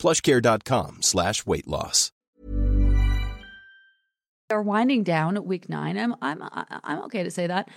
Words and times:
plushcare.com 0.00 1.02
slash 1.02 1.46
weight 1.46 1.68
loss. 1.68 2.10
We're 4.50 4.62
winding 4.62 5.04
down 5.04 5.36
at 5.36 5.46
week 5.46 5.68
nine. 5.68 5.96
I'm, 5.96 6.16
I'm, 6.20 6.42
I'm 6.42 7.02
okay 7.04 7.22
to 7.22 7.30
say 7.30 7.46
that. 7.46 7.68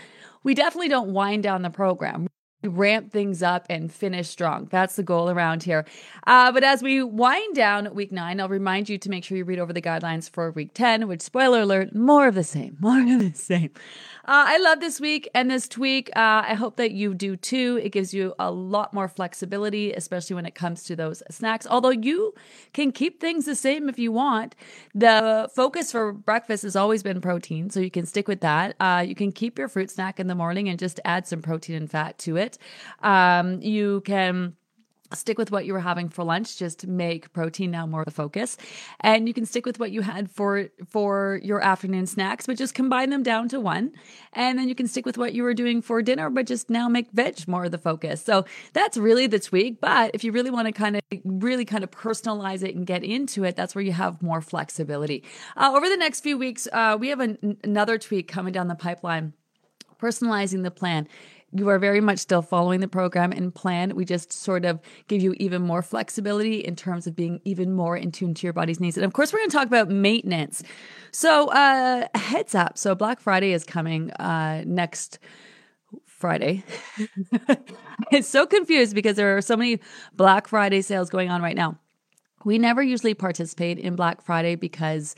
We 0.44 0.55
definitely 0.55 0.90
don't 0.90 1.14
wind 1.14 1.44
down 1.44 1.62
the 1.62 1.70
program 1.70 2.28
ramp 2.63 3.12
things 3.12 3.44
up 3.44 3.66
and 3.70 3.91
finish 3.91 4.30
strong. 4.30 4.67
That's 4.72 4.95
the 4.95 5.03
goal 5.03 5.30
around 5.30 5.63
here. 5.63 5.85
Uh, 6.26 6.52
but 6.52 6.63
as 6.63 6.81
we 6.81 7.03
wind 7.03 7.55
down 7.55 7.94
week 7.94 8.12
nine, 8.12 8.39
I'll 8.39 8.49
remind 8.49 8.89
you 8.89 8.98
to 8.98 9.09
make 9.09 9.23
sure 9.23 9.38
you 9.38 9.45
read 9.45 9.59
over 9.59 9.73
the 9.73 9.81
guidelines 9.81 10.30
for 10.30 10.52
week 10.52 10.73
10, 10.73 11.08
which, 11.08 11.22
spoiler 11.22 11.62
alert, 11.62 11.95
more 11.95 12.27
of 12.27 12.36
the 12.36 12.44
same, 12.44 12.77
more 12.81 12.99
of 12.99 13.20
the 13.20 13.34
same. 13.34 13.72
Uh, 14.26 14.45
I 14.48 14.58
love 14.58 14.80
this 14.80 15.02
week 15.02 15.30
and 15.36 15.52
this 15.52 15.67
tweak. 15.67 16.09
Uh, 16.16 16.44
I 16.48 16.53
hope 16.53 16.77
that 16.77 16.91
you 16.91 17.13
do 17.13 17.36
too. 17.36 17.77
It 17.84 17.89
gives 17.89 18.13
you 18.13 18.34
a 18.39 18.49
lot 18.49 18.94
more 18.94 19.09
flexibility, 19.09 19.91
especially 19.91 20.36
when 20.36 20.45
it 20.45 20.55
comes 20.55 20.84
to 20.84 20.95
those 20.95 21.22
snacks. 21.30 21.67
Although 21.70 21.89
you 21.89 22.34
can 22.72 22.94
keep 22.94 23.20
things 23.20 23.44
the 23.44 23.55
same 23.55 23.89
if 23.89 24.00
you 24.00 24.14
want. 24.14 24.55
The 24.95 25.50
focus 25.53 25.91
for 25.91 26.14
breakfast 26.14 26.64
has 26.64 26.77
always 26.77 27.03
been 27.03 27.20
protein, 27.20 27.70
so 27.70 27.81
you 27.81 27.91
can 27.91 28.05
stick 28.05 28.30
with 28.30 28.39
that. 28.39 28.77
Uh, 28.80 29.03
you 29.05 29.14
can 29.14 29.33
keep 29.33 29.59
your 29.59 29.67
fruit 29.67 29.92
snack 29.92 30.22
in 30.22 30.27
the 30.27 30.36
morning 30.36 30.70
and 30.70 30.80
just 30.80 31.02
add 31.03 31.27
some 31.27 31.42
protein 31.42 31.75
and 31.75 31.92
fat 31.92 32.17
to 32.20 32.38
it. 32.38 32.53
Um, 33.02 33.62
you 33.62 34.02
can 34.02 34.56
stick 35.16 35.38
with 35.38 35.52
what 35.52 35.66
you 35.66 35.73
were 35.73 35.80
having 35.80 36.09
for 36.09 36.23
lunch 36.23 36.58
just 36.58 36.88
make 36.88 37.32
protein 37.34 37.72
now 37.72 37.86
more 37.86 38.02
of 38.02 38.06
the 38.06 38.12
focus. 38.12 38.58
And 39.00 39.28
you 39.28 39.34
can 39.34 39.45
stick 39.45 39.66
with 39.66 39.80
what 39.80 39.92
you 39.92 40.02
had 40.02 40.30
for 40.30 40.70
for 40.88 41.40
your 41.44 41.62
afternoon 41.62 42.06
snacks 42.06 42.45
but 42.45 42.58
just 42.58 42.73
combine 42.73 43.10
them 43.10 43.23
down 43.23 43.48
to 43.50 43.60
one. 43.60 43.92
And 44.34 44.58
then 44.58 44.68
you 44.68 44.76
can 44.76 44.88
stick 44.88 45.06
with 45.06 45.18
what 45.18 45.34
you 45.34 45.44
were 45.44 45.54
doing 45.54 45.82
for 45.82 46.02
dinner 46.02 46.30
but 46.30 46.45
just 46.45 46.70
now 46.70 46.88
make 46.88 47.12
veg 47.12 47.48
more 47.48 47.66
of 47.66 47.72
the 47.72 47.78
focus. 47.78 48.23
So 48.23 48.45
that's 48.73 48.98
really 48.98 49.28
the 49.28 49.40
tweak. 49.40 49.80
But 49.80 50.12
if 50.14 50.23
you 50.23 50.32
really 50.32 50.52
want 50.52 50.67
to 50.67 50.72
kind 50.72 50.95
of 50.95 51.02
really 51.23 51.66
kind 51.66 51.84
of 51.84 51.92
personalize 51.92 52.64
it 52.64 52.76
and 52.76 52.86
get 52.86 53.04
into 53.04 53.44
it 53.44 53.56
that's 53.56 53.76
where 53.76 53.84
you 53.84 53.94
have 53.94 54.22
more 54.22 54.42
flexibility. 54.42 55.23
Uh, 55.56 55.72
over 55.73 55.90
the 55.90 55.98
next 55.98 56.22
few 56.22 56.38
weeks 56.38 56.67
uh, 56.72 56.98
we 57.00 57.10
have 57.10 57.20
an, 57.20 57.58
another 57.64 57.98
tweak 57.98 58.28
coming 58.28 58.54
down 58.54 58.67
the 58.67 58.76
pipeline 58.76 59.34
personalizing 60.00 60.64
the 60.64 60.72
plan 60.72 61.08
you 61.56 61.70
are 61.70 61.80
very 61.80 62.02
much 62.02 62.20
still 62.20 62.42
following 62.42 62.80
the 62.80 62.88
program 62.88 63.32
and 63.32 63.54
plan. 63.54 63.96
We 63.96 64.06
just 64.06 64.34
sort 64.34 64.66
of 64.66 64.80
give 65.08 65.22
you 65.22 65.34
even 65.38 65.62
more 65.62 65.82
flexibility 65.82 66.60
in 66.60 66.76
terms 66.76 67.08
of 67.08 67.16
being 67.16 67.40
even 67.45 67.73
more 67.73 67.95
in 67.95 68.12
tune 68.12 68.34
to 68.34 68.48
your 68.48 68.54
body's 68.54 68.80
needs. 68.80 68.98
And 68.98 69.06
of 69.06 69.14
course, 69.14 69.32
we're 69.32 69.40
going 69.40 69.50
to 69.50 69.58
talk 69.58 69.68
about 69.68 69.90
maintenance. 69.90 70.64
So, 71.12 71.50
uh, 71.50 72.08
heads 72.16 72.56
up. 72.56 72.78
So, 72.78 72.95
Black 72.95 73.20
Friday 73.20 73.54
is 73.54 73.64
coming 73.64 74.12
uh, 74.14 74.64
next. 74.66 75.20
Friday. 76.08 76.64
it's 78.12 78.30
so 78.30 78.45
confused 78.45 78.95
because 78.95 79.17
there 79.17 79.36
are 79.36 79.42
so 79.42 79.58
many 79.58 79.82
Black 80.16 80.48
Friday 80.48 80.82
sales 80.82 81.10
going 81.10 81.30
on 81.30 81.42
right 81.42 81.56
now. 81.56 81.78
We 82.45 82.58
never 82.58 82.82
usually 82.82 83.14
participate 83.14 83.78
in 83.78 83.98
Black 83.98 84.22
Friday 84.22 84.56
because 84.56 85.16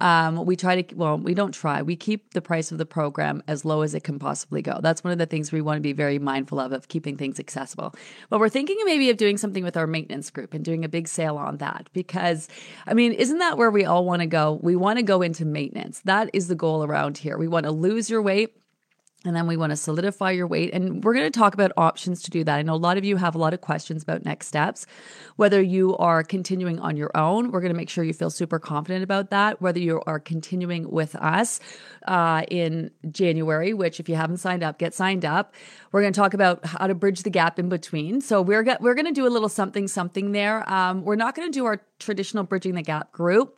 um, 0.00 0.44
we 0.46 0.56
try 0.56 0.80
to, 0.80 0.94
well, 0.94 1.18
we 1.18 1.34
don't 1.34 1.52
try. 1.52 1.82
We 1.82 1.96
keep 1.96 2.34
the 2.34 2.40
price 2.40 2.70
of 2.70 2.78
the 2.78 2.86
program 2.86 3.42
as 3.48 3.64
low 3.64 3.82
as 3.82 3.94
it 3.94 4.04
can 4.04 4.18
possibly 4.18 4.62
go. 4.62 4.78
That's 4.80 5.02
one 5.02 5.12
of 5.12 5.18
the 5.18 5.26
things 5.26 5.50
we 5.50 5.60
want 5.60 5.78
to 5.78 5.82
be 5.82 5.92
very 5.92 6.18
mindful 6.18 6.60
of, 6.60 6.72
of 6.72 6.88
keeping 6.88 7.16
things 7.16 7.40
accessible. 7.40 7.94
But 8.30 8.38
we're 8.38 8.48
thinking 8.48 8.76
maybe 8.84 9.10
of 9.10 9.16
doing 9.16 9.38
something 9.38 9.64
with 9.64 9.76
our 9.76 9.86
maintenance 9.86 10.30
group 10.30 10.54
and 10.54 10.64
doing 10.64 10.84
a 10.84 10.88
big 10.88 11.08
sale 11.08 11.36
on 11.36 11.56
that 11.58 11.88
because, 11.92 12.48
I 12.86 12.94
mean, 12.94 13.12
isn't 13.12 13.38
that 13.38 13.58
where 13.58 13.70
we 13.70 13.84
all 13.84 14.04
want 14.04 14.20
to 14.20 14.26
go? 14.26 14.60
We 14.62 14.76
want 14.76 14.98
to 14.98 15.02
go 15.02 15.22
into 15.22 15.44
maintenance. 15.44 16.00
That 16.04 16.30
is 16.32 16.48
the 16.48 16.54
goal 16.54 16.84
around 16.84 17.18
here. 17.18 17.36
We 17.36 17.48
want 17.48 17.64
to 17.64 17.72
lose 17.72 18.08
your 18.08 18.22
weight 18.22 18.54
and 19.24 19.34
then 19.34 19.48
we 19.48 19.56
want 19.56 19.70
to 19.70 19.76
solidify 19.76 20.30
your 20.30 20.46
weight. 20.46 20.72
And 20.72 21.02
we're 21.02 21.12
going 21.12 21.30
to 21.30 21.36
talk 21.36 21.52
about 21.52 21.72
options 21.76 22.22
to 22.22 22.30
do 22.30 22.44
that. 22.44 22.56
I 22.56 22.62
know 22.62 22.74
a 22.74 22.76
lot 22.76 22.98
of 22.98 23.04
you 23.04 23.16
have 23.16 23.34
a 23.34 23.38
lot 23.38 23.52
of 23.52 23.60
questions 23.60 24.04
about 24.04 24.24
next 24.24 24.46
steps. 24.46 24.86
Whether 25.34 25.60
you 25.60 25.96
are 25.96 26.22
continuing 26.22 26.78
on 26.78 26.96
your 26.96 27.10
own, 27.16 27.50
we're 27.50 27.60
going 27.60 27.72
to 27.72 27.76
make 27.76 27.90
sure 27.90 28.04
you 28.04 28.12
feel 28.12 28.30
super 28.30 28.60
confident 28.60 29.02
about 29.02 29.30
that. 29.30 29.60
Whether 29.60 29.80
you 29.80 30.00
are 30.06 30.20
continuing 30.20 30.88
with 30.88 31.16
us 31.16 31.58
uh, 32.06 32.44
in 32.48 32.92
January, 33.10 33.74
which 33.74 33.98
if 33.98 34.08
you 34.08 34.14
haven't 34.14 34.36
signed 34.36 34.62
up, 34.62 34.78
get 34.78 34.94
signed 34.94 35.24
up. 35.24 35.52
We're 35.90 36.02
going 36.02 36.12
to 36.12 36.20
talk 36.20 36.32
about 36.32 36.64
how 36.64 36.86
to 36.86 36.94
bridge 36.94 37.24
the 37.24 37.30
gap 37.30 37.58
in 37.58 37.68
between. 37.68 38.20
So 38.20 38.40
we're, 38.40 38.62
we're 38.80 38.94
going 38.94 39.06
to 39.06 39.12
do 39.12 39.26
a 39.26 39.30
little 39.30 39.48
something, 39.48 39.88
something 39.88 40.30
there. 40.30 40.68
Um, 40.72 41.02
we're 41.02 41.16
not 41.16 41.34
going 41.34 41.50
to 41.50 41.52
do 41.52 41.64
our 41.64 41.82
traditional 41.98 42.44
bridging 42.44 42.76
the 42.76 42.82
gap 42.82 43.10
group. 43.10 43.57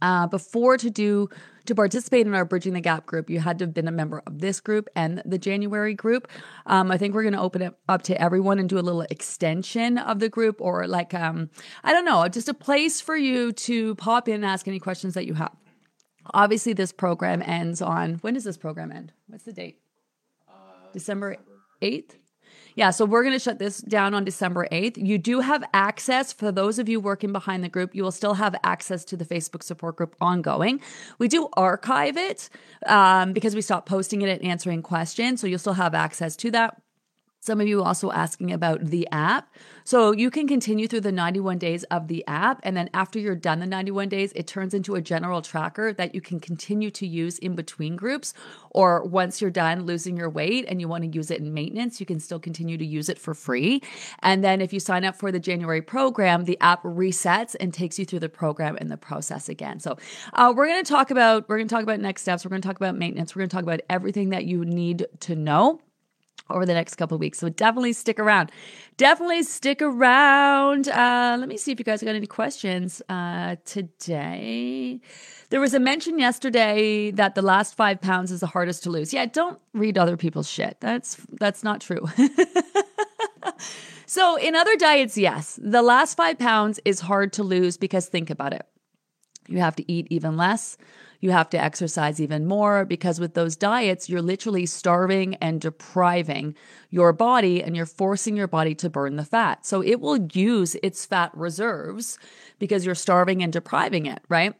Uh, 0.00 0.26
before 0.26 0.76
to 0.76 0.90
do 0.90 1.28
to 1.66 1.74
participate 1.74 2.26
in 2.26 2.34
our 2.34 2.44
Bridging 2.44 2.72
the 2.72 2.80
Gap 2.80 3.04
group, 3.04 3.28
you 3.28 3.40
had 3.40 3.58
to 3.58 3.66
have 3.66 3.74
been 3.74 3.88
a 3.88 3.92
member 3.92 4.22
of 4.26 4.40
this 4.40 4.58
group 4.60 4.88
and 4.96 5.22
the 5.26 5.38
January 5.38 5.94
group. 5.94 6.28
Um, 6.66 6.90
I 6.90 6.96
think 6.96 7.14
we're 7.14 7.22
going 7.22 7.34
to 7.34 7.40
open 7.40 7.60
it 7.62 7.74
up 7.88 8.02
to 8.02 8.20
everyone 8.20 8.58
and 8.58 8.68
do 8.68 8.78
a 8.78 8.80
little 8.80 9.02
extension 9.02 9.98
of 9.98 10.18
the 10.18 10.28
group 10.28 10.60
or 10.60 10.86
like, 10.86 11.12
um, 11.12 11.50
I 11.84 11.92
don't 11.92 12.06
know, 12.06 12.26
just 12.28 12.48
a 12.48 12.54
place 12.54 13.00
for 13.00 13.16
you 13.16 13.52
to 13.52 13.94
pop 13.96 14.28
in 14.28 14.36
and 14.36 14.46
ask 14.46 14.66
any 14.66 14.78
questions 14.78 15.14
that 15.14 15.26
you 15.26 15.34
have. 15.34 15.54
Obviously, 16.32 16.72
this 16.72 16.92
program 16.92 17.42
ends 17.42 17.82
on, 17.82 18.14
when 18.16 18.34
does 18.34 18.44
this 18.44 18.56
program 18.56 18.90
end? 18.90 19.12
What's 19.26 19.44
the 19.44 19.52
date? 19.52 19.78
Uh, 20.48 20.52
December 20.92 21.36
8th? 21.82 22.12
Yeah, 22.78 22.90
so 22.90 23.06
we're 23.06 23.24
going 23.24 23.34
to 23.34 23.40
shut 23.40 23.58
this 23.58 23.78
down 23.78 24.14
on 24.14 24.22
December 24.24 24.68
8th. 24.70 25.04
You 25.04 25.18
do 25.18 25.40
have 25.40 25.64
access 25.74 26.32
for 26.32 26.52
those 26.52 26.78
of 26.78 26.88
you 26.88 27.00
working 27.00 27.32
behind 27.32 27.64
the 27.64 27.68
group. 27.68 27.92
You 27.92 28.04
will 28.04 28.12
still 28.12 28.34
have 28.34 28.54
access 28.62 29.04
to 29.06 29.16
the 29.16 29.24
Facebook 29.24 29.64
support 29.64 29.96
group 29.96 30.14
ongoing. 30.20 30.80
We 31.18 31.26
do 31.26 31.48
archive 31.54 32.16
it 32.16 32.48
um, 32.86 33.32
because 33.32 33.56
we 33.56 33.62
stopped 33.62 33.88
posting 33.88 34.22
it 34.22 34.28
and 34.28 34.48
answering 34.48 34.82
questions. 34.82 35.40
So 35.40 35.48
you'll 35.48 35.58
still 35.58 35.72
have 35.72 35.92
access 35.92 36.36
to 36.36 36.52
that. 36.52 36.80
Some 37.40 37.60
of 37.60 37.68
you 37.68 37.82
also 37.82 38.10
asking 38.10 38.52
about 38.52 38.86
the 38.86 39.08
app. 39.12 39.54
So 39.84 40.12
you 40.12 40.30
can 40.30 40.46
continue 40.46 40.86
through 40.86 41.00
the 41.00 41.12
91 41.12 41.56
days 41.56 41.84
of 41.84 42.08
the 42.08 42.22
app. 42.26 42.60
And 42.62 42.76
then 42.76 42.90
after 42.92 43.18
you're 43.18 43.34
done 43.34 43.60
the 43.60 43.66
91 43.66 44.10
days, 44.10 44.32
it 44.34 44.46
turns 44.46 44.74
into 44.74 44.96
a 44.96 45.00
general 45.00 45.40
tracker 45.40 45.92
that 45.94 46.14
you 46.14 46.20
can 46.20 46.40
continue 46.40 46.90
to 46.90 47.06
use 47.06 47.38
in 47.38 47.54
between 47.54 47.96
groups. 47.96 48.34
Or 48.70 49.02
once 49.04 49.40
you're 49.40 49.50
done 49.50 49.86
losing 49.86 50.16
your 50.16 50.28
weight 50.28 50.66
and 50.68 50.80
you 50.80 50.88
want 50.88 51.04
to 51.04 51.08
use 51.08 51.30
it 51.30 51.40
in 51.40 51.54
maintenance, 51.54 52.00
you 52.00 52.06
can 52.06 52.20
still 52.20 52.38
continue 52.38 52.76
to 52.76 52.84
use 52.84 53.08
it 53.08 53.18
for 53.18 53.34
free. 53.34 53.82
And 54.20 54.44
then 54.44 54.60
if 54.60 54.72
you 54.72 54.80
sign 54.80 55.04
up 55.04 55.16
for 55.16 55.32
the 55.32 55.40
January 55.40 55.80
program, 55.80 56.44
the 56.44 56.58
app 56.60 56.82
resets 56.82 57.56
and 57.58 57.72
takes 57.72 57.98
you 57.98 58.04
through 58.04 58.20
the 58.20 58.28
program 58.28 58.76
and 58.78 58.90
the 58.90 58.98
process 58.98 59.48
again. 59.48 59.80
So 59.80 59.96
uh, 60.34 60.52
we're 60.54 60.66
going 60.66 60.84
to 60.84 60.92
talk 60.92 61.10
about, 61.10 61.48
we're 61.48 61.56
going 61.56 61.68
to 61.68 61.74
talk 61.74 61.82
about 61.84 62.00
next 62.00 62.22
steps. 62.22 62.44
We're 62.44 62.50
going 62.50 62.62
to 62.62 62.68
talk 62.68 62.76
about 62.76 62.96
maintenance. 62.96 63.34
We're 63.34 63.40
going 63.40 63.48
to 63.48 63.56
talk 63.56 63.62
about 63.62 63.80
everything 63.88 64.30
that 64.30 64.44
you 64.44 64.64
need 64.64 65.06
to 65.20 65.34
know 65.34 65.80
over 66.50 66.64
the 66.66 66.74
next 66.74 66.96
couple 66.96 67.18
weeks. 67.18 67.38
So 67.38 67.48
definitely 67.48 67.92
stick 67.92 68.18
around. 68.18 68.50
Definitely 68.96 69.42
stick 69.42 69.82
around. 69.82 70.88
Uh, 70.88 71.36
let 71.38 71.48
me 71.48 71.56
see 71.56 71.72
if 71.72 71.78
you 71.78 71.84
guys 71.84 72.02
got 72.02 72.14
any 72.14 72.26
questions 72.26 73.02
uh, 73.08 73.56
today. 73.64 75.00
There 75.50 75.60
was 75.60 75.74
a 75.74 75.80
mention 75.80 76.18
yesterday 76.18 77.10
that 77.12 77.34
the 77.34 77.42
last 77.42 77.74
five 77.74 78.00
pounds 78.00 78.30
is 78.30 78.40
the 78.40 78.46
hardest 78.46 78.82
to 78.84 78.90
lose. 78.90 79.12
Yeah, 79.12 79.26
don't 79.26 79.58
read 79.72 79.96
other 79.96 80.16
people's 80.16 80.48
shit. 80.48 80.76
That's 80.80 81.16
that's 81.32 81.62
not 81.62 81.80
true. 81.80 82.06
so 84.06 84.36
in 84.36 84.54
other 84.54 84.76
diets, 84.76 85.16
yes, 85.16 85.58
the 85.62 85.82
last 85.82 86.16
five 86.16 86.38
pounds 86.38 86.80
is 86.84 87.00
hard 87.00 87.32
to 87.34 87.42
lose 87.42 87.76
because 87.76 88.06
think 88.06 88.30
about 88.30 88.52
it. 88.52 88.66
You 89.48 89.58
have 89.58 89.76
to 89.76 89.90
eat 89.90 90.06
even 90.10 90.36
less 90.36 90.76
you 91.20 91.30
have 91.32 91.50
to 91.50 91.62
exercise 91.62 92.20
even 92.20 92.46
more 92.46 92.84
because 92.84 93.18
with 93.18 93.34
those 93.34 93.56
diets, 93.56 94.08
you're 94.08 94.22
literally 94.22 94.66
starving 94.66 95.34
and 95.36 95.60
depriving 95.60 96.54
your 96.90 97.12
body 97.12 97.62
and 97.62 97.76
you're 97.76 97.86
forcing 97.86 98.36
your 98.36 98.46
body 98.46 98.74
to 98.76 98.88
burn 98.88 99.16
the 99.16 99.24
fat. 99.24 99.66
So 99.66 99.82
it 99.82 100.00
will 100.00 100.18
use 100.32 100.76
its 100.82 101.04
fat 101.04 101.30
reserves 101.34 102.18
because 102.58 102.86
you're 102.86 102.94
starving 102.94 103.42
and 103.42 103.52
depriving 103.52 104.06
it, 104.06 104.20
right? 104.28 104.54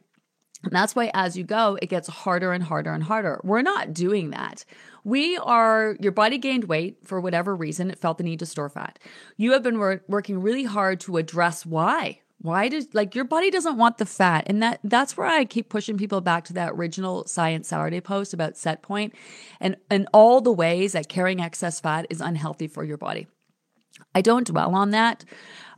And 0.64 0.72
that's 0.72 0.96
why 0.96 1.12
as 1.14 1.36
you 1.36 1.44
go, 1.44 1.78
it 1.80 1.86
gets 1.86 2.08
harder 2.08 2.52
and 2.52 2.64
harder 2.64 2.92
and 2.92 3.04
harder. 3.04 3.40
We're 3.44 3.62
not 3.62 3.92
doing 3.92 4.30
that. 4.30 4.64
We 5.04 5.38
are, 5.38 5.96
your 6.00 6.10
body 6.10 6.38
gained 6.38 6.64
weight 6.64 6.98
for 7.04 7.20
whatever 7.20 7.54
reason, 7.54 7.90
it 7.90 7.98
felt 7.98 8.18
the 8.18 8.24
need 8.24 8.40
to 8.40 8.46
store 8.46 8.68
fat. 8.68 8.98
You 9.36 9.52
have 9.52 9.62
been 9.62 9.78
wor- 9.78 10.02
working 10.08 10.42
really 10.42 10.64
hard 10.64 10.98
to 11.00 11.16
address 11.16 11.64
why 11.64 12.20
why 12.40 12.68
does 12.68 12.88
like 12.92 13.14
your 13.14 13.24
body 13.24 13.50
doesn't 13.50 13.76
want 13.76 13.98
the 13.98 14.06
fat 14.06 14.44
and 14.46 14.62
that 14.62 14.78
that's 14.84 15.16
where 15.16 15.26
i 15.26 15.44
keep 15.44 15.68
pushing 15.68 15.96
people 15.98 16.20
back 16.20 16.44
to 16.44 16.52
that 16.52 16.72
original 16.72 17.26
science 17.26 17.68
saturday 17.68 18.00
post 18.00 18.32
about 18.32 18.56
set 18.56 18.80
point 18.82 19.12
and 19.60 19.76
and 19.90 20.06
all 20.12 20.40
the 20.40 20.52
ways 20.52 20.92
that 20.92 21.08
carrying 21.08 21.40
excess 21.40 21.80
fat 21.80 22.06
is 22.10 22.20
unhealthy 22.20 22.66
for 22.66 22.84
your 22.84 22.96
body. 22.96 23.26
I 24.14 24.20
don't 24.20 24.46
dwell 24.46 24.74
on 24.74 24.90
that 24.90 25.24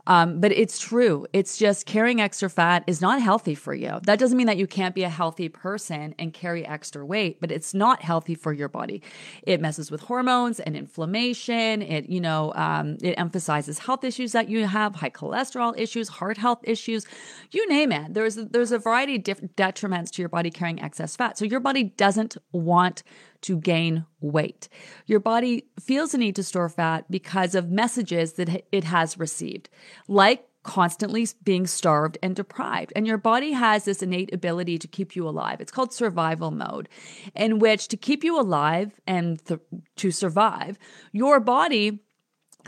Um, 0.07 0.39
but 0.39 0.51
it's 0.51 0.79
true. 0.79 1.27
It's 1.33 1.57
just 1.57 1.85
carrying 1.85 2.21
extra 2.21 2.49
fat 2.49 2.83
is 2.87 3.01
not 3.01 3.21
healthy 3.21 3.55
for 3.55 3.73
you. 3.73 3.99
That 4.03 4.19
doesn't 4.19 4.37
mean 4.37 4.47
that 4.47 4.57
you 4.57 4.67
can't 4.67 4.95
be 4.95 5.03
a 5.03 5.09
healthy 5.09 5.49
person 5.49 6.15
and 6.17 6.33
carry 6.33 6.65
extra 6.65 7.05
weight, 7.05 7.39
but 7.39 7.51
it's 7.51 7.73
not 7.73 8.01
healthy 8.01 8.35
for 8.35 8.53
your 8.53 8.69
body. 8.69 9.01
It 9.43 9.61
messes 9.61 9.91
with 9.91 10.01
hormones 10.01 10.59
and 10.59 10.75
inflammation. 10.75 11.81
It, 11.81 12.09
you 12.09 12.21
know, 12.21 12.53
um, 12.55 12.97
it 13.01 13.13
emphasizes 13.13 13.79
health 13.79 14.03
issues 14.03 14.31
that 14.31 14.49
you 14.49 14.65
have, 14.65 14.95
high 14.95 15.09
cholesterol 15.09 15.77
issues, 15.77 16.09
heart 16.09 16.37
health 16.37 16.59
issues, 16.63 17.05
you 17.51 17.67
name 17.69 17.91
it. 17.91 18.13
There's 18.13 18.35
there's 18.35 18.71
a 18.71 18.79
variety 18.79 19.15
of 19.15 19.23
different 19.23 19.55
detriments 19.55 20.09
to 20.11 20.21
your 20.21 20.29
body 20.29 20.49
carrying 20.49 20.81
excess 20.81 21.15
fat. 21.15 21.37
So 21.37 21.45
your 21.45 21.59
body 21.59 21.83
doesn't 21.83 22.37
want 22.51 23.03
to 23.41 23.57
gain 23.57 24.05
weight. 24.19 24.69
Your 25.07 25.19
body 25.19 25.65
feels 25.79 26.11
the 26.11 26.17
need 26.17 26.35
to 26.35 26.43
store 26.43 26.69
fat 26.69 27.09
because 27.09 27.55
of 27.55 27.71
messages 27.71 28.33
that 28.33 28.63
it 28.71 28.83
has 28.83 29.17
received, 29.17 29.69
like 30.07 30.47
constantly 30.63 31.27
being 31.43 31.65
starved 31.65 32.17
and 32.21 32.35
deprived. 32.35 32.93
And 32.95 33.07
your 33.07 33.17
body 33.17 33.51
has 33.53 33.85
this 33.85 34.03
innate 34.03 34.33
ability 34.33 34.77
to 34.79 34.87
keep 34.87 35.15
you 35.15 35.27
alive. 35.27 35.59
It's 35.59 35.71
called 35.71 35.93
survival 35.93 36.51
mode, 36.51 36.87
in 37.35 37.59
which 37.59 37.87
to 37.89 37.97
keep 37.97 38.23
you 38.23 38.39
alive 38.39 38.99
and 39.07 39.43
th- 39.45 39.59
to 39.97 40.11
survive, 40.11 40.77
your 41.11 41.39
body, 41.39 41.99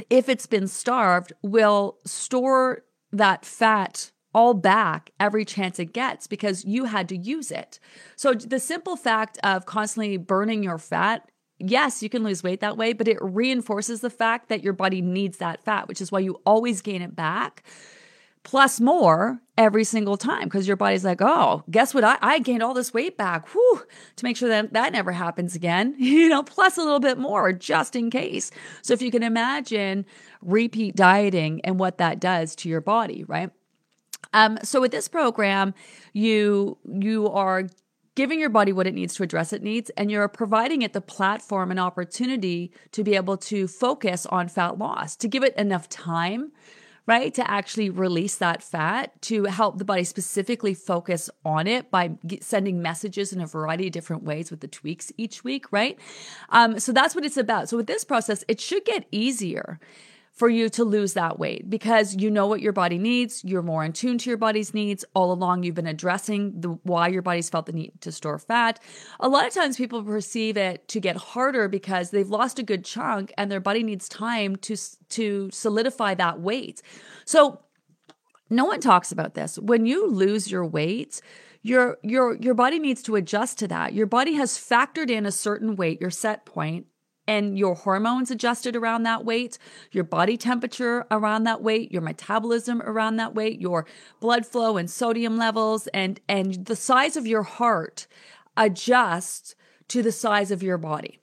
if 0.10 0.28
it's 0.28 0.48
been 0.48 0.68
starved, 0.68 1.34
will 1.44 1.98
store 2.06 2.84
that 3.12 3.46
fat 3.46 4.12
all 4.34 4.56
back 4.56 5.12
every 5.20 5.46
chance 5.46 5.78
it 5.78 5.94
gets 5.94 6.25
because 6.25 6.66
you 6.66 6.86
had 6.86 7.08
to 7.10 7.16
use 7.16 7.52
it. 7.52 7.80
So 8.16 8.34
the 8.34 8.60
simple 8.60 8.96
fact 8.96 9.38
of 9.44 9.68
constantly 9.68 10.18
burning 10.18 10.64
your 10.64 10.80
fat 10.80 11.30
yes, 11.65 12.04
you 12.04 12.10
can 12.10 12.24
lose 12.24 12.44
weight 12.44 12.60
that 12.62 12.77
way, 12.77 12.94
but 12.94 13.07
it 13.07 13.18
reinforces 13.21 14.01
the 14.01 14.10
fact 14.10 14.50
that 14.50 14.63
your 14.63 14.74
body 14.74 15.01
needs 15.01 15.38
that 15.38 15.63
fat, 15.63 15.88
which 15.88 16.01
is 16.01 16.12
why 16.12 16.19
you 16.19 16.42
always 16.45 16.81
gain 16.81 17.01
it 17.01 17.15
back 17.15 17.63
plus 18.44 18.81
more 18.81 19.39
every 19.57 19.83
single 19.83 20.18
time 20.18 20.44
because 20.44 20.68
your 20.68 20.75
body's 20.77 21.06
like, 21.06 21.21
oh, 21.21 21.63
guess 21.71 21.94
what? 21.94 22.04
I, 22.04 22.18
I 22.21 22.39
gained 22.39 22.62
all 22.62 22.74
this 22.74 22.94
weight 22.94 23.18
back 23.18 23.48
whew, 23.50 23.81
to 24.18 24.25
make 24.25 24.38
sure 24.38 24.50
that 24.50 24.74
that 24.74 24.94
never 24.94 25.12
happens 25.12 25.56
again, 25.56 25.95
you 25.98 26.30
know, 26.30 26.44
plus 26.44 26.77
a 26.77 26.81
little 26.81 27.00
bit 27.00 27.18
more 27.18 27.54
just 27.54 27.95
in 27.95 28.10
case. 28.10 28.51
So 28.81 28.94
if 28.94 29.01
you 29.01 29.12
can 29.12 29.24
imagine 29.24 30.06
repeat 30.42 30.95
dieting 30.95 31.62
and 31.63 31.80
what 31.80 31.98
that 31.98 32.19
does 32.19 32.56
to 32.57 32.69
your 32.69 32.81
body, 32.81 33.24
right? 33.24 33.50
Um, 34.33 34.57
so 34.63 34.81
with 34.81 34.92
this 34.92 35.07
program, 35.07 35.74
you 36.13 36.77
you 36.86 37.30
are 37.30 37.68
giving 38.15 38.39
your 38.39 38.50
body 38.50 38.71
what 38.71 38.88
it 38.88 38.94
needs 38.94 39.15
to 39.15 39.24
address 39.24 39.54
its 39.54 39.63
needs, 39.63 39.89
and 39.92 40.12
you're 40.12 40.27
providing 40.27 40.81
it 40.81 40.94
the 40.94 41.01
platform 41.01 41.71
and 41.71 41.80
opportunity 41.80 42.71
to 42.92 43.04
be 43.04 43.15
able 43.15 43.38
to 43.38 43.68
focus 43.68 44.25
on 44.25 44.48
fat 44.48 44.77
loss, 44.77 45.15
to 45.15 45.27
give 45.27 45.44
it 45.44 45.56
enough 45.56 45.89
time 45.89 46.51
right? 47.06 47.33
To 47.33 47.50
actually 47.50 47.89
release 47.89 48.38
that 48.38 48.63
fat, 48.63 49.21
to 49.24 49.45
help 49.45 49.77
the 49.77 49.86
body 49.86 50.04
specifically 50.04 50.74
focus 50.74 51.30
on 51.44 51.68
it 51.68 51.92
by 51.92 52.12
sending 52.39 52.81
messages 52.81 53.33
in 53.33 53.42
a 53.42 53.45
variety 53.45 53.88
of 53.88 53.94
different 53.94 54.24
ways 54.24 54.50
with 54.50 54.62
the 54.62 54.68
tweaks 54.68 55.12
each 55.18 55.44
week, 55.44 55.71
right? 55.71 56.00
Um, 56.50 56.80
so 56.80 56.92
that's 56.92 57.13
what 57.13 57.25
it's 57.25 57.38
about. 57.38 57.69
So 57.69 57.77
with 57.77 57.88
this 57.88 58.06
process, 58.06 58.45
it 58.48 58.62
should 58.62 58.86
get 58.86 59.06
easier 59.12 59.80
for 60.33 60.50
you 60.50 60.68
to 60.68 60.83
lose 60.83 61.13
that 61.13 61.38
weight 61.38 61.69
because 61.69 62.15
you 62.15 62.31
know 62.31 62.47
what 62.47 62.59
your 62.59 62.74
body 62.74 62.97
needs. 62.97 63.44
You're 63.44 63.62
more 63.62 63.83
in 63.83 63.94
tune 63.94 64.18
to 64.18 64.30
your 64.30 64.38
body's 64.38 64.74
needs. 64.74 65.06
All 65.13 65.31
along, 65.31 65.63
you've 65.63 65.75
been 65.75 65.88
addressing 65.88 66.59
the 66.59 66.69
why 66.83 67.07
your 67.09 67.21
body's 67.21 67.50
felt 67.50 67.68
the 67.68 67.71
need 67.71 67.94
to 68.01 68.12
store 68.12 68.39
fat. 68.39 68.80
A 69.19 69.30
lot 69.30 69.45
of 69.45 69.53
times, 69.53 69.77
people 69.77 70.03
perceive 70.03 70.57
it 70.57 70.88
to 70.88 71.00
get 71.00 71.15
harder 71.15 71.68
because 71.68 72.09
they've 72.09 72.30
lost 72.30 72.57
a 72.57 72.63
good 72.63 72.83
chunk 72.83 73.31
and 73.38 73.51
their 73.51 73.59
body 73.59 73.83
needs 73.83 74.09
time 74.09 74.56
to 74.57 74.75
to 75.09 75.50
solidify 75.51 76.15
that 76.15 76.39
weight. 76.39 76.81
So, 77.25 77.62
no 78.50 78.65
one 78.65 78.81
talks 78.81 79.12
about 79.12 79.36
this. 79.36 79.59
When 79.59 79.86
you 79.86 80.07
lose 80.07 80.50
your 80.50 80.65
weight, 80.65 81.21
your 81.62 81.97
your 82.01 82.36
your 82.36 82.56
body 82.56 82.79
needs 82.79 83.03
to 83.03 83.15
adjust 83.15 83.59
to 83.59 83.68
that. 83.68 83.94
Your 83.94 84.07
body 84.07 84.33
has 84.33 84.57
factored 84.57 85.12
in 85.12 85.27
a 85.27 85.31
certain 85.31 85.75
weight, 85.75 86.01
your 86.01 86.09
set 86.09 86.45
point, 86.45 86.88
and 87.28 87.58
your 87.58 87.75
hormones 87.75 88.31
adjusted 88.31 88.75
around 88.75 89.04
that 89.04 89.25
weight, 89.25 89.58
your 89.92 90.04
body 90.04 90.38
temperature 90.38 91.06
around 91.10 91.44
that 91.44 91.62
weight, 91.62 91.92
your 91.92 92.02
metabolism 92.02 92.81
around 92.81 93.16
that 93.18 93.34
weight, 93.34 93.60
your 93.62 93.86
blood 94.20 94.46
flow 94.46 94.78
and 94.78 94.90
sodium 94.90 95.38
levels 95.38 95.88
and 95.88 96.20
and 96.28 96.66
the 96.66 96.75
size 96.75 97.16
of 97.18 97.25
your 97.25 97.44
heart 97.44 98.08
adjust 98.58 99.56
to 99.88 100.02
the 100.02 100.12
size 100.12 100.52
of 100.52 100.62
your 100.62 100.78
body. 100.78 101.23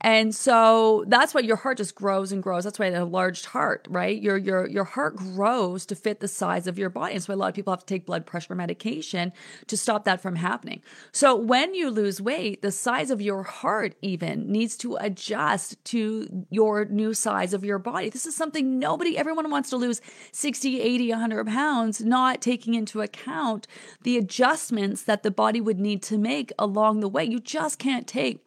And 0.00 0.34
so 0.34 1.04
that's 1.08 1.34
why 1.34 1.40
your 1.40 1.56
heart 1.56 1.78
just 1.78 1.94
grows 1.94 2.32
and 2.32 2.42
grows. 2.42 2.64
That's 2.64 2.78
why 2.78 2.86
a 2.86 3.04
large 3.04 3.44
heart, 3.46 3.86
right? 3.90 4.20
Your 4.20 4.36
your 4.36 4.68
your 4.68 4.84
heart 4.84 5.16
grows 5.16 5.86
to 5.86 5.96
fit 5.96 6.20
the 6.20 6.28
size 6.28 6.66
of 6.66 6.78
your 6.78 6.90
body. 6.90 7.14
And 7.14 7.22
so 7.22 7.34
a 7.34 7.36
lot 7.36 7.48
of 7.48 7.54
people 7.54 7.72
have 7.72 7.80
to 7.80 7.86
take 7.86 8.06
blood 8.06 8.26
pressure 8.26 8.54
medication 8.54 9.32
to 9.66 9.76
stop 9.76 10.04
that 10.04 10.20
from 10.20 10.36
happening. 10.36 10.82
So 11.12 11.34
when 11.34 11.74
you 11.74 11.90
lose 11.90 12.20
weight, 12.20 12.62
the 12.62 12.70
size 12.70 13.10
of 13.10 13.20
your 13.20 13.42
heart 13.42 13.94
even 14.02 14.50
needs 14.50 14.76
to 14.78 14.96
adjust 14.96 15.82
to 15.86 16.46
your 16.50 16.84
new 16.84 17.14
size 17.14 17.52
of 17.52 17.64
your 17.64 17.78
body. 17.78 18.08
This 18.10 18.26
is 18.26 18.36
something 18.36 18.78
nobody, 18.78 19.18
everyone 19.18 19.50
wants 19.50 19.70
to 19.70 19.76
lose 19.76 20.00
60, 20.32 20.80
80, 20.80 21.10
100 21.10 21.46
pounds, 21.46 22.00
not 22.00 22.40
taking 22.40 22.74
into 22.74 23.00
account 23.00 23.66
the 24.02 24.16
adjustments 24.16 25.02
that 25.02 25.22
the 25.22 25.30
body 25.30 25.60
would 25.60 25.78
need 25.78 26.02
to 26.04 26.18
make 26.18 26.52
along 26.58 27.00
the 27.00 27.08
way. 27.08 27.24
You 27.24 27.40
just 27.40 27.78
can't 27.78 28.06
take 28.06 28.44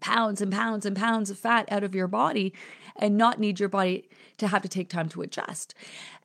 pounds 0.00 0.40
and 0.40 0.52
pounds 0.52 0.86
and 0.86 0.96
pounds 0.96 1.30
of 1.30 1.38
fat 1.38 1.70
out 1.70 1.84
of 1.84 1.94
your 1.94 2.08
body 2.08 2.52
and 2.96 3.16
not 3.16 3.38
need 3.38 3.60
your 3.60 3.68
body 3.68 4.08
to 4.38 4.48
have 4.48 4.62
to 4.62 4.68
take 4.68 4.88
time 4.88 5.08
to 5.10 5.22
adjust. 5.22 5.74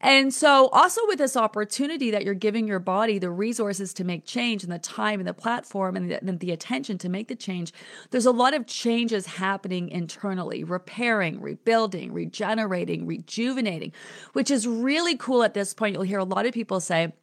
And 0.02 0.34
so, 0.34 0.68
also 0.68 1.02
with 1.08 1.18
this 1.18 1.38
opportunity 1.38 2.12
that 2.12 2.24
you're 2.24 2.34
giving 2.34 2.68
your 2.68 2.80
body 2.80 3.18
the 3.18 3.30
resources 3.30 3.94
to 3.96 4.04
make 4.04 4.26
change 4.26 4.64
and 4.64 4.72
the 4.72 4.80
time 4.80 5.20
and 5.20 5.28
the 5.28 5.34
platform 5.34 5.96
and 5.96 6.12
the, 6.12 6.20
and 6.20 6.40
the 6.40 6.52
attention 6.52 6.98
to 7.00 7.10
make 7.10 7.28
the 7.28 7.36
change, 7.36 7.74
there's 8.12 8.26
a 8.26 8.32
lot 8.32 8.54
of 8.54 8.68
changes 8.68 9.26
happening 9.26 9.90
internally, 9.90 10.64
repairing, 10.64 11.42
rebuilding, 11.42 12.14
regenerating, 12.14 13.06
rejuvenating, 13.06 13.94
which 14.34 14.52
is 14.52 14.68
really 14.68 15.18
cool 15.18 15.44
at 15.44 15.54
this 15.54 15.74
point. 15.74 15.94
You'll 15.94 16.04
hear 16.04 16.20
a 16.20 16.24
lot 16.24 16.46
of 16.46 16.54
people 16.54 16.80
say, 16.80 17.14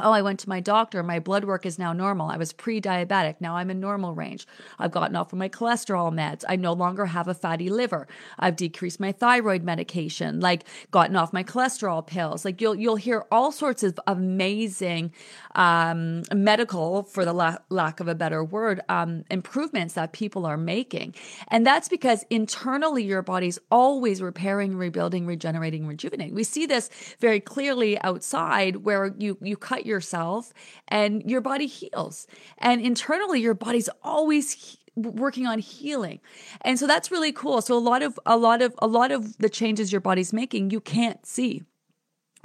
Oh, 0.00 0.12
I 0.12 0.22
went 0.22 0.40
to 0.40 0.48
my 0.48 0.60
doctor. 0.60 1.02
My 1.02 1.18
blood 1.18 1.44
work 1.44 1.66
is 1.66 1.78
now 1.78 1.92
normal. 1.92 2.28
I 2.28 2.36
was 2.36 2.52
pre 2.52 2.80
diabetic. 2.80 3.36
Now 3.40 3.56
I'm 3.56 3.70
in 3.70 3.80
normal 3.80 4.14
range. 4.14 4.46
I've 4.78 4.92
gotten 4.92 5.16
off 5.16 5.32
of 5.32 5.38
my 5.38 5.48
cholesterol 5.48 6.12
meds. 6.12 6.44
I 6.48 6.56
no 6.56 6.72
longer 6.72 7.06
have 7.06 7.26
a 7.28 7.34
fatty 7.34 7.68
liver. 7.68 8.06
I've 8.38 8.56
decreased 8.56 9.00
my 9.00 9.12
thyroid 9.12 9.62
medication, 9.64 10.40
like 10.40 10.64
gotten 10.90 11.16
off 11.16 11.32
my 11.32 11.42
cholesterol 11.42 12.06
pills. 12.06 12.44
Like 12.44 12.60
you'll, 12.60 12.76
you'll 12.76 12.96
hear 12.96 13.24
all 13.30 13.50
sorts 13.50 13.82
of 13.82 13.98
amazing, 14.06 15.12
um, 15.54 16.22
medical, 16.32 17.02
for 17.02 17.24
the 17.24 17.32
la- 17.32 17.58
lack 17.68 18.00
of 18.00 18.08
a 18.08 18.14
better 18.14 18.44
word, 18.44 18.80
um, 18.88 19.24
improvements 19.30 19.94
that 19.94 20.12
people 20.12 20.46
are 20.46 20.56
making. 20.56 21.14
And 21.48 21.66
that's 21.66 21.88
because 21.88 22.24
internally 22.30 23.02
your 23.02 23.22
body's 23.22 23.58
always 23.70 24.22
repairing, 24.22 24.76
rebuilding, 24.76 25.26
regenerating, 25.26 25.86
rejuvenating. 25.86 26.34
We 26.34 26.44
see 26.44 26.66
this 26.66 26.90
very 27.18 27.40
clearly 27.40 28.00
outside 28.02 28.76
where 28.76 29.14
you, 29.18 29.36
you 29.40 29.56
cut 29.56 29.86
yourself 29.88 30.52
and 30.86 31.28
your 31.28 31.40
body 31.40 31.66
heals. 31.66 32.26
And 32.58 32.80
internally, 32.80 33.40
your 33.40 33.54
body's 33.54 33.88
always 34.02 34.52
he- 34.52 34.78
working 34.94 35.46
on 35.46 35.58
healing. 35.58 36.20
And 36.60 36.78
so 36.78 36.86
that's 36.86 37.10
really 37.10 37.32
cool. 37.32 37.62
So 37.62 37.76
a 37.76 37.80
lot 37.80 38.02
of 38.02 38.18
a 38.26 38.36
lot 38.36 38.62
of 38.62 38.74
a 38.78 38.86
lot 38.86 39.10
of 39.10 39.36
the 39.38 39.48
changes 39.48 39.90
your 39.90 40.00
body's 40.00 40.32
making 40.32 40.70
you 40.70 40.80
can't 40.80 41.24
see 41.26 41.62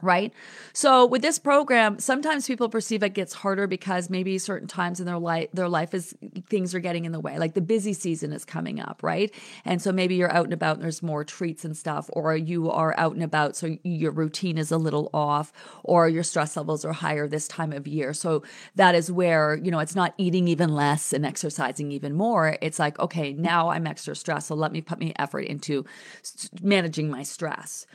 right? 0.03 0.33
So 0.73 1.05
with 1.05 1.21
this 1.21 1.39
program, 1.39 1.99
sometimes 1.99 2.45
people 2.47 2.69
perceive 2.69 3.03
it 3.03 3.13
gets 3.13 3.33
harder 3.33 3.67
because 3.67 4.09
maybe 4.09 4.37
certain 4.37 4.67
times 4.67 4.99
in 4.99 5.05
their 5.05 5.17
life 5.17 5.49
their 5.53 5.69
life 5.69 5.93
is 5.93 6.15
things 6.49 6.75
are 6.75 6.79
getting 6.79 7.05
in 7.05 7.11
the 7.11 7.19
way. 7.19 7.37
Like 7.39 7.53
the 7.53 7.61
busy 7.61 7.93
season 7.93 8.33
is 8.33 8.45
coming 8.45 8.79
up, 8.79 9.01
right? 9.01 9.33
And 9.65 9.81
so 9.81 9.91
maybe 9.91 10.15
you're 10.15 10.31
out 10.31 10.45
and 10.45 10.53
about 10.53 10.75
and 10.75 10.83
there's 10.83 11.01
more 11.01 11.23
treats 11.23 11.65
and 11.65 11.75
stuff 11.75 12.09
or 12.13 12.35
you 12.35 12.69
are 12.69 12.93
out 12.97 13.13
and 13.13 13.23
about 13.23 13.55
so 13.55 13.77
your 13.83 14.11
routine 14.11 14.57
is 14.57 14.71
a 14.71 14.77
little 14.77 15.09
off 15.13 15.53
or 15.83 16.09
your 16.09 16.23
stress 16.23 16.57
levels 16.57 16.83
are 16.83 16.93
higher 16.93 17.27
this 17.27 17.47
time 17.47 17.71
of 17.71 17.87
year. 17.87 18.13
So 18.13 18.43
that 18.75 18.95
is 18.95 19.11
where, 19.11 19.55
you 19.55 19.71
know, 19.71 19.79
it's 19.79 19.95
not 19.95 20.13
eating 20.17 20.47
even 20.47 20.73
less 20.73 21.13
and 21.13 21.25
exercising 21.25 21.91
even 21.91 22.13
more. 22.13 22.57
It's 22.61 22.79
like, 22.79 22.99
okay, 22.99 23.33
now 23.33 23.69
I'm 23.69 23.87
extra 23.87 24.15
stressed, 24.15 24.47
so 24.47 24.55
let 24.55 24.71
me 24.71 24.81
put 24.81 24.99
my 24.99 25.13
effort 25.17 25.41
into 25.41 25.85
managing 26.61 27.09
my 27.09 27.23
stress 27.23 27.85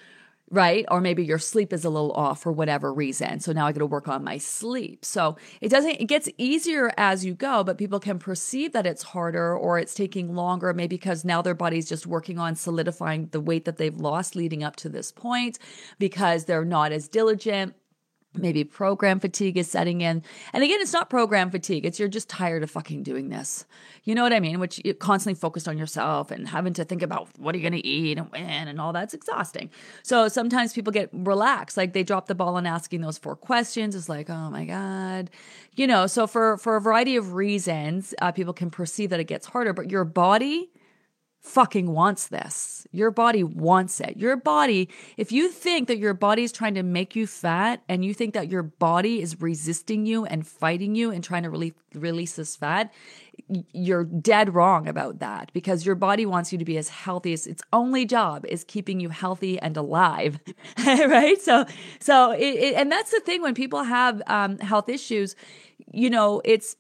right? 0.50 0.84
Or 0.90 1.00
maybe 1.00 1.24
your 1.24 1.38
sleep 1.38 1.72
is 1.72 1.84
a 1.84 1.90
little 1.90 2.12
off 2.12 2.42
for 2.42 2.52
whatever 2.52 2.92
reason. 2.92 3.40
So 3.40 3.52
now 3.52 3.66
I 3.66 3.72
got 3.72 3.80
to 3.80 3.86
work 3.86 4.08
on 4.08 4.24
my 4.24 4.38
sleep. 4.38 5.04
So 5.04 5.36
it 5.60 5.68
doesn't, 5.68 6.00
it 6.00 6.06
gets 6.06 6.28
easier 6.38 6.90
as 6.96 7.24
you 7.24 7.34
go, 7.34 7.62
but 7.64 7.78
people 7.78 8.00
can 8.00 8.18
perceive 8.18 8.72
that 8.72 8.86
it's 8.86 9.02
harder 9.02 9.56
or 9.56 9.78
it's 9.78 9.94
taking 9.94 10.34
longer, 10.34 10.72
maybe 10.72 10.96
because 10.96 11.24
now 11.24 11.42
their 11.42 11.54
body's 11.54 11.88
just 11.88 12.06
working 12.06 12.38
on 12.38 12.56
solidifying 12.56 13.28
the 13.32 13.40
weight 13.40 13.64
that 13.66 13.76
they've 13.76 13.96
lost 13.96 14.36
leading 14.36 14.62
up 14.64 14.76
to 14.76 14.88
this 14.88 15.12
point 15.12 15.58
because 15.98 16.44
they're 16.44 16.64
not 16.64 16.92
as 16.92 17.08
diligent 17.08 17.74
maybe 18.38 18.64
program 18.64 19.21
fatigue 19.21 19.57
is 19.57 19.71
setting 19.71 20.00
in. 20.00 20.23
And 20.52 20.64
again, 20.64 20.80
it's 20.80 20.92
not 20.92 21.11
program 21.11 21.50
fatigue. 21.50 21.85
It's 21.85 21.99
you're 21.99 22.09
just 22.09 22.28
tired 22.28 22.62
of 22.62 22.71
fucking 22.71 23.02
doing 23.02 23.28
this. 23.28 23.66
You 24.04 24.14
know 24.14 24.23
what 24.23 24.33
I 24.33 24.40
mean? 24.40 24.61
Which 24.61 24.80
you 24.85 24.95
constantly 24.95 25.38
focused 25.38 25.68
on 25.68 25.76
yourself 25.76 26.30
and 26.30 26.49
having 26.49 26.73
to 26.75 26.85
think 26.85 27.02
about 27.02 27.28
what 27.38 27.54
are 27.54 27.59
you 27.59 27.68
going 27.68 27.80
to 27.80 27.87
eat 27.87 28.18
and 28.18 28.30
when 28.30 28.68
and 28.68 28.80
all 28.80 28.92
that's 28.92 29.14
exhausting. 29.14 29.71
So 30.02 30.28
sometimes 30.28 30.73
people 30.73 30.92
get 30.92 31.11
relaxed, 31.12 31.76
like 31.76 31.92
they 31.92 32.02
drop 32.02 32.26
the 32.26 32.35
ball 32.35 32.57
on 32.57 32.66
asking 32.66 33.00
those 33.00 33.18
four 33.18 33.37
questions. 33.37 33.95
It's 33.95 34.09
like, 34.09 34.30
oh 34.30 34.50
my 34.50 34.64
god, 34.64 35.30
you 35.76 35.87
know. 35.87 36.07
So 36.07 36.26
for 36.26 36.57
for 36.59 36.76
a 36.76 36.80
variety 36.80 37.16
of 37.16 37.35
reasons, 37.35 38.14
uh, 38.23 38.33
people 38.33 38.54
can 38.54 38.71
perceive 38.71 39.11
that 39.11 39.21
it 39.21 39.25
gets 39.25 39.47
harder, 39.47 39.73
but 39.73 39.90
your 39.90 40.04
body 40.04 40.71
fucking 41.48 41.90
wants 41.90 42.28
this. 42.28 42.86
Your 42.92 43.10
body 43.10 43.42
wants 43.42 44.00
it. 44.00 44.16
Your 44.16 44.36
body, 44.36 44.88
if 45.16 45.32
you 45.32 45.48
think 45.48 45.88
that 45.88 45.98
your 45.98 46.14
body 46.14 46.44
is 46.44 46.52
trying 46.52 46.74
to 46.74 46.82
make 46.82 47.16
you 47.16 47.26
fat 47.26 47.82
and 47.88 48.04
you 48.04 48.12
think 48.12 48.34
that 48.34 48.50
your 48.50 48.62
body 48.62 49.22
is 49.22 49.40
resisting 49.40 50.06
you 50.06 50.24
and 50.24 50.46
fighting 50.46 50.94
you 50.94 51.10
and 51.10 51.24
trying 51.24 51.42
to 51.44 51.50
release, 51.50 51.74
release 51.94 52.36
this 52.36 52.54
fat, 52.54 52.92
you're 53.72 54.04
dead 54.04 54.54
wrong 54.54 54.86
about 54.86 55.20
that 55.20 55.50
because 55.52 55.86
your 55.86 55.94
body 55.94 56.26
wants 56.26 56.52
you 56.52 56.58
to 56.58 56.64
be 56.64 56.76
as 56.76 56.88
healthy 56.88 57.32
as 57.32 57.46
its 57.46 57.62
only 57.72 58.04
job 58.04 58.44
is 58.46 58.64
keeping 58.64 59.00
you 59.00 59.08
healthy 59.08 59.58
and 59.60 59.76
alive 59.76 60.38
right 60.86 61.40
so 61.40 61.64
so 62.00 62.32
it, 62.32 62.42
it, 62.42 62.74
and 62.74 62.90
that's 62.90 63.10
the 63.10 63.20
thing 63.20 63.40
when 63.40 63.54
people 63.54 63.84
have 63.84 64.20
um, 64.26 64.58
health 64.58 64.88
issues 64.88 65.36
you 65.92 66.10
know 66.10 66.42
it's 66.44 66.76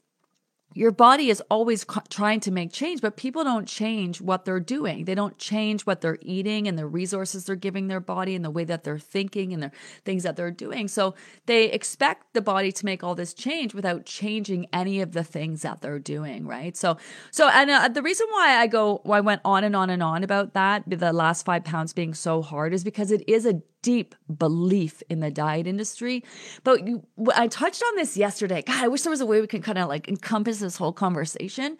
your 0.74 0.90
body 0.90 1.30
is 1.30 1.42
always 1.50 1.84
trying 2.10 2.40
to 2.40 2.50
make 2.50 2.72
change, 2.72 3.00
but 3.00 3.16
people 3.16 3.42
don't 3.42 3.66
change 3.66 4.20
what 4.20 4.44
they're 4.44 4.60
doing. 4.60 5.06
They 5.06 5.14
don't 5.14 5.38
change 5.38 5.86
what 5.86 6.02
they're 6.02 6.18
eating 6.20 6.68
and 6.68 6.78
the 6.78 6.86
resources 6.86 7.46
they're 7.46 7.56
giving 7.56 7.88
their 7.88 8.00
body 8.00 8.34
and 8.34 8.44
the 8.44 8.50
way 8.50 8.64
that 8.64 8.84
they're 8.84 8.98
thinking 8.98 9.52
and 9.52 9.62
the 9.62 9.70
things 10.04 10.24
that 10.24 10.36
they're 10.36 10.50
doing. 10.50 10.86
So 10.86 11.14
they 11.46 11.70
expect 11.70 12.34
the 12.34 12.42
body 12.42 12.70
to 12.70 12.84
make 12.84 13.02
all 13.02 13.14
this 13.14 13.32
change 13.32 13.74
without 13.74 14.04
changing 14.04 14.66
any 14.72 15.00
of 15.00 15.12
the 15.12 15.24
things 15.24 15.62
that 15.62 15.80
they're 15.80 15.98
doing, 15.98 16.46
right? 16.46 16.76
So, 16.76 16.98
so, 17.30 17.48
and 17.48 17.70
uh, 17.70 17.88
the 17.88 18.02
reason 18.02 18.26
why 18.30 18.58
I 18.58 18.66
go, 18.66 19.00
why 19.04 19.18
I 19.18 19.20
went 19.20 19.40
on 19.44 19.64
and 19.64 19.74
on 19.74 19.88
and 19.90 20.02
on 20.02 20.22
about 20.22 20.52
that, 20.52 20.84
the 20.86 21.12
last 21.12 21.44
five 21.44 21.64
pounds 21.64 21.92
being 21.92 22.14
so 22.14 22.42
hard 22.42 22.74
is 22.74 22.84
because 22.84 23.10
it 23.10 23.26
is 23.26 23.46
a 23.46 23.62
deep 23.82 24.14
belief 24.36 25.02
in 25.08 25.20
the 25.20 25.30
diet 25.30 25.66
industry. 25.66 26.24
But 26.64 26.86
you, 26.86 27.06
I 27.34 27.48
touched 27.48 27.82
on 27.82 27.96
this 27.96 28.16
yesterday. 28.16 28.62
God, 28.62 28.82
I 28.82 28.88
wish 28.88 29.02
there 29.02 29.10
was 29.10 29.20
a 29.20 29.26
way 29.26 29.40
we 29.40 29.46
could 29.46 29.62
kind 29.62 29.78
of 29.78 29.88
like 29.88 30.08
encompass 30.08 30.58
this 30.58 30.76
whole 30.76 30.92
conversation. 30.92 31.78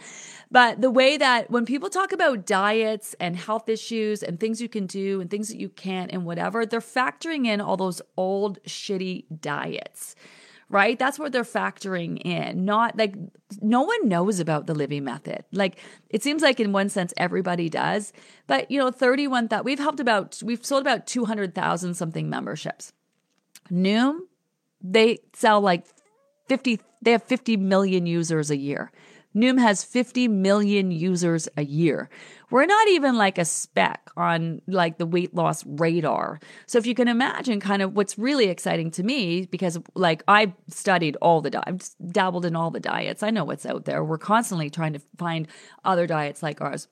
But 0.50 0.80
the 0.80 0.90
way 0.90 1.16
that 1.16 1.50
when 1.50 1.66
people 1.66 1.90
talk 1.90 2.12
about 2.12 2.46
diets 2.46 3.14
and 3.20 3.36
health 3.36 3.68
issues 3.68 4.22
and 4.22 4.38
things 4.38 4.60
you 4.60 4.68
can 4.68 4.86
do 4.86 5.20
and 5.20 5.30
things 5.30 5.48
that 5.48 5.58
you 5.58 5.68
can't 5.68 6.10
and 6.12 6.24
whatever, 6.24 6.64
they're 6.64 6.80
factoring 6.80 7.46
in 7.46 7.60
all 7.60 7.76
those 7.76 8.00
old 8.16 8.62
shitty 8.64 9.24
diets 9.40 10.14
right? 10.70 10.98
That's 10.98 11.18
what 11.18 11.32
they're 11.32 11.44
factoring 11.44 12.20
in. 12.24 12.64
Not 12.64 12.96
like 12.96 13.14
no 13.60 13.82
one 13.82 14.08
knows 14.08 14.40
about 14.40 14.66
the 14.66 14.74
Livy 14.74 15.00
method. 15.00 15.44
Like 15.52 15.78
it 16.10 16.22
seems 16.22 16.42
like 16.42 16.60
in 16.60 16.72
one 16.72 16.88
sense 16.88 17.14
everybody 17.16 17.68
does, 17.68 18.12
but 18.46 18.70
you 18.70 18.78
know, 18.78 18.90
31 18.90 19.48
that 19.48 19.64
we've 19.64 19.78
helped 19.78 20.00
about 20.00 20.40
we've 20.44 20.64
sold 20.64 20.82
about 20.82 21.06
200,000 21.06 21.94
something 21.94 22.28
memberships. 22.28 22.92
Noom, 23.70 24.20
they 24.82 25.18
sell 25.34 25.60
like 25.60 25.86
50 26.48 26.80
they 27.00 27.12
have 27.12 27.22
50 27.22 27.56
million 27.56 28.06
users 28.06 28.50
a 28.50 28.56
year. 28.56 28.90
Noom 29.38 29.58
has 29.60 29.84
50 29.84 30.28
million 30.28 30.90
users 30.90 31.48
a 31.56 31.64
year. 31.64 32.10
We're 32.50 32.66
not 32.66 32.88
even 32.88 33.16
like 33.16 33.38
a 33.38 33.44
speck 33.44 34.10
on 34.16 34.60
like 34.66 34.98
the 34.98 35.06
weight 35.06 35.34
loss 35.34 35.64
radar. 35.66 36.40
So 36.66 36.78
if 36.78 36.86
you 36.86 36.94
can 36.94 37.06
imagine 37.06 37.60
kind 37.60 37.82
of 37.82 37.94
what's 37.94 38.18
really 38.18 38.48
exciting 38.48 38.90
to 38.92 39.02
me, 39.02 39.46
because 39.46 39.78
like 39.94 40.22
I've 40.26 40.52
studied 40.68 41.16
all 41.22 41.40
the, 41.40 41.62
I've 41.68 41.88
dabbled 42.10 42.46
in 42.46 42.56
all 42.56 42.70
the 42.70 42.80
diets. 42.80 43.22
I 43.22 43.30
know 43.30 43.44
what's 43.44 43.66
out 43.66 43.84
there. 43.84 44.02
We're 44.02 44.18
constantly 44.18 44.70
trying 44.70 44.94
to 44.94 45.00
find 45.18 45.46
other 45.84 46.06
diets 46.06 46.42
like 46.42 46.60
ours 46.60 46.88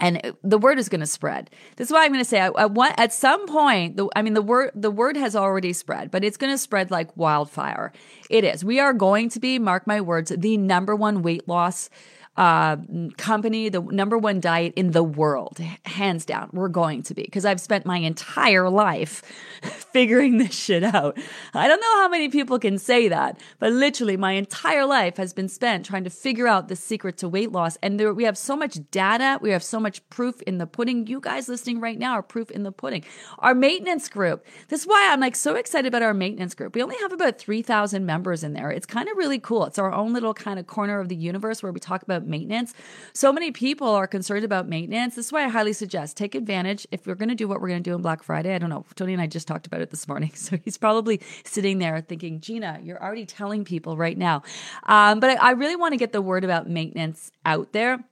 and 0.00 0.34
the 0.42 0.58
word 0.58 0.78
is 0.78 0.88
going 0.88 1.00
to 1.00 1.06
spread. 1.06 1.50
This 1.76 1.88
is 1.88 1.92
why 1.92 2.04
I'm 2.04 2.12
going 2.12 2.24
to 2.24 2.28
say 2.28 2.38
at, 2.38 3.12
some 3.12 3.46
point. 3.46 3.96
The, 3.96 4.08
I 4.14 4.22
mean, 4.22 4.34
the 4.34 4.42
word 4.42 4.72
the 4.74 4.90
word 4.90 5.16
has 5.16 5.36
already 5.36 5.72
spread, 5.72 6.10
but 6.10 6.24
it's 6.24 6.36
going 6.36 6.52
to 6.52 6.58
spread 6.58 6.90
like 6.90 7.16
wildfire. 7.16 7.92
It 8.30 8.44
is. 8.44 8.64
We 8.64 8.80
are 8.80 8.92
going 8.92 9.28
to 9.30 9.40
be, 9.40 9.58
mark 9.58 9.86
my 9.86 10.00
words, 10.00 10.32
the 10.36 10.56
number 10.56 10.94
one 10.94 11.22
weight 11.22 11.48
loss 11.48 11.90
uh, 12.36 12.76
company, 13.16 13.68
the 13.68 13.80
number 13.80 14.18
one 14.18 14.40
diet 14.40 14.74
in 14.76 14.90
the 14.90 15.02
world, 15.02 15.58
hands 15.84 16.24
down. 16.24 16.50
We're 16.52 16.68
going 16.68 17.02
to 17.04 17.14
be 17.14 17.22
because 17.22 17.44
I've 17.44 17.60
spent 17.60 17.86
my 17.86 17.98
entire 17.98 18.68
life 18.68 19.22
figuring 19.62 20.38
this 20.38 20.54
shit 20.54 20.84
out. 20.84 21.18
I 21.54 21.66
don't 21.66 21.80
know 21.80 21.94
how 21.96 22.08
many 22.08 22.28
people 22.28 22.58
can 22.58 22.78
say 22.78 23.08
that, 23.08 23.40
but 23.58 23.72
literally 23.72 24.16
my 24.16 24.32
entire 24.32 24.84
life 24.84 25.16
has 25.16 25.32
been 25.32 25.48
spent 25.48 25.86
trying 25.86 26.04
to 26.04 26.10
figure 26.10 26.46
out 26.46 26.68
the 26.68 26.76
secret 26.76 27.16
to 27.18 27.28
weight 27.28 27.52
loss. 27.52 27.76
And 27.82 27.98
there, 27.98 28.12
we 28.12 28.24
have 28.24 28.36
so 28.36 28.54
much 28.54 28.78
data, 28.90 29.38
we 29.40 29.50
have 29.50 29.62
so 29.62 29.80
much 29.80 30.06
proof 30.10 30.42
in 30.42 30.58
the 30.58 30.66
pudding. 30.66 31.06
You 31.06 31.20
guys 31.20 31.48
listening 31.48 31.80
right 31.80 31.98
now 31.98 32.12
are 32.12 32.22
proof 32.22 32.50
in 32.50 32.64
the 32.64 32.72
pudding. 32.72 33.04
Our 33.38 33.54
maintenance 33.54 34.08
group. 34.08 34.44
This 34.68 34.82
is 34.82 34.86
why 34.86 35.08
I'm 35.10 35.20
like 35.20 35.36
so 35.36 35.54
excited 35.54 35.88
about 35.88 36.02
our 36.02 36.14
maintenance 36.14 36.54
group. 36.54 36.74
We 36.74 36.82
only 36.82 36.96
have 37.00 37.12
about 37.12 37.38
3,000 37.38 38.04
members 38.04 38.44
in 38.44 38.52
there. 38.52 38.70
It's 38.70 38.86
kind 38.86 39.08
of 39.08 39.16
really 39.16 39.38
cool. 39.38 39.64
It's 39.64 39.78
our 39.78 39.92
own 39.92 40.12
little 40.12 40.34
kind 40.34 40.58
of 40.58 40.66
corner 40.66 41.00
of 41.00 41.08
the 41.08 41.16
universe 41.16 41.62
where 41.62 41.72
we 41.72 41.80
talk 41.80 42.02
about 42.02 42.25
maintenance. 42.26 42.74
So 43.12 43.32
many 43.32 43.52
people 43.52 43.88
are 43.88 44.06
concerned 44.06 44.44
about 44.44 44.68
maintenance. 44.68 45.14
This 45.14 45.26
is 45.26 45.32
why 45.32 45.44
I 45.44 45.48
highly 45.48 45.72
suggest 45.72 46.16
take 46.16 46.34
advantage. 46.34 46.86
If 46.90 47.06
we're 47.06 47.14
going 47.14 47.28
to 47.28 47.34
do 47.34 47.48
what 47.48 47.60
we're 47.60 47.68
going 47.68 47.82
to 47.82 47.90
do 47.90 47.94
on 47.94 48.02
Black 48.02 48.22
Friday, 48.22 48.54
I 48.54 48.58
don't 48.58 48.70
know. 48.70 48.84
Tony 48.94 49.12
and 49.12 49.22
I 49.22 49.26
just 49.26 49.48
talked 49.48 49.66
about 49.66 49.80
it 49.80 49.90
this 49.90 50.06
morning. 50.08 50.32
So 50.46 50.56
he's 50.64 50.78
probably 50.78 51.20
sitting 51.44 51.78
there 51.78 52.00
thinking, 52.00 52.40
Gina, 52.40 52.78
you're 52.82 53.02
already 53.02 53.26
telling 53.26 53.64
people 53.64 53.96
right 53.96 54.16
now. 54.16 54.42
Um, 54.84 55.18
but 55.18 55.30
I, 55.30 55.48
I 55.48 55.50
really 55.52 55.74
want 55.74 55.92
to 55.92 55.96
get 55.96 56.12
the 56.12 56.22
word 56.22 56.44
about 56.44 56.68
maintenance 56.68 57.32
out 57.44 57.72
there. 57.72 58.04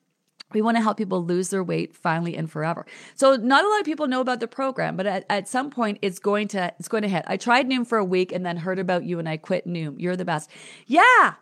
We 0.55 0.63
want 0.63 0.77
to 0.77 0.83
help 0.83 0.97
people 0.97 1.25
lose 1.25 1.51
their 1.51 1.65
weight 1.65 1.95
finally 1.95 2.37
and 2.37 2.51
forever. 2.51 2.87
So 3.15 3.37
not 3.37 3.65
a 3.65 3.69
lot 3.69 3.81
of 3.81 3.85
people 3.85 4.07
know 4.07 4.21
about 4.21 4.41
the 4.41 4.47
program, 4.47 4.97
but 4.97 5.07
at, 5.07 5.27
at 5.29 5.49
some 5.49 5.71
point 5.71 5.99
it's 6.01 6.19
going 6.19 6.49
to 6.49 6.73
it's 6.79 6.89
going 6.89 7.03
to 7.03 7.09
hit. 7.09 7.25
I 7.27 7.37
tried 7.37 7.69
Noom 7.69 7.87
for 7.87 7.99
a 7.99 8.05
week 8.05 8.33
and 8.33 8.47
then 8.47 8.57
heard 8.57 8.79
about 8.79 9.05
you 9.05 9.19
and 9.19 9.29
I 9.29 9.37
quit 9.37 9.67
Noom. 9.67 9.97
You're 9.99 10.17
the 10.17 10.25
best. 10.25 10.49
Yeah, 10.87 11.35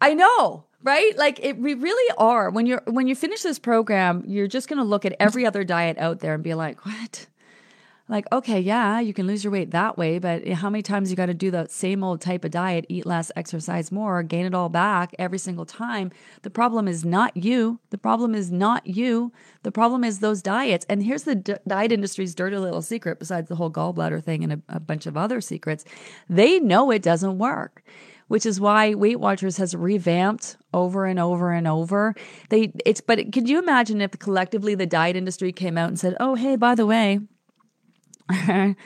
I 0.00 0.14
know 0.14 0.64
right? 0.82 1.16
Like 1.16 1.40
it 1.42 1.58
we 1.58 1.74
really 1.74 2.14
are. 2.18 2.50
When 2.50 2.66
you're 2.66 2.82
when 2.86 3.06
you 3.06 3.14
finish 3.14 3.42
this 3.42 3.58
program 3.58 4.24
you're 4.26 4.48
just 4.48 4.68
going 4.68 4.78
to 4.78 4.84
look 4.84 5.04
at 5.04 5.14
every 5.20 5.46
other 5.46 5.64
diet 5.64 5.98
out 5.98 6.20
there 6.20 6.34
and 6.34 6.42
be 6.42 6.54
like 6.54 6.84
what? 6.86 7.26
Like 8.08 8.26
okay 8.32 8.58
yeah 8.58 8.98
you 8.98 9.14
can 9.14 9.28
lose 9.28 9.44
your 9.44 9.52
weight 9.52 9.70
that 9.70 9.96
way 9.96 10.18
but 10.18 10.46
how 10.48 10.68
many 10.68 10.82
times 10.82 11.10
you 11.10 11.16
got 11.16 11.26
to 11.26 11.34
do 11.34 11.52
the 11.52 11.68
same 11.68 12.02
old 12.02 12.20
type 12.20 12.44
of 12.44 12.50
diet 12.50 12.84
eat 12.88 13.06
less 13.06 13.30
exercise 13.36 13.92
more 13.92 14.24
gain 14.24 14.46
it 14.46 14.54
all 14.54 14.68
back 14.68 15.14
every 15.16 15.38
single 15.38 15.64
time? 15.64 16.10
The 16.42 16.50
problem 16.50 16.88
is 16.88 17.04
not 17.04 17.36
you. 17.36 17.78
The 17.90 17.98
problem 17.98 18.34
is 18.34 18.50
not 18.50 18.84
you. 18.84 19.30
The 19.62 19.70
problem 19.70 20.02
is 20.02 20.18
those 20.18 20.42
diets. 20.42 20.84
And 20.88 21.04
here's 21.04 21.22
the 21.22 21.36
d- 21.36 21.54
diet 21.68 21.92
industry's 21.92 22.34
dirty 22.34 22.56
little 22.56 22.82
secret 22.82 23.20
besides 23.20 23.48
the 23.48 23.54
whole 23.54 23.70
gallbladder 23.70 24.24
thing 24.24 24.42
and 24.42 24.54
a, 24.54 24.60
a 24.70 24.80
bunch 24.80 25.06
of 25.06 25.16
other 25.16 25.40
secrets. 25.40 25.84
They 26.28 26.58
know 26.58 26.90
it 26.90 27.02
doesn't 27.02 27.38
work 27.38 27.84
which 28.30 28.46
is 28.46 28.60
why 28.60 28.94
Weight 28.94 29.18
Watchers 29.18 29.56
has 29.56 29.74
revamped 29.74 30.56
over 30.72 31.06
and 31.06 31.18
over 31.18 31.52
and 31.52 31.66
over. 31.66 32.14
They 32.48 32.72
it's 32.84 33.00
but 33.00 33.32
could 33.32 33.48
you 33.48 33.58
imagine 33.58 34.00
if 34.00 34.12
collectively 34.18 34.74
the 34.74 34.86
diet 34.86 35.16
industry 35.16 35.52
came 35.52 35.76
out 35.76 35.88
and 35.88 35.98
said, 35.98 36.16
"Oh, 36.20 36.34
hey, 36.34 36.56
by 36.56 36.74
the 36.74 36.86
way, 36.86 37.20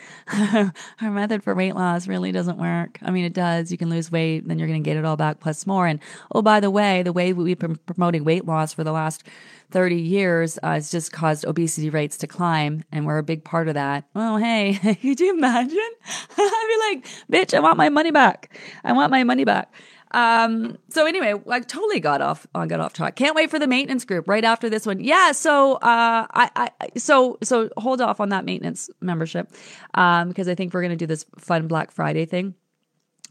our 1.03 1.11
method 1.11 1.43
for 1.43 1.55
weight 1.55 1.75
loss 1.75 2.07
really 2.07 2.33
doesn't 2.33 2.57
work. 2.57 2.99
I 3.03 3.11
mean, 3.11 3.25
it 3.25 3.35
does. 3.35 3.71
You 3.71 3.79
can 3.79 3.91
lose 3.91 4.11
weight, 4.11 4.47
then 4.49 4.59
you're 4.59 4.69
going 4.69 4.83
to 4.83 4.89
get 4.89 4.97
it 4.97 5.05
all 5.05 5.17
back 5.17 5.41
plus 5.41 5.67
more. 5.67 5.87
And 5.87 6.01
oh, 6.33 6.43
by 6.43 6.61
the 6.61 6.71
way, 6.71 7.03
the 7.03 7.13
way 7.13 7.33
we've 7.33 7.59
been 7.59 7.77
promoting 7.77 8.25
weight 8.25 8.47
loss 8.47 8.73
for 8.73 8.85
the 8.85 8.93
last 8.93 9.25
30 9.71 9.97
years 9.97 10.59
uh, 10.63 10.75
has 10.75 10.91
just 10.91 11.13
caused 11.13 11.45
obesity 11.45 11.91
rates 11.91 12.17
to 12.19 12.27
climb, 12.27 12.85
and 12.93 13.07
we're 13.07 13.19
a 13.19 13.23
big 13.23 13.45
part 13.45 13.69
of 13.69 13.75
that. 13.75 14.05
Oh, 14.15 14.37
hey, 14.37 14.79
could 15.03 15.21
you 15.21 15.35
imagine? 15.35 15.79
I'd 16.39 16.67
be 16.69 16.95
like, 16.95 17.07
bitch, 17.31 17.55
I 17.55 17.61
want 17.61 17.77
my 17.77 17.89
money 17.89 18.11
back. 18.11 18.57
I 18.85 18.93
want 18.93 19.11
my 19.11 19.25
money 19.25 19.45
back. 19.45 19.73
Um, 20.15 20.79
so 20.91 21.07
anyway, 21.07 21.35
I 21.51 21.61
totally 21.61 21.99
got 21.99 22.21
off 22.21 22.47
I 22.55 22.67
got 22.67 22.81
off 22.81 22.93
track. 22.93 23.17
Can't 23.17 23.35
wait 23.35 23.51
for 23.51 23.59
the 23.59 23.67
maintenance 23.67 24.05
group 24.05 24.29
right 24.29 24.45
after 24.45 24.71
this 24.71 24.87
one. 24.87 25.01
Yeah, 25.01 25.33
so 25.33 25.75
uh 25.75 26.27
I, 26.31 26.51
I 26.57 26.71
so 26.97 27.37
so 27.43 27.69
hold 27.77 28.01
off 28.01 28.21
on 28.21 28.29
that 28.29 28.45
maintenance 28.45 28.89
membership. 29.01 29.53
Um, 29.95 30.29
because 30.29 30.49
I 30.49 30.55
think 30.55 30.73
we're 30.73 30.83
gonna 30.83 30.97
do 30.97 31.07
this 31.07 31.27
fun 31.39 31.67
Black 31.67 31.91
Friday 31.91 32.27
thing 32.27 32.55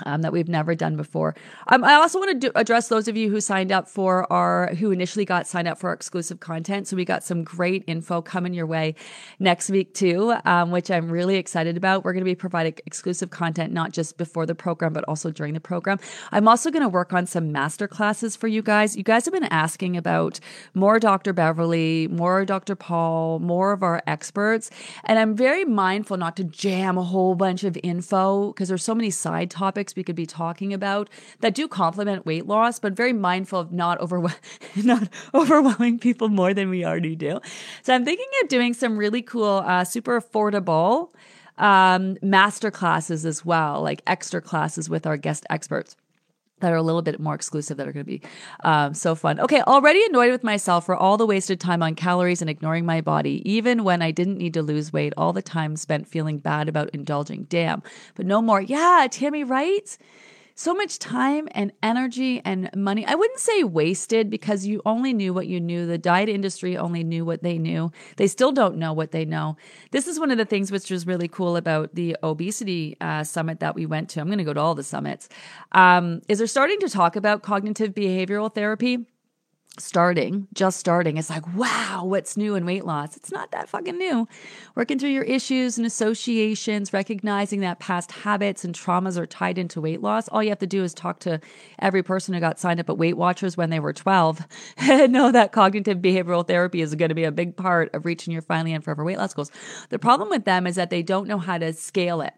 um, 0.05 0.21
that 0.21 0.31
we've 0.31 0.49
never 0.49 0.75
done 0.75 0.95
before. 0.95 1.35
Um, 1.67 1.83
I 1.83 1.93
also 1.93 2.19
want 2.19 2.31
to 2.31 2.47
do, 2.47 2.51
address 2.55 2.87
those 2.87 3.07
of 3.07 3.15
you 3.15 3.29
who 3.29 3.39
signed 3.39 3.71
up 3.71 3.87
for 3.87 4.31
our, 4.33 4.73
who 4.75 4.91
initially 4.91 5.23
got 5.23 5.47
signed 5.47 5.67
up 5.67 5.77
for 5.77 5.89
our 5.89 5.93
exclusive 5.93 6.39
content. 6.39 6.87
So 6.87 6.95
we 6.95 7.05
got 7.05 7.23
some 7.23 7.43
great 7.43 7.83
info 7.87 8.21
coming 8.21 8.53
your 8.53 8.65
way 8.65 8.95
next 9.39 9.69
week 9.69 9.93
too, 9.93 10.35
um, 10.45 10.71
which 10.71 10.89
I'm 10.89 11.09
really 11.09 11.35
excited 11.35 11.77
about. 11.77 12.03
We're 12.03 12.13
going 12.13 12.21
to 12.21 12.25
be 12.25 12.35
providing 12.35 12.73
exclusive 12.85 13.29
content, 13.29 13.71
not 13.71 13.91
just 13.91 14.17
before 14.17 14.45
the 14.45 14.55
program, 14.55 14.93
but 14.93 15.03
also 15.07 15.31
during 15.31 15.53
the 15.53 15.59
program. 15.59 15.99
I'm 16.31 16.47
also 16.47 16.71
going 16.71 16.83
to 16.83 16.89
work 16.89 17.13
on 17.13 17.27
some 17.27 17.51
master 17.51 17.87
classes 17.87 18.35
for 18.35 18.47
you 18.47 18.61
guys. 18.61 18.97
You 18.97 19.03
guys 19.03 19.25
have 19.25 19.33
been 19.33 19.43
asking 19.45 19.95
about 19.95 20.39
more 20.73 20.99
Dr. 20.99 21.33
Beverly, 21.33 22.07
more 22.07 22.45
Dr. 22.45 22.75
Paul, 22.75 23.39
more 23.39 23.71
of 23.71 23.83
our 23.83 24.01
experts. 24.07 24.71
And 25.03 25.19
I'm 25.19 25.35
very 25.35 25.65
mindful 25.65 26.17
not 26.17 26.35
to 26.37 26.43
jam 26.43 26.97
a 26.97 27.03
whole 27.03 27.35
bunch 27.35 27.63
of 27.63 27.77
info 27.83 28.47
because 28.47 28.69
there's 28.69 28.83
so 28.83 28.95
many 28.95 29.11
side 29.11 29.51
topics 29.51 29.82
topics 29.83 29.95
we 29.95 30.03
could 30.03 30.15
be 30.15 30.25
talking 30.25 30.73
about 30.73 31.09
that 31.41 31.53
do 31.53 31.67
complement 31.67 32.25
weight 32.25 32.47
loss, 32.47 32.79
but 32.79 32.93
very 32.93 33.13
mindful 33.13 33.59
of 33.59 33.71
not 33.71 33.99
not 34.75 35.09
overwhelming 35.33 35.99
people 35.99 36.29
more 36.29 36.53
than 36.53 36.69
we 36.69 36.85
already 36.85 37.15
do. 37.15 37.39
So 37.81 37.93
I'm 37.93 38.05
thinking 38.05 38.27
of 38.41 38.49
doing 38.49 38.73
some 38.73 38.97
really 38.97 39.21
cool, 39.21 39.63
uh, 39.65 39.83
super 39.83 40.19
affordable 40.21 41.09
um, 41.57 42.17
master 42.21 42.71
classes 42.71 43.25
as 43.25 43.45
well, 43.45 43.81
like 43.81 44.01
extra 44.07 44.41
classes 44.41 44.89
with 44.89 45.05
our 45.05 45.17
guest 45.17 45.45
experts 45.49 45.95
that 46.63 46.73
are 46.73 46.77
a 46.77 46.81
little 46.81 47.01
bit 47.01 47.19
more 47.19 47.35
exclusive 47.35 47.77
that 47.77 47.87
are 47.87 47.91
going 47.91 48.05
to 48.05 48.11
be 48.11 48.21
um, 48.63 48.93
so 48.93 49.15
fun. 49.15 49.39
Okay, 49.39 49.61
already 49.61 50.03
annoyed 50.05 50.31
with 50.31 50.43
myself 50.43 50.85
for 50.85 50.95
all 50.95 51.17
the 51.17 51.25
wasted 51.25 51.59
time 51.59 51.83
on 51.83 51.95
calories 51.95 52.41
and 52.41 52.49
ignoring 52.49 52.85
my 52.85 53.01
body, 53.01 53.41
even 53.49 53.83
when 53.83 54.01
I 54.01 54.11
didn't 54.11 54.37
need 54.37 54.53
to 54.55 54.61
lose 54.61 54.91
weight. 54.91 55.13
All 55.17 55.33
the 55.33 55.41
time 55.41 55.75
spent 55.75 56.07
feeling 56.07 56.39
bad 56.39 56.67
about 56.67 56.89
indulging. 56.91 57.43
Damn, 57.49 57.83
but 58.15 58.25
no 58.25 58.41
more. 58.41 58.61
Yeah, 58.61 59.07
Tammy, 59.11 59.43
right? 59.43 59.97
So 60.55 60.73
much 60.73 60.99
time 60.99 61.47
and 61.51 61.71
energy 61.81 62.41
and 62.45 62.69
money. 62.75 63.05
I 63.05 63.15
wouldn't 63.15 63.39
say 63.39 63.63
wasted 63.63 64.29
because 64.29 64.65
you 64.65 64.81
only 64.85 65.13
knew 65.13 65.33
what 65.33 65.47
you 65.47 65.59
knew. 65.59 65.85
The 65.85 65.97
diet 65.97 66.29
industry 66.29 66.77
only 66.77 67.03
knew 67.03 67.25
what 67.25 67.43
they 67.43 67.57
knew. 67.57 67.91
They 68.17 68.27
still 68.27 68.51
don't 68.51 68.77
know 68.77 68.93
what 68.93 69.11
they 69.11 69.25
know. 69.25 69.57
This 69.91 70.07
is 70.07 70.19
one 70.19 70.31
of 70.31 70.37
the 70.37 70.45
things 70.45 70.71
which 70.71 70.91
was 70.91 71.07
really 71.07 71.27
cool 71.27 71.57
about 71.57 71.95
the 71.95 72.15
obesity 72.21 72.97
uh, 73.01 73.23
summit 73.23 73.59
that 73.61 73.75
we 73.75 73.85
went 73.85 74.09
to. 74.09 74.19
I'm 74.19 74.27
going 74.27 74.37
to 74.37 74.43
go 74.43 74.53
to 74.53 74.59
all 74.59 74.75
the 74.75 74.83
summits. 74.83 75.29
Um, 75.71 76.21
is 76.27 76.37
they're 76.37 76.47
starting 76.47 76.79
to 76.81 76.89
talk 76.89 77.15
about 77.15 77.41
cognitive 77.41 77.93
behavioral 77.93 78.53
therapy 78.53 79.05
starting, 79.79 80.47
just 80.53 80.79
starting, 80.79 81.17
it's 81.17 81.31
like, 81.31 81.55
wow, 81.55 82.03
what's 82.05 82.37
new 82.37 82.53
in 82.53 82.63
weight 82.63 82.85
loss? 82.85 83.17
It's 83.17 83.31
not 83.31 83.49
that 83.51 83.67
fucking 83.67 83.97
new. 83.97 84.27
Working 84.75 84.99
through 84.99 85.09
your 85.09 85.23
issues 85.23 85.77
and 85.77 85.87
associations, 85.87 86.93
recognizing 86.93 87.61
that 87.61 87.79
past 87.79 88.11
habits 88.11 88.63
and 88.63 88.75
traumas 88.75 89.17
are 89.17 89.25
tied 89.25 89.57
into 89.57 89.81
weight 89.81 90.01
loss. 90.01 90.27
All 90.27 90.43
you 90.43 90.49
have 90.49 90.59
to 90.59 90.67
do 90.67 90.83
is 90.83 90.93
talk 90.93 91.19
to 91.21 91.39
every 91.79 92.03
person 92.03 92.35
who 92.35 92.39
got 92.39 92.59
signed 92.59 92.79
up 92.79 92.89
at 92.89 92.99
Weight 92.99 93.17
Watchers 93.17 93.57
when 93.57 93.71
they 93.71 93.79
were 93.79 93.93
12 93.93 94.45
and 94.77 95.11
know 95.11 95.31
that 95.31 95.51
cognitive 95.51 95.97
behavioral 95.97 96.47
therapy 96.47 96.81
is 96.81 96.93
going 96.93 97.09
to 97.09 97.15
be 97.15 97.23
a 97.23 97.31
big 97.31 97.57
part 97.57 97.93
of 97.95 98.05
reaching 98.05 98.31
your 98.31 98.43
finally 98.43 98.73
and 98.73 98.83
forever 98.83 99.03
weight 99.03 99.17
loss 99.17 99.33
goals. 99.33 99.51
The 99.89 99.99
problem 99.99 100.29
with 100.29 100.45
them 100.45 100.67
is 100.67 100.75
that 100.75 100.91
they 100.91 101.01
don't 101.01 101.27
know 101.27 101.39
how 101.39 101.57
to 101.57 101.73
scale 101.73 102.21
it. 102.21 102.33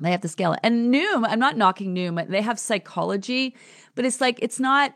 They 0.00 0.10
have 0.10 0.20
to 0.20 0.28
scale 0.28 0.52
it. 0.52 0.60
And 0.62 0.92
Noom, 0.92 1.24
I'm 1.26 1.38
not 1.38 1.56
knocking 1.56 1.94
Noom, 1.94 2.28
they 2.28 2.42
have 2.42 2.58
psychology, 2.58 3.56
but 3.94 4.04
it's 4.04 4.20
like, 4.20 4.38
it's 4.42 4.60
not 4.60 4.94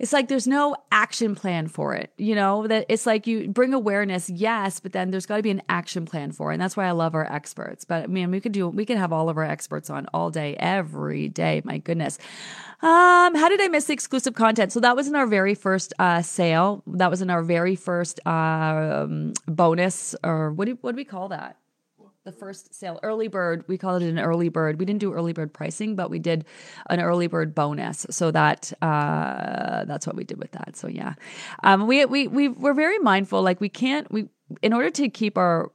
it's 0.00 0.12
like 0.12 0.28
there's 0.28 0.46
no 0.46 0.74
action 0.90 1.34
plan 1.34 1.68
for 1.68 1.94
it 1.94 2.12
you 2.16 2.34
know 2.34 2.66
that 2.66 2.86
it's 2.88 3.06
like 3.06 3.26
you 3.26 3.48
bring 3.48 3.72
awareness 3.72 4.28
yes 4.28 4.80
but 4.80 4.92
then 4.92 5.10
there's 5.10 5.26
got 5.26 5.36
to 5.36 5.42
be 5.42 5.50
an 5.50 5.62
action 5.68 6.04
plan 6.04 6.32
for 6.32 6.50
it 6.50 6.54
and 6.54 6.62
that's 6.62 6.76
why 6.76 6.86
i 6.86 6.90
love 6.90 7.14
our 7.14 7.30
experts 7.32 7.84
but 7.84 8.04
i 8.04 8.06
mean 8.06 8.30
we 8.30 8.40
could 8.40 8.52
do 8.52 8.68
we 8.68 8.84
could 8.84 8.96
have 8.96 9.12
all 9.12 9.28
of 9.28 9.36
our 9.36 9.44
experts 9.44 9.90
on 9.90 10.06
all 10.12 10.30
day 10.30 10.56
every 10.58 11.28
day 11.28 11.62
my 11.64 11.78
goodness. 11.78 12.18
Um 12.82 13.34
how 13.34 13.48
did 13.48 13.60
i 13.60 13.68
miss 13.68 13.84
the 13.84 13.92
exclusive 13.92 14.34
content? 14.34 14.72
So 14.72 14.80
that 14.80 14.96
was 14.96 15.06
in 15.06 15.14
our 15.14 15.26
very 15.26 15.54
first 15.54 15.92
uh 15.98 16.22
sale 16.22 16.82
that 16.86 17.10
was 17.10 17.20
in 17.20 17.30
our 17.30 17.42
very 17.42 17.76
first 17.76 18.24
um 18.26 19.34
bonus 19.46 20.14
or 20.24 20.52
what 20.52 20.64
do 20.66 20.78
what 20.80 20.92
do 20.92 20.96
we 20.96 21.04
call 21.04 21.28
that 21.28 21.56
the 22.24 22.32
first 22.32 22.74
sale 22.74 23.00
early 23.02 23.28
bird 23.28 23.64
we 23.66 23.78
call 23.78 23.96
it 23.96 24.02
an 24.02 24.18
early 24.18 24.48
bird. 24.48 24.78
We 24.78 24.84
didn't 24.84 25.00
do 25.00 25.12
early 25.12 25.32
bird 25.32 25.52
pricing 25.52 25.96
but 25.96 26.10
we 26.10 26.18
did 26.18 26.44
an 26.88 27.00
early 27.00 27.26
bird 27.26 27.54
bonus. 27.54 28.06
So 28.10 28.30
that 28.30 28.72
uh, 28.82 29.84
that's 29.86 30.06
what 30.06 30.16
we 30.16 30.24
did 30.24 30.38
with 30.38 30.52
that. 30.52 30.76
So 30.76 30.88
yeah. 30.88 31.14
Um, 31.62 31.86
we, 31.86 32.04
we 32.04 32.28
we 32.28 32.48
we're 32.48 32.74
very 32.74 32.98
mindful. 32.98 33.42
Like 33.42 33.60
we 33.60 33.68
can't 33.68 34.10
we 34.12 34.28
in 34.62 34.72
order 34.72 34.90
to 34.90 35.08
keep 35.08 35.38
our 35.38 35.72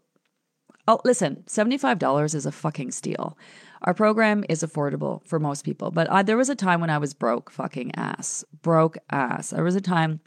oh 0.87 1.01
listen 1.03 1.43
$75 1.47 2.35
is 2.35 2.45
a 2.45 2.51
fucking 2.51 2.91
steal. 2.91 3.37
Our 3.81 3.93
program 3.93 4.43
is 4.49 4.63
affordable 4.63 5.25
for 5.27 5.39
most 5.39 5.63
people 5.63 5.89
but 5.91 6.07
uh, 6.07 6.23
there 6.23 6.37
was 6.37 6.49
a 6.49 6.55
time 6.55 6.81
when 6.81 6.89
i 6.89 6.97
was 6.97 7.13
broke 7.13 7.51
fucking 7.51 7.95
ass 7.95 8.45
broke 8.61 8.97
ass. 9.09 9.49
There 9.49 9.63
was 9.63 9.75
a 9.75 9.81
time 9.81 10.19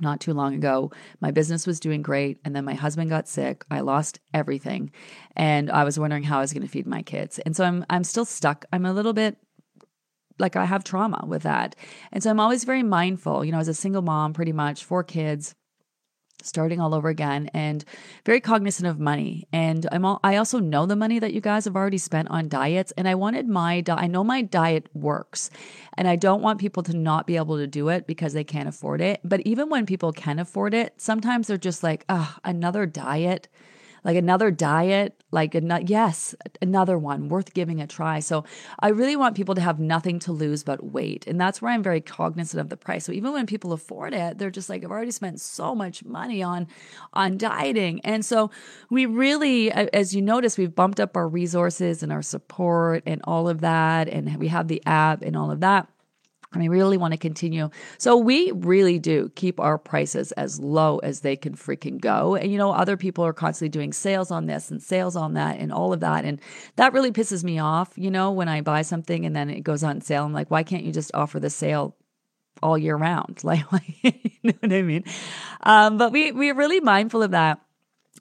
not 0.00 0.20
too 0.20 0.32
long 0.32 0.54
ago. 0.54 0.90
My 1.20 1.30
business 1.30 1.66
was 1.66 1.80
doing 1.80 2.02
great. 2.02 2.38
And 2.44 2.54
then 2.54 2.64
my 2.64 2.74
husband 2.74 3.10
got 3.10 3.28
sick. 3.28 3.64
I 3.70 3.80
lost 3.80 4.20
everything. 4.32 4.90
And 5.36 5.70
I 5.70 5.84
was 5.84 5.98
wondering 5.98 6.22
how 6.22 6.38
I 6.38 6.40
was 6.40 6.52
going 6.52 6.62
to 6.62 6.68
feed 6.68 6.86
my 6.86 7.02
kids. 7.02 7.38
And 7.40 7.56
so 7.56 7.64
I'm, 7.64 7.84
I'm 7.90 8.04
still 8.04 8.24
stuck. 8.24 8.64
I'm 8.72 8.86
a 8.86 8.92
little 8.92 9.12
bit 9.12 9.36
like 10.38 10.56
I 10.56 10.64
have 10.64 10.84
trauma 10.84 11.24
with 11.26 11.42
that. 11.42 11.76
And 12.10 12.22
so 12.22 12.30
I'm 12.30 12.40
always 12.40 12.64
very 12.64 12.82
mindful. 12.82 13.44
You 13.44 13.52
know, 13.52 13.58
as 13.58 13.68
a 13.68 13.74
single 13.74 14.02
mom, 14.02 14.32
pretty 14.32 14.52
much, 14.52 14.84
four 14.84 15.04
kids, 15.04 15.54
starting 16.44 16.80
all 16.80 16.94
over 16.94 17.08
again 17.08 17.50
and 17.54 17.84
very 18.24 18.40
cognizant 18.40 18.86
of 18.86 18.98
money. 18.98 19.46
And 19.52 19.86
i'm 19.92 20.04
all, 20.04 20.20
i 20.22 20.36
also 20.36 20.58
know 20.58 20.86
the 20.86 20.96
money 20.96 21.18
that 21.18 21.32
you 21.32 21.40
guys 21.40 21.64
have 21.64 21.76
already 21.76 21.98
spent 21.98 22.28
on 22.30 22.48
diets 22.48 22.92
and 22.96 23.08
i 23.08 23.14
wanted 23.14 23.48
my 23.48 23.80
di- 23.80 23.94
i 23.96 24.06
know 24.06 24.24
my 24.24 24.42
diet 24.42 24.88
works 24.94 25.50
and 25.94 26.08
i 26.08 26.16
don't 26.16 26.42
want 26.42 26.60
people 26.60 26.82
to 26.82 26.96
not 26.96 27.26
be 27.26 27.36
able 27.36 27.56
to 27.56 27.66
do 27.66 27.88
it 27.88 28.06
because 28.06 28.32
they 28.32 28.44
can't 28.44 28.68
afford 28.68 29.00
it. 29.00 29.20
But 29.24 29.40
even 29.40 29.68
when 29.68 29.86
people 29.86 30.12
can 30.12 30.38
afford 30.38 30.74
it 30.74 30.94
sometimes 30.96 31.46
they're 31.46 31.58
just 31.58 31.82
like 31.82 32.04
oh 32.08 32.36
another 32.44 32.86
diet 32.86 33.48
like 34.04 34.16
another 34.16 34.50
diet, 34.50 35.22
like 35.30 35.54
a, 35.54 35.82
yes, 35.86 36.34
another 36.60 36.98
one 36.98 37.28
worth 37.28 37.54
giving 37.54 37.80
a 37.80 37.86
try. 37.86 38.18
So 38.20 38.44
I 38.80 38.88
really 38.88 39.16
want 39.16 39.36
people 39.36 39.54
to 39.54 39.60
have 39.60 39.78
nothing 39.78 40.18
to 40.20 40.32
lose 40.32 40.64
but 40.64 40.84
weight. 40.84 41.26
And 41.26 41.40
that's 41.40 41.62
where 41.62 41.72
I'm 41.72 41.82
very 41.82 42.00
cognizant 42.00 42.60
of 42.60 42.68
the 42.68 42.76
price. 42.76 43.04
So 43.04 43.12
even 43.12 43.32
when 43.32 43.46
people 43.46 43.72
afford 43.72 44.12
it, 44.14 44.38
they're 44.38 44.50
just 44.50 44.68
like, 44.68 44.84
I've 44.84 44.90
already 44.90 45.10
spent 45.12 45.40
so 45.40 45.74
much 45.74 46.04
money 46.04 46.42
on, 46.42 46.66
on 47.12 47.38
dieting. 47.38 48.00
And 48.00 48.24
so 48.24 48.50
we 48.90 49.06
really, 49.06 49.70
as 49.70 50.14
you 50.14 50.22
notice, 50.22 50.58
we've 50.58 50.74
bumped 50.74 51.00
up 51.00 51.16
our 51.16 51.28
resources 51.28 52.02
and 52.02 52.12
our 52.12 52.22
support 52.22 53.02
and 53.06 53.20
all 53.24 53.48
of 53.48 53.60
that. 53.60 54.08
And 54.08 54.36
we 54.36 54.48
have 54.48 54.68
the 54.68 54.82
app 54.84 55.22
and 55.22 55.36
all 55.36 55.50
of 55.50 55.60
that. 55.60 55.88
And 56.52 56.62
we 56.62 56.68
really 56.68 56.96
want 56.96 57.12
to 57.12 57.18
continue. 57.18 57.70
So 57.98 58.16
we 58.16 58.52
really 58.52 58.98
do 58.98 59.30
keep 59.34 59.58
our 59.60 59.78
prices 59.78 60.32
as 60.32 60.60
low 60.60 60.98
as 60.98 61.20
they 61.20 61.36
can 61.36 61.54
freaking 61.54 62.00
go. 62.00 62.34
And 62.34 62.50
you 62.50 62.58
know, 62.58 62.72
other 62.72 62.96
people 62.96 63.24
are 63.24 63.32
constantly 63.32 63.70
doing 63.70 63.92
sales 63.92 64.30
on 64.30 64.46
this 64.46 64.70
and 64.70 64.82
sales 64.82 65.16
on 65.16 65.34
that 65.34 65.58
and 65.58 65.72
all 65.72 65.92
of 65.92 66.00
that. 66.00 66.24
And 66.24 66.40
that 66.76 66.92
really 66.92 67.12
pisses 67.12 67.42
me 67.44 67.58
off, 67.58 67.92
you 67.96 68.10
know, 68.10 68.30
when 68.32 68.48
I 68.48 68.60
buy 68.60 68.82
something 68.82 69.24
and 69.24 69.34
then 69.34 69.50
it 69.50 69.60
goes 69.60 69.82
on 69.82 70.00
sale. 70.00 70.24
I'm 70.24 70.32
like, 70.32 70.50
why 70.50 70.62
can't 70.62 70.84
you 70.84 70.92
just 70.92 71.10
offer 71.14 71.40
the 71.40 71.50
sale 71.50 71.96
all 72.62 72.78
year 72.78 72.96
round? 72.96 73.42
Like, 73.44 73.64
you 74.02 74.12
know 74.42 74.54
what 74.60 74.72
I 74.72 74.82
mean? 74.82 75.04
Um, 75.62 75.98
but 75.98 76.12
we 76.12 76.32
we're 76.32 76.54
really 76.54 76.80
mindful 76.80 77.22
of 77.22 77.30
that 77.30 77.60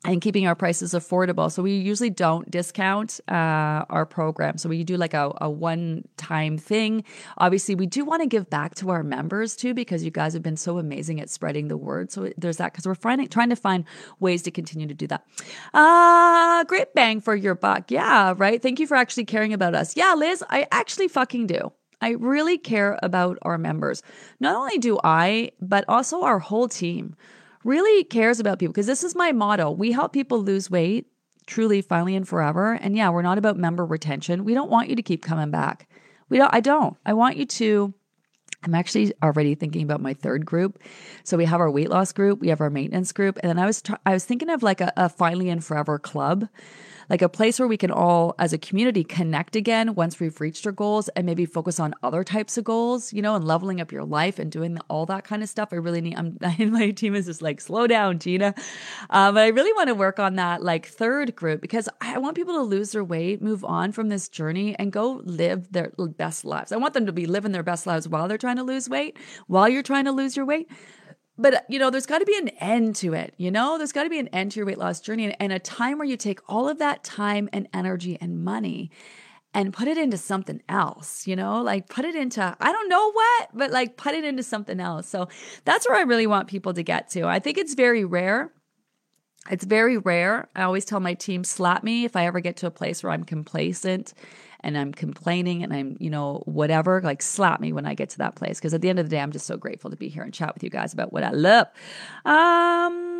and 0.03 0.19
keeping 0.19 0.47
our 0.47 0.55
prices 0.55 0.93
affordable. 0.93 1.51
So 1.51 1.61
we 1.61 1.77
usually 1.77 2.09
don't 2.09 2.49
discount 2.49 3.19
uh, 3.27 3.85
our 3.89 4.05
program. 4.05 4.57
So 4.57 4.67
we 4.67 4.83
do 4.83 4.97
like 4.97 5.13
a, 5.13 5.31
a 5.39 5.49
one 5.49 6.05
time 6.17 6.57
thing. 6.57 7.03
Obviously, 7.37 7.75
we 7.75 7.85
do 7.85 8.03
want 8.03 8.23
to 8.23 8.27
give 8.27 8.49
back 8.49 8.73
to 8.75 8.89
our 8.89 9.03
members 9.03 9.55
too, 9.55 9.75
because 9.75 10.03
you 10.03 10.09
guys 10.09 10.33
have 10.33 10.41
been 10.41 10.57
so 10.57 10.79
amazing 10.79 11.21
at 11.21 11.29
spreading 11.29 11.67
the 11.67 11.77
word. 11.77 12.11
So 12.11 12.31
there's 12.35 12.57
that 12.57 12.71
because 12.71 12.87
we're 12.87 12.95
finding, 12.95 13.27
trying 13.27 13.49
to 13.49 13.55
find 13.55 13.85
ways 14.19 14.41
to 14.43 14.51
continue 14.51 14.87
to 14.87 14.95
do 14.95 15.05
that. 15.07 15.23
Uh, 15.73 16.63
great 16.63 16.95
bang 16.95 17.21
for 17.21 17.35
your 17.35 17.53
buck. 17.53 17.91
Yeah, 17.91 18.33
right. 18.37 18.59
Thank 18.59 18.79
you 18.79 18.87
for 18.87 18.97
actually 18.97 19.25
caring 19.25 19.53
about 19.53 19.75
us. 19.75 19.95
Yeah, 19.95 20.15
Liz, 20.15 20.43
I 20.49 20.67
actually 20.71 21.09
fucking 21.09 21.45
do. 21.45 21.71
I 22.01 22.11
really 22.11 22.57
care 22.57 22.97
about 23.03 23.37
our 23.43 23.59
members. 23.59 24.01
Not 24.39 24.55
only 24.55 24.79
do 24.79 24.99
I, 25.03 25.51
but 25.61 25.85
also 25.87 26.23
our 26.23 26.39
whole 26.39 26.67
team 26.67 27.15
really 27.63 28.03
cares 28.03 28.39
about 28.39 28.59
people 28.59 28.73
because 28.73 28.87
this 28.87 29.03
is 29.03 29.15
my 29.15 29.31
motto. 29.31 29.71
We 29.71 29.91
help 29.91 30.13
people 30.13 30.41
lose 30.41 30.69
weight 30.69 31.07
truly, 31.47 31.81
finally, 31.81 32.15
and 32.15 32.27
forever. 32.27 32.73
And 32.73 32.95
yeah, 32.95 33.09
we're 33.09 33.21
not 33.21 33.37
about 33.37 33.57
member 33.57 33.85
retention. 33.85 34.45
We 34.45 34.53
don't 34.53 34.71
want 34.71 34.89
you 34.89 34.95
to 34.95 35.01
keep 35.01 35.23
coming 35.23 35.51
back. 35.51 35.87
We 36.29 36.37
don't, 36.37 36.53
I 36.53 36.61
don't. 36.61 36.95
I 37.05 37.13
want 37.13 37.37
you 37.37 37.45
to. 37.45 37.93
I'm 38.63 38.75
actually 38.75 39.11
already 39.23 39.55
thinking 39.55 39.81
about 39.81 40.01
my 40.01 40.13
third 40.13 40.45
group. 40.45 40.79
So 41.23 41.35
we 41.35 41.45
have 41.45 41.59
our 41.59 41.71
weight 41.71 41.89
loss 41.89 42.13
group, 42.13 42.39
we 42.39 42.49
have 42.49 42.61
our 42.61 42.69
maintenance 42.69 43.11
group, 43.11 43.39
and 43.41 43.49
then 43.49 43.57
I 43.57 43.65
was 43.65 43.81
I 44.05 44.13
was 44.13 44.23
thinking 44.23 44.49
of 44.49 44.61
like 44.61 44.81
a, 44.81 44.93
a 44.95 45.09
finally 45.09 45.49
and 45.49 45.63
forever 45.63 45.97
club 45.97 46.47
like 47.11 47.21
a 47.21 47.27
place 47.27 47.59
where 47.59 47.67
we 47.67 47.75
can 47.75 47.91
all, 47.91 48.33
as 48.39 48.53
a 48.53 48.57
community, 48.57 49.03
connect 49.03 49.57
again 49.57 49.95
once 49.95 50.17
we've 50.17 50.39
reached 50.39 50.65
our 50.65 50.71
goals 50.71 51.09
and 51.09 51.25
maybe 51.25 51.45
focus 51.45 51.77
on 51.77 51.93
other 52.01 52.23
types 52.23 52.57
of 52.57 52.63
goals, 52.63 53.11
you 53.11 53.21
know, 53.21 53.35
and 53.35 53.43
leveling 53.43 53.81
up 53.81 53.91
your 53.91 54.05
life 54.05 54.39
and 54.39 54.49
doing 54.49 54.79
all 54.89 55.05
that 55.05 55.25
kind 55.25 55.43
of 55.43 55.49
stuff. 55.49 55.73
I 55.73 55.75
really 55.75 55.99
need, 55.99 56.15
I'm, 56.15 56.37
my 56.71 56.91
team 56.91 57.13
is 57.13 57.25
just 57.25 57.41
like, 57.41 57.59
slow 57.59 57.85
down, 57.85 58.19
Gina. 58.19 58.55
Um, 59.09 59.33
but 59.33 59.43
I 59.43 59.47
really 59.49 59.73
want 59.73 59.89
to 59.89 59.93
work 59.93 60.19
on 60.19 60.37
that 60.37 60.63
like 60.63 60.85
third 60.85 61.35
group 61.35 61.59
because 61.59 61.89
I 61.99 62.17
want 62.17 62.37
people 62.37 62.53
to 62.53 62.61
lose 62.61 62.93
their 62.93 63.03
weight, 63.03 63.41
move 63.41 63.65
on 63.65 63.91
from 63.91 64.07
this 64.07 64.29
journey 64.29 64.73
and 64.79 64.89
go 64.89 65.21
live 65.25 65.69
their 65.69 65.91
best 65.97 66.45
lives. 66.45 66.71
I 66.71 66.77
want 66.77 66.93
them 66.93 67.07
to 67.07 67.11
be 67.11 67.25
living 67.25 67.51
their 67.51 67.61
best 67.61 67.85
lives 67.85 68.07
while 68.07 68.29
they're 68.29 68.37
trying 68.37 68.55
to 68.55 68.63
lose 68.63 68.87
weight, 68.87 69.17
while 69.47 69.67
you're 69.67 69.83
trying 69.83 70.05
to 70.05 70.13
lose 70.13 70.37
your 70.37 70.45
weight 70.45 70.69
but 71.41 71.65
you 71.69 71.79
know 71.79 71.89
there's 71.89 72.05
got 72.05 72.19
to 72.19 72.25
be 72.25 72.37
an 72.37 72.49
end 72.59 72.95
to 72.97 73.13
it 73.13 73.33
you 73.37 73.51
know? 73.51 73.77
There's 73.77 73.91
got 73.91 74.03
to 74.03 74.09
be 74.09 74.19
an 74.19 74.27
end 74.29 74.51
to 74.51 74.57
your 74.57 74.65
weight 74.65 74.77
loss 74.77 74.99
journey 74.99 75.25
and, 75.25 75.35
and, 75.39 75.51
a 75.51 75.59
time 75.59 75.97
where 75.97 76.07
you 76.07 76.17
take 76.17 76.39
all 76.47 76.69
of 76.69 76.79
that 76.79 77.03
time 77.03 77.49
and 77.51 77.67
energy 77.73 78.17
and 78.21 78.43
money 78.43 78.91
and 79.53 79.73
put 79.73 79.87
it 79.87 79.97
into 79.97 80.17
something 80.17 80.61
else 80.69 81.27
you 81.27 81.35
know? 81.35 81.61
Like 81.61 81.89
put 81.89 82.05
it 82.05 82.15
into 82.15 82.55
i 82.59 82.71
don't 82.71 82.89
know 82.89 83.11
what 83.11 83.49
but 83.53 83.71
like 83.71 83.97
put 83.97 84.13
it 84.13 84.23
into 84.23 84.43
something 84.43 84.79
else. 84.79 85.07
So 85.07 85.27
that's 85.65 85.87
where 85.87 85.97
i 85.97 86.01
really 86.01 86.27
want 86.27 86.47
people 86.47 86.73
to 86.73 86.83
get 86.83 87.09
to. 87.11 87.25
I 87.25 87.39
think 87.39 87.57
it's 87.57 87.73
very 87.73 88.05
rare. 88.05 88.51
It's 89.49 89.65
very 89.65 89.97
rare. 89.97 90.49
I 90.55 90.61
always 90.61 90.85
tell 90.85 90.99
my 90.99 91.15
team 91.15 91.43
slap 91.43 91.83
me 91.83 92.05
if 92.05 92.15
i 92.15 92.25
ever 92.25 92.39
get 92.39 92.57
to 92.57 92.67
a 92.67 92.71
place 92.71 93.03
where 93.03 93.11
i'm 93.11 93.23
complacent 93.23 94.13
and 94.63 94.77
I'm 94.77 94.91
complaining 94.91 95.63
and 95.63 95.73
I'm, 95.73 95.97
you 95.99 96.09
know, 96.09 96.43
whatever, 96.45 97.01
like 97.03 97.21
slap 97.21 97.59
me 97.59 97.73
when 97.73 97.85
I 97.85 97.93
get 97.93 98.09
to 98.11 98.17
that 98.19 98.35
place. 98.35 98.59
Because 98.59 98.73
at 98.73 98.81
the 98.81 98.89
end 98.89 98.99
of 98.99 99.05
the 99.05 99.15
day, 99.15 99.19
I'm 99.19 99.31
just 99.31 99.45
so 99.45 99.57
grateful 99.57 99.89
to 99.89 99.97
be 99.97 100.09
here 100.09 100.23
and 100.23 100.33
chat 100.33 100.53
with 100.53 100.63
you 100.63 100.69
guys 100.69 100.93
about 100.93 101.11
what 101.11 101.23
I 101.23 101.31
love. 101.31 101.67
Um, 102.25 103.11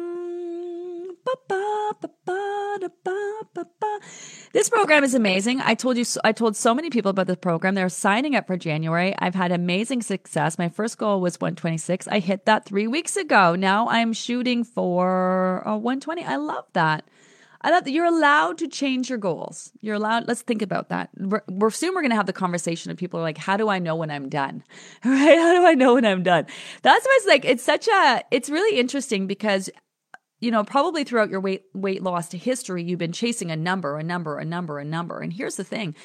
this 4.54 4.70
program 4.70 5.04
is 5.04 5.14
amazing. 5.14 5.62
I 5.62 5.76
told 5.76 5.98
you, 5.98 6.06
I 6.24 6.32
told 6.32 6.56
so 6.56 6.74
many 6.74 6.90
people 6.90 7.12
about 7.12 7.28
this 7.28 7.38
program. 7.38 7.76
They're 7.76 7.90
signing 7.90 8.36
up 8.36 8.48
for 8.48 8.58
January. 8.58 9.14
I've 9.20 9.36
had 9.36 9.52
amazing 9.52 10.02
success. 10.02 10.58
My 10.58 10.70
first 10.70 10.98
goal 10.98 11.22
was 11.22 11.40
126. 11.40 12.08
I 12.08 12.20
hit 12.20 12.46
that 12.46 12.66
three 12.66 12.88
weeks 12.88 13.16
ago. 13.18 13.56
Now 13.56 13.88
I'm 13.90 14.14
shooting 14.14 14.64
for 14.64 15.68
uh, 15.68 15.78
120. 15.78 16.24
I 16.24 16.38
love 16.38 16.66
that. 16.74 17.06
I 17.64 17.70
love 17.72 17.84
that 17.84 17.92
you're 17.92 18.06
allowed 18.06 18.58
to 18.60 18.68
change 18.68 19.10
your 19.10 19.20
goals. 19.20 19.72
You're 19.82 19.96
allowed. 19.96 20.28
Let's 20.28 20.42
think 20.42 20.62
about 20.62 20.90
that. 20.90 21.10
We're, 21.18 21.44
we're 21.48 21.70
soon 21.70 21.94
we're 21.94 22.02
going 22.02 22.12
to 22.12 22.16
have 22.16 22.26
the 22.26 22.34
conversation 22.34 22.92
of 22.92 22.98
people 22.98 23.20
are 23.20 23.24
like, 23.24 23.38
how 23.38 23.56
do 23.56 23.70
I 23.70 23.78
know 23.80 23.96
when 23.96 24.12
I'm 24.12 24.30
done? 24.30 24.64
Right? 25.06 25.38
How 25.38 25.54
do 25.54 25.66
I 25.66 25.74
know 25.74 25.96
when 25.96 26.06
I'm 26.06 26.24
done? 26.24 26.46
That's 26.82 27.06
why 27.06 27.18
it's 27.18 27.28
like 27.28 27.46
it's 27.46 27.64
such 27.64 27.88
a. 27.88 28.24
It's 28.32 28.50
really 28.50 28.80
interesting 28.80 29.28
because 29.28 29.70
you 30.40 30.50
know, 30.50 30.64
probably 30.64 31.04
throughout 31.04 31.30
your 31.30 31.40
weight 31.40 31.64
weight 31.74 32.02
loss 32.02 32.32
history, 32.32 32.84
you've 32.84 33.00
been 33.00 33.12
chasing 33.12 33.52
a 33.52 33.56
number, 33.56 33.98
a 33.98 34.04
number, 34.04 34.40
a 34.40 34.46
number, 34.46 34.80
a 34.80 34.86
number. 34.86 35.20
And 35.20 35.32
here's 35.32 35.56
the 35.56 35.64
thing. 35.64 35.96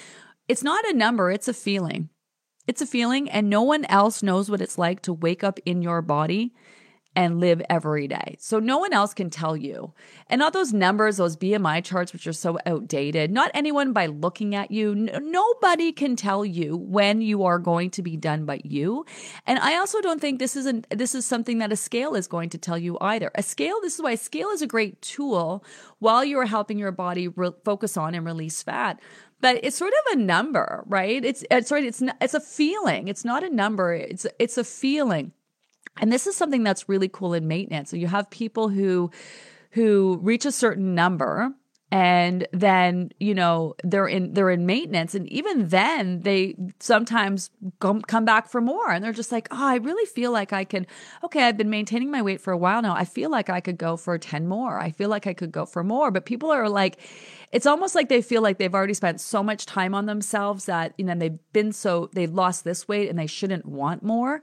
It's 0.47 0.63
not 0.63 0.87
a 0.87 0.93
number, 0.93 1.31
it's 1.31 1.49
a 1.49 1.55
feeling. 1.55 2.11
It's 2.67 2.83
a 2.83 2.87
feeling 2.87 3.31
and 3.31 3.49
no 3.49 3.63
one 3.63 3.85
else 3.87 4.23
knows 4.23 4.51
what 4.51 4.61
it's 4.61 4.77
like 4.79 5.01
to 5.03 5.13
wake 5.13 5.43
up 5.43 5.59
in 5.65 5.83
your 5.83 6.03
body 6.03 6.53
and 7.17 7.41
live 7.41 7.63
every 7.71 8.07
day. 8.07 8.37
So 8.39 8.61
no 8.61 8.79
one 8.79 8.93
else 8.93 9.15
can 9.15 9.31
tell 9.31 9.57
you. 9.57 9.95
And 10.29 10.43
all 10.43 10.51
those 10.51 10.73
numbers, 10.73 11.17
those 11.17 11.37
BMI 11.37 11.83
charts, 11.83 12.13
which 12.13 12.27
are 12.27 12.33
so 12.33 12.59
outdated. 12.67 13.31
Not 13.31 13.51
anyone 13.55 13.95
by 13.95 14.07
looking 14.07 14.55
at 14.55 14.71
you. 14.71 14.93
N- 14.93 15.31
nobody 15.31 15.93
can 15.93 16.15
tell 16.15 16.45
you 16.45 16.77
when 16.77 17.23
you 17.23 17.45
are 17.45 17.59
going 17.59 17.91
to 17.91 18.03
be 18.03 18.17
done 18.17 18.45
but 18.45 18.67
you. 18.67 19.07
And 19.47 19.59
I 19.59 19.77
also 19.79 20.03
don't 20.03 20.21
think 20.21 20.39
this 20.39 20.55
is 20.55 20.67
an, 20.67 20.85
this 20.91 21.15
is 21.15 21.25
something 21.25 21.59
that 21.59 21.73
a 21.73 21.77
scale 21.77 22.15
is 22.15 22.29
going 22.29 22.51
to 22.51 22.59
tell 22.59 22.77
you 22.77 22.99
either. 23.01 23.31
A 23.35 23.43
scale, 23.43 23.81
this 23.81 23.95
is 23.95 24.03
why 24.03 24.13
a 24.13 24.17
scale 24.19 24.51
is 24.51 24.61
a 24.61 24.67
great 24.67 25.01
tool 25.01 25.65
while 25.99 26.25
you 26.25 26.39
are 26.39 26.47
helping 26.47 26.79
your 26.79 26.93
body 26.93 27.29
re- 27.29 27.51
focus 27.65 27.97
on 27.97 28.15
and 28.15 28.27
release 28.27 28.63
fat 28.63 29.01
but 29.39 29.61
it's 29.63 29.77
sort 29.77 29.93
of 29.93 30.19
a 30.19 30.23
number, 30.23 30.83
right? 30.87 31.23
It's 31.23 31.45
it's 31.51 31.69
sorry, 31.69 31.87
it's 31.87 32.03
it's 32.23 32.33
a 32.33 32.41
feeling. 32.41 33.09
It's 33.09 33.23
not 33.23 33.45
a 33.45 33.51
number. 33.51 33.93
It's 33.93 34.27
it's 34.39 34.57
a 34.57 34.65
feeling. 34.65 35.33
And 35.99 36.13
this 36.13 36.27
is 36.27 36.37
something 36.37 36.63
that's 36.63 36.89
really 36.89 37.09
cool 37.09 37.35
in 37.35 37.49
maintenance. 37.49 37.91
So 37.91 37.97
you 37.97 38.07
have 38.07 38.31
people 38.31 38.69
who 38.69 39.11
who 39.71 40.19
reach 40.23 40.47
a 40.47 40.53
certain 40.53 40.95
number 40.95 41.53
and 41.93 42.49
then 42.53 43.11
you 43.21 43.33
know 43.33 43.75
they're 43.85 44.09
in 44.09 44.35
they're 44.35 44.51
in 44.51 44.67
maintenance. 44.67 45.15
And 45.15 45.29
even 45.29 45.69
then 45.69 46.23
they 46.23 46.57
sometimes 46.81 47.51
come, 47.79 48.03
come 48.03 48.25
back 48.25 48.49
for 48.49 48.61
more. 48.61 48.91
And 48.91 49.05
they're 49.05 49.13
just 49.13 49.31
like 49.31 49.47
oh 49.53 49.65
i 49.65 49.77
really 49.77 50.07
feel 50.07 50.33
like 50.33 50.53
i 50.53 50.65
can 50.65 50.87
okay 51.23 51.45
i've 51.45 51.57
been 51.57 51.71
maintaining 51.71 52.11
my 52.11 52.23
weight 52.23 52.41
for 52.41 52.53
a 52.53 52.59
while 52.59 52.83
now. 52.83 52.95
I 52.95 53.05
feel 53.05 53.31
like 53.31 53.49
i 53.51 53.61
could 53.61 53.79
go 53.79 53.97
for 53.97 54.19
10 54.19 54.49
more. 54.49 54.79
I 54.81 54.91
feel 54.91 55.09
like 55.09 55.27
i 55.27 55.35
could 55.35 55.53
go 55.53 55.65
for 55.65 55.85
more. 55.85 56.11
But 56.11 56.27
people 56.27 56.51
are 56.51 56.69
like 56.69 56.99
it's 57.53 57.67
almost 57.67 57.95
like 57.95 58.09
they 58.09 58.23
feel 58.23 58.43
like 58.43 58.59
they've 58.59 58.75
already 58.75 58.95
spent 58.95 59.21
so 59.21 59.43
much 59.43 59.65
time 59.65 59.95
on 59.95 60.07
themselves 60.07 60.65
that 60.65 60.93
you 60.99 61.05
know 61.05 61.15
they've 61.15 61.39
been 61.53 61.73
so 61.73 62.11
they've 62.13 62.33
lost 62.33 62.65
this 62.65 62.89
weight 62.89 63.09
and 63.09 63.19
they 63.19 63.29
shouldn't 63.29 63.65
want 63.65 64.03
more 64.03 64.43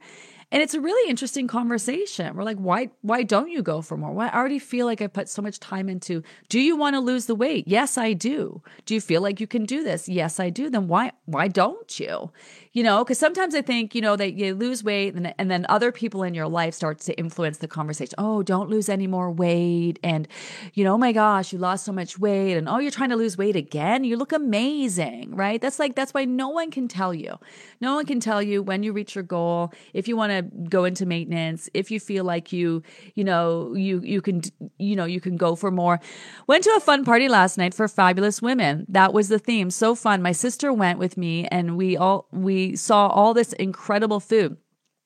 and 0.54 0.62
it's 0.62 0.76
a 0.76 0.80
really 0.80 1.10
interesting 1.10 1.48
conversation. 1.48 2.36
We're 2.36 2.44
like, 2.44 2.58
why 2.58 2.92
why 3.02 3.24
don't 3.24 3.50
you 3.50 3.64
go 3.64 3.82
for 3.82 3.98
more? 3.98 4.12
Why 4.14 4.28
I 4.28 4.38
already 4.38 4.60
feel 4.60 4.86
like 4.86 5.02
I 5.02 5.08
put 5.08 5.28
so 5.28 5.42
much 5.42 5.60
time 5.60 5.90
into 5.90 6.22
do 6.48 6.60
you 6.60 6.78
want 6.78 6.94
to 6.96 7.00
lose 7.00 7.26
the 7.26 7.34
weight? 7.34 7.68
Yes, 7.68 7.98
I 7.98 8.14
do. 8.14 8.62
Do 8.86 8.94
you 8.94 9.02
feel 9.02 9.22
like 9.24 9.40
you 9.40 9.48
can 9.48 9.66
do 9.66 9.84
this? 9.84 10.08
Yes, 10.08 10.40
I 10.40 10.52
do. 10.52 10.70
Then 10.70 10.88
why 10.88 11.12
why 11.26 11.48
don't 11.48 12.00
you? 12.00 12.32
you 12.74 12.82
know, 12.82 13.04
because 13.04 13.20
sometimes 13.20 13.54
I 13.54 13.62
think, 13.62 13.94
you 13.94 14.02
know, 14.02 14.16
that 14.16 14.34
you 14.34 14.56
lose 14.56 14.84
weight 14.84 15.14
and, 15.14 15.34
and 15.38 15.50
then 15.50 15.66
other 15.70 15.92
people 15.92 16.24
in 16.24 16.34
your 16.34 16.48
life 16.48 16.74
starts 16.74 17.06
to 17.06 17.18
influence 17.20 17.60
the 17.60 17.68
conversation. 17.68 18.16
Oh, 18.18 18.42
don't 18.42 18.68
lose 18.68 18.90
any 18.90 19.06
more 19.06 19.32
weight. 19.32 20.00
And, 20.04 20.28
you 20.74 20.84
know, 20.84 20.96
oh 20.96 20.98
my 20.98 21.12
gosh, 21.12 21.54
you 21.54 21.60
lost 21.60 21.86
so 21.86 21.92
much 21.92 22.18
weight. 22.18 22.58
And 22.58 22.68
oh, 22.68 22.80
you're 22.80 22.92
trying 22.92 23.12
to 23.12 23.16
lose 23.16 23.38
weight 23.38 23.56
again. 23.56 24.04
You 24.04 24.18
look 24.18 24.34
amazing, 24.34 25.36
right? 25.36 25.62
That's 25.62 25.78
like, 25.78 25.94
that's 25.94 26.16
why 26.16 26.26
no 26.26 26.50
one 26.50 26.72
can 26.72 26.88
tell 26.88 27.14
you. 27.14 27.38
No 27.80 27.94
one 27.94 28.08
can 28.08 28.20
tell 28.20 28.42
you 28.42 28.64
when 28.64 28.82
you 28.82 28.92
reach 28.92 29.14
your 29.14 29.24
goal, 29.24 29.72
if 29.94 30.08
you 30.08 30.18
want 30.18 30.32
to 30.32 30.43
go 30.70 30.86
into 30.86 31.06
maintenance, 31.06 31.70
if 31.74 31.92
you 31.92 32.00
feel 32.00 32.24
like 32.24 32.52
you, 32.52 32.84
you 33.16 33.24
know, 33.24 33.74
you, 33.76 34.02
you 34.02 34.22
can, 34.22 34.42
you 34.78 34.96
know, 34.96 35.06
you 35.06 35.22
can 35.22 35.38
go 35.38 35.56
for 35.56 35.72
more. 35.72 36.00
Went 36.48 36.64
to 36.66 36.74
a 36.76 36.80
fun 36.80 37.06
party 37.06 37.30
last 37.30 37.58
night 37.58 37.74
for 37.74 37.88
fabulous 37.88 38.42
women. 38.42 38.86
That 38.90 39.14
was 39.14 39.30
the 39.30 39.40
theme. 39.40 39.70
So 39.70 39.96
fun. 39.96 40.22
My 40.22 40.32
sister 40.32 40.74
went 40.74 41.00
with 41.00 41.18
me 41.18 41.48
and 41.48 41.78
we 41.78 41.98
all, 41.98 42.28
we, 42.32 42.76
saw 42.76 43.08
all 43.08 43.34
this 43.34 43.54
incredible 43.54 44.20
food. 44.20 44.58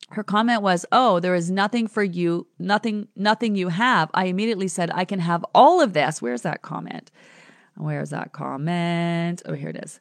Her 0.09 0.23
comment 0.23 0.61
was, 0.61 0.85
"Oh, 0.91 1.19
there 1.19 1.35
is 1.35 1.51
nothing 1.51 1.87
for 1.87 2.03
you, 2.03 2.47
nothing 2.59 3.09
nothing 3.15 3.55
you 3.55 3.67
have." 3.67 4.09
I 4.13 4.25
immediately 4.25 4.69
said, 4.69 4.89
"I 4.93 5.03
can 5.03 5.19
have 5.19 5.43
all 5.53 5.81
of 5.81 5.91
this." 5.91 6.21
Where's 6.21 6.43
that 6.43 6.61
comment? 6.61 7.11
Where's 7.75 8.11
that 8.11 8.31
comment? 8.31 9.41
Oh, 9.45 9.53
here 9.53 9.69
it 9.69 9.83
is. 9.83 9.99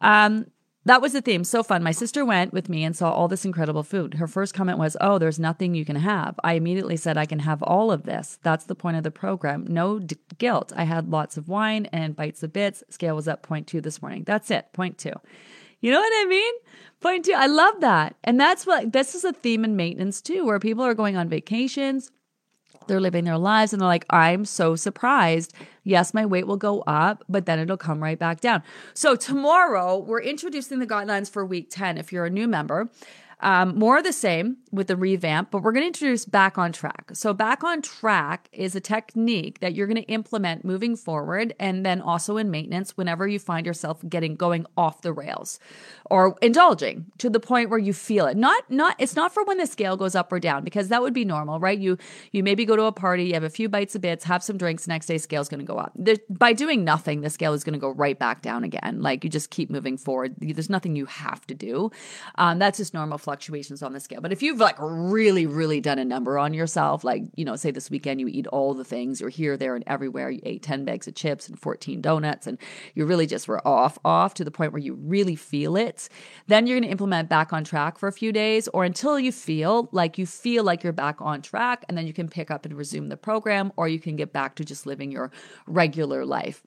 Um, 0.00 0.46
that 0.88 1.02
was 1.02 1.12
the 1.12 1.20
theme. 1.20 1.44
So 1.44 1.62
fun. 1.62 1.82
My 1.82 1.90
sister 1.92 2.24
went 2.24 2.52
with 2.52 2.68
me 2.68 2.84
and 2.84 2.96
saw 2.96 3.12
all 3.12 3.28
this 3.28 3.44
incredible 3.44 3.82
food. 3.82 4.14
Her 4.14 4.26
first 4.26 4.54
comment 4.54 4.78
was, 4.78 4.96
Oh, 5.00 5.18
there's 5.18 5.38
nothing 5.38 5.74
you 5.74 5.84
can 5.84 5.96
have. 5.96 6.38
I 6.42 6.54
immediately 6.54 6.96
said, 6.96 7.16
I 7.16 7.26
can 7.26 7.40
have 7.40 7.62
all 7.62 7.90
of 7.90 8.04
this. 8.04 8.38
That's 8.42 8.64
the 8.64 8.74
point 8.74 8.96
of 8.96 9.02
the 9.02 9.10
program. 9.10 9.66
No 9.68 9.98
d- 9.98 10.16
guilt. 10.38 10.72
I 10.76 10.84
had 10.84 11.10
lots 11.10 11.36
of 11.36 11.48
wine 11.48 11.86
and 11.86 12.16
bites 12.16 12.42
of 12.42 12.52
bits. 12.52 12.82
Scale 12.90 13.16
was 13.16 13.28
up 13.28 13.46
0.2 13.46 13.82
this 13.82 14.00
morning. 14.00 14.24
That's 14.24 14.50
it. 14.50 14.66
0.2. 14.74 15.14
You 15.80 15.92
know 15.92 16.00
what 16.00 16.12
I 16.12 16.28
mean? 16.28 16.54
Point 17.00 17.26
two. 17.26 17.34
I 17.36 17.46
love 17.46 17.80
that. 17.80 18.16
And 18.24 18.40
that's 18.40 18.66
what 18.66 18.92
this 18.92 19.14
is 19.14 19.24
a 19.24 19.32
theme 19.32 19.64
in 19.64 19.76
maintenance 19.76 20.20
too, 20.20 20.44
where 20.44 20.58
people 20.58 20.84
are 20.84 20.94
going 20.94 21.16
on 21.16 21.28
vacations, 21.28 22.10
they're 22.88 23.00
living 23.00 23.24
their 23.24 23.38
lives, 23.38 23.72
and 23.72 23.80
they're 23.80 23.86
like, 23.86 24.06
I'm 24.10 24.44
so 24.44 24.76
surprised. 24.76 25.54
Yes, 25.84 26.12
my 26.12 26.26
weight 26.26 26.46
will 26.46 26.56
go 26.56 26.80
up, 26.82 27.24
but 27.28 27.46
then 27.46 27.58
it'll 27.58 27.76
come 27.76 28.02
right 28.02 28.18
back 28.18 28.40
down. 28.40 28.62
So, 28.94 29.16
tomorrow, 29.16 29.98
we're 29.98 30.20
introducing 30.20 30.80
the 30.80 30.86
guidelines 30.86 31.30
for 31.30 31.44
week 31.46 31.68
10 31.70 31.98
if 31.98 32.12
you're 32.12 32.26
a 32.26 32.30
new 32.30 32.48
member. 32.48 32.90
Um, 33.40 33.78
more 33.78 33.98
of 33.98 34.04
the 34.04 34.12
same 34.12 34.56
with 34.72 34.88
the 34.88 34.96
revamp, 34.96 35.50
but 35.50 35.62
we're 35.62 35.72
going 35.72 35.84
to 35.84 35.88
introduce 35.88 36.24
back 36.24 36.58
on 36.58 36.72
track. 36.72 37.10
So, 37.12 37.32
back 37.32 37.62
on 37.62 37.82
track 37.82 38.48
is 38.52 38.74
a 38.74 38.80
technique 38.80 39.60
that 39.60 39.74
you're 39.74 39.86
going 39.86 40.02
to 40.02 40.10
implement 40.10 40.64
moving 40.64 40.96
forward 40.96 41.54
and 41.60 41.86
then 41.86 42.00
also 42.00 42.36
in 42.36 42.50
maintenance 42.50 42.96
whenever 42.96 43.28
you 43.28 43.38
find 43.38 43.64
yourself 43.64 44.02
getting 44.08 44.34
going 44.34 44.66
off 44.76 45.02
the 45.02 45.12
rails 45.12 45.60
or 46.10 46.36
indulging 46.42 47.06
to 47.18 47.30
the 47.30 47.38
point 47.38 47.70
where 47.70 47.78
you 47.78 47.92
feel 47.92 48.26
it. 48.26 48.36
Not, 48.36 48.68
not, 48.70 48.96
it's 48.98 49.14
not 49.14 49.32
for 49.32 49.44
when 49.44 49.58
the 49.58 49.66
scale 49.66 49.96
goes 49.96 50.14
up 50.14 50.32
or 50.32 50.40
down 50.40 50.64
because 50.64 50.88
that 50.88 51.02
would 51.02 51.14
be 51.14 51.24
normal, 51.24 51.60
right? 51.60 51.78
You, 51.78 51.96
you 52.32 52.42
maybe 52.42 52.64
go 52.64 52.74
to 52.74 52.84
a 52.84 52.92
party, 52.92 53.26
you 53.26 53.34
have 53.34 53.44
a 53.44 53.50
few 53.50 53.68
bites 53.68 53.94
of 53.94 54.00
bits, 54.00 54.24
have 54.24 54.42
some 54.42 54.58
drinks, 54.58 54.88
next 54.88 55.06
day 55.06 55.18
scale's 55.18 55.48
going 55.48 55.60
to 55.60 55.66
go 55.66 55.78
up. 55.78 55.92
There, 55.94 56.16
by 56.28 56.52
doing 56.52 56.84
nothing, 56.84 57.20
the 57.20 57.30
scale 57.30 57.52
is 57.52 57.62
going 57.62 57.74
to 57.74 57.78
go 57.78 57.90
right 57.90 58.18
back 58.18 58.42
down 58.42 58.64
again. 58.64 59.00
Like 59.00 59.22
you 59.22 59.30
just 59.30 59.50
keep 59.50 59.70
moving 59.70 59.96
forward. 59.96 60.34
There's 60.38 60.70
nothing 60.70 60.96
you 60.96 61.06
have 61.06 61.46
to 61.46 61.54
do. 61.54 61.90
Um, 62.36 62.58
that's 62.58 62.78
just 62.78 62.94
normal 62.94 63.18
fluctuations 63.28 63.82
on 63.82 63.92
the 63.92 64.00
scale. 64.00 64.22
But 64.22 64.32
if 64.32 64.42
you've 64.42 64.58
like 64.58 64.76
really, 64.80 65.44
really 65.44 65.82
done 65.82 65.98
a 65.98 66.04
number 66.04 66.38
on 66.38 66.54
yourself, 66.54 67.04
like, 67.04 67.24
you 67.36 67.44
know, 67.44 67.56
say 67.56 67.70
this 67.70 67.90
weekend 67.90 68.22
you 68.22 68.28
eat 68.28 68.46
all 68.46 68.72
the 68.72 68.86
things, 68.86 69.20
you're 69.20 69.28
here, 69.28 69.54
there, 69.54 69.74
and 69.74 69.84
everywhere, 69.86 70.30
you 70.30 70.40
ate 70.44 70.62
10 70.62 70.86
bags 70.86 71.06
of 71.06 71.14
chips 71.14 71.46
and 71.46 71.60
14 71.60 72.00
donuts, 72.00 72.46
and 72.46 72.56
you 72.94 73.04
really 73.04 73.26
just 73.26 73.46
were 73.46 73.60
off, 73.68 73.98
off 74.02 74.32
to 74.32 74.44
the 74.44 74.50
point 74.50 74.72
where 74.72 74.80
you 74.80 74.94
really 74.94 75.36
feel 75.36 75.76
it, 75.76 76.08
then 76.46 76.66
you're 76.66 76.76
going 76.76 76.88
to 76.88 76.90
implement 76.90 77.28
back 77.28 77.52
on 77.52 77.64
track 77.64 77.98
for 77.98 78.08
a 78.08 78.12
few 78.12 78.32
days 78.32 78.66
or 78.68 78.82
until 78.82 79.20
you 79.20 79.30
feel 79.30 79.90
like 79.92 80.16
you 80.16 80.24
feel 80.24 80.64
like 80.64 80.82
you're 80.82 80.94
back 80.94 81.20
on 81.20 81.42
track, 81.42 81.84
and 81.86 81.98
then 81.98 82.06
you 82.06 82.14
can 82.14 82.30
pick 82.30 82.50
up 82.50 82.64
and 82.64 82.74
resume 82.74 83.10
the 83.10 83.16
program, 83.18 83.70
or 83.76 83.88
you 83.88 84.00
can 84.00 84.16
get 84.16 84.32
back 84.32 84.54
to 84.54 84.64
just 84.64 84.86
living 84.86 85.12
your 85.12 85.30
regular 85.66 86.24
life. 86.24 86.62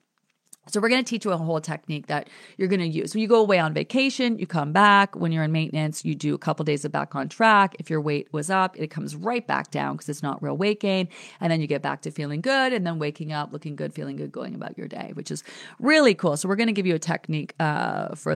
So 0.68 0.80
we're 0.80 0.90
going 0.90 1.04
to 1.04 1.08
teach 1.08 1.24
you 1.24 1.32
a 1.32 1.36
whole 1.36 1.60
technique 1.60 2.06
that 2.06 2.30
you're 2.56 2.68
going 2.68 2.80
to 2.80 2.86
use. 2.86 3.14
When 3.14 3.20
you 3.20 3.26
go 3.26 3.40
away 3.40 3.58
on 3.58 3.74
vacation, 3.74 4.38
you 4.38 4.46
come 4.46 4.72
back. 4.72 5.16
When 5.16 5.32
you're 5.32 5.42
in 5.42 5.50
maintenance, 5.50 6.04
you 6.04 6.14
do 6.14 6.34
a 6.34 6.38
couple 6.38 6.64
days 6.64 6.84
of 6.84 6.92
back 6.92 7.16
on 7.16 7.28
track. 7.28 7.74
If 7.80 7.90
your 7.90 8.00
weight 8.00 8.32
was 8.32 8.48
up, 8.48 8.78
it 8.78 8.88
comes 8.88 9.16
right 9.16 9.44
back 9.44 9.72
down 9.72 9.94
because 9.94 10.08
it's 10.08 10.22
not 10.22 10.40
real 10.40 10.56
weight 10.56 10.78
gain. 10.78 11.08
And 11.40 11.50
then 11.50 11.60
you 11.60 11.66
get 11.66 11.82
back 11.82 12.02
to 12.02 12.12
feeling 12.12 12.40
good 12.40 12.72
and 12.72 12.86
then 12.86 13.00
waking 13.00 13.32
up, 13.32 13.52
looking 13.52 13.74
good, 13.74 13.92
feeling 13.92 14.14
good, 14.14 14.30
going 14.30 14.54
about 14.54 14.78
your 14.78 14.86
day, 14.86 15.10
which 15.14 15.32
is 15.32 15.42
really 15.80 16.14
cool. 16.14 16.36
So 16.36 16.48
we're 16.48 16.56
going 16.56 16.68
to 16.68 16.72
give 16.72 16.86
you 16.86 16.94
a 16.94 17.00
technique 17.00 17.54
uh, 17.58 18.14
for. 18.14 18.34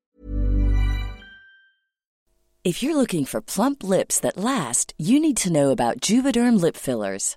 If 2.65 2.83
you're 2.83 2.97
looking 2.97 3.25
for 3.25 3.41
plump 3.41 3.85
lips 3.85 4.19
that 4.19 4.37
last, 4.37 4.93
you 4.99 5.21
need 5.21 5.37
to 5.37 5.53
know 5.53 5.71
about 5.71 6.01
Juvederm 6.01 6.61
lip 6.61 6.75
fillers. 6.75 7.37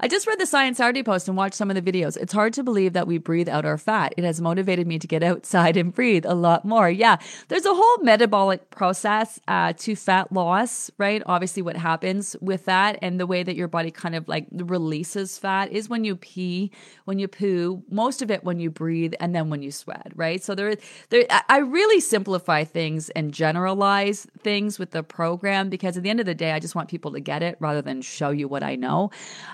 I 0.00 0.08
just 0.08 0.26
read 0.26 0.40
the 0.40 0.46
Science 0.46 0.78
Saturday 0.78 1.02
post 1.02 1.28
and 1.28 1.36
watched 1.36 1.54
some 1.54 1.70
of 1.70 1.76
the 1.76 1.92
videos. 1.92 2.16
It's 2.16 2.32
hard 2.32 2.52
to 2.54 2.62
believe 2.62 2.94
that 2.94 3.06
we 3.06 3.18
breathe 3.18 3.48
out 3.48 3.64
our 3.64 3.78
fat. 3.78 4.12
It 4.16 4.24
has 4.24 4.40
motivated 4.40 4.86
me 4.86 4.98
to 4.98 5.06
get 5.06 5.22
outside 5.22 5.76
and 5.76 5.94
breathe 5.94 6.26
a 6.26 6.34
lot 6.34 6.64
more. 6.64 6.90
Yeah, 6.90 7.16
there's 7.48 7.64
a 7.64 7.74
whole 7.74 7.98
metabolic 7.98 8.70
process 8.70 9.38
uh, 9.46 9.72
to 9.78 9.94
fat 9.94 10.32
loss, 10.32 10.90
right? 10.98 11.22
Obviously, 11.26 11.62
what 11.62 11.76
happens 11.76 12.34
with 12.40 12.64
that 12.64 12.98
and 13.02 13.20
the 13.20 13.26
way 13.26 13.42
that 13.42 13.54
your 13.54 13.68
body 13.68 13.90
kind 13.90 14.14
of 14.14 14.26
like 14.26 14.46
releases 14.52 15.38
fat 15.38 15.70
is 15.70 15.88
when 15.88 16.04
you 16.04 16.16
pee, 16.16 16.72
when 17.04 17.18
you 17.18 17.28
poo, 17.28 17.82
most 17.88 18.20
of 18.20 18.30
it 18.30 18.42
when 18.42 18.58
you 18.58 18.70
breathe, 18.70 19.14
and 19.20 19.34
then 19.34 19.48
when 19.48 19.62
you 19.62 19.70
sweat, 19.70 20.12
right? 20.16 20.42
So 20.42 20.54
there, 20.54 20.76
there. 21.10 21.26
I 21.48 21.58
really 21.58 22.00
simplify 22.00 22.64
things 22.64 23.10
and 23.10 23.32
generalize 23.32 24.26
things 24.40 24.78
with 24.78 24.90
the 24.90 25.02
program 25.02 25.68
because 25.68 25.96
at 25.96 26.02
the 26.02 26.10
end 26.10 26.20
of 26.20 26.26
the 26.26 26.34
day, 26.34 26.52
I 26.52 26.58
just 26.58 26.74
want 26.74 26.88
people 26.88 27.12
to 27.12 27.20
get 27.20 27.42
it 27.42 27.56
rather 27.60 27.82
than 27.82 28.02
show 28.02 28.30
you 28.30 28.48
what 28.48 28.62
I 28.62 28.74
know. 28.76 29.10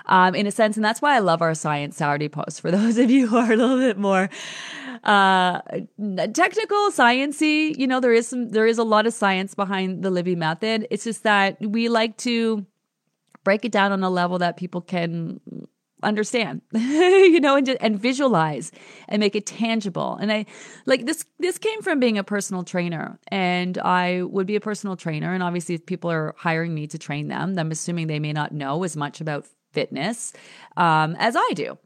Um, 0.07 0.30
in 0.35 0.47
a 0.47 0.51
sense. 0.51 0.75
And 0.75 0.85
that's 0.85 1.01
why 1.01 1.15
I 1.15 1.19
love 1.19 1.41
our 1.41 1.53
Science 1.53 1.97
Saturday 1.97 2.29
post. 2.29 2.61
For 2.61 2.71
those 2.77 2.97
of 2.97 3.09
you 3.09 3.27
who 3.27 3.37
are 3.37 3.51
a 3.51 3.55
little 3.55 3.77
bit 3.77 3.97
more 3.97 4.29
uh, 5.03 5.61
technical, 6.33 6.91
sciency, 6.91 7.77
you 7.77 7.87
know, 7.87 7.99
there 7.99 8.13
is 8.13 8.27
some, 8.27 8.49
there 8.49 8.67
is 8.67 8.77
a 8.77 8.83
lot 8.83 9.07
of 9.07 9.13
science 9.13 9.55
behind 9.55 10.03
the 10.03 10.11
Livy 10.11 10.35
method. 10.35 10.87
It's 10.91 11.03
just 11.03 11.23
that 11.23 11.57
we 11.61 11.89
like 11.89 12.17
to 12.17 12.65
break 13.43 13.65
it 13.65 13.71
down 13.71 13.91
on 13.91 14.03
a 14.03 14.09
level 14.09 14.37
that 14.39 14.57
people 14.57 14.81
can 14.81 15.39
understand 16.03 16.61
you 16.73 17.39
know 17.39 17.55
and, 17.55 17.69
and 17.79 17.99
visualize 17.99 18.71
and 19.07 19.19
make 19.19 19.35
it 19.35 19.45
tangible 19.45 20.17
and 20.19 20.31
i 20.31 20.45
like 20.85 21.05
this 21.05 21.25
this 21.39 21.57
came 21.57 21.81
from 21.81 21.99
being 21.99 22.17
a 22.17 22.23
personal 22.23 22.63
trainer 22.63 23.19
and 23.27 23.77
i 23.79 24.23
would 24.23 24.47
be 24.47 24.55
a 24.55 24.61
personal 24.61 24.95
trainer 24.95 25.33
and 25.33 25.43
obviously 25.43 25.75
if 25.75 25.85
people 25.85 26.09
are 26.09 26.33
hiring 26.37 26.73
me 26.73 26.87
to 26.87 26.97
train 26.97 27.27
them 27.27 27.57
i'm 27.57 27.71
assuming 27.71 28.07
they 28.07 28.19
may 28.19 28.33
not 28.33 28.51
know 28.51 28.83
as 28.83 28.97
much 28.97 29.21
about 29.21 29.45
fitness 29.71 30.33
um, 30.77 31.15
as 31.19 31.35
I 31.35 31.49
do. 31.53 31.77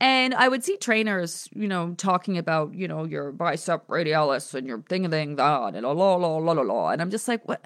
And 0.00 0.34
I 0.34 0.48
would 0.48 0.64
see 0.64 0.76
trainers, 0.76 1.48
you 1.54 1.68
know, 1.68 1.94
talking 1.96 2.36
about, 2.36 2.74
you 2.74 2.88
know, 2.88 3.04
your 3.04 3.30
bicep 3.30 3.86
radialis 3.86 4.52
and 4.52 4.66
your 4.66 4.82
thing 4.88 5.08
thing 5.08 5.36
that 5.36 5.76
and 5.76 5.86
la 5.86 5.92
la 5.92 6.36
la 6.38 6.52
la 6.52 6.62
la. 6.62 6.88
And 6.88 7.00
I'm 7.00 7.10
just 7.10 7.28
like, 7.28 7.46
what? 7.46 7.64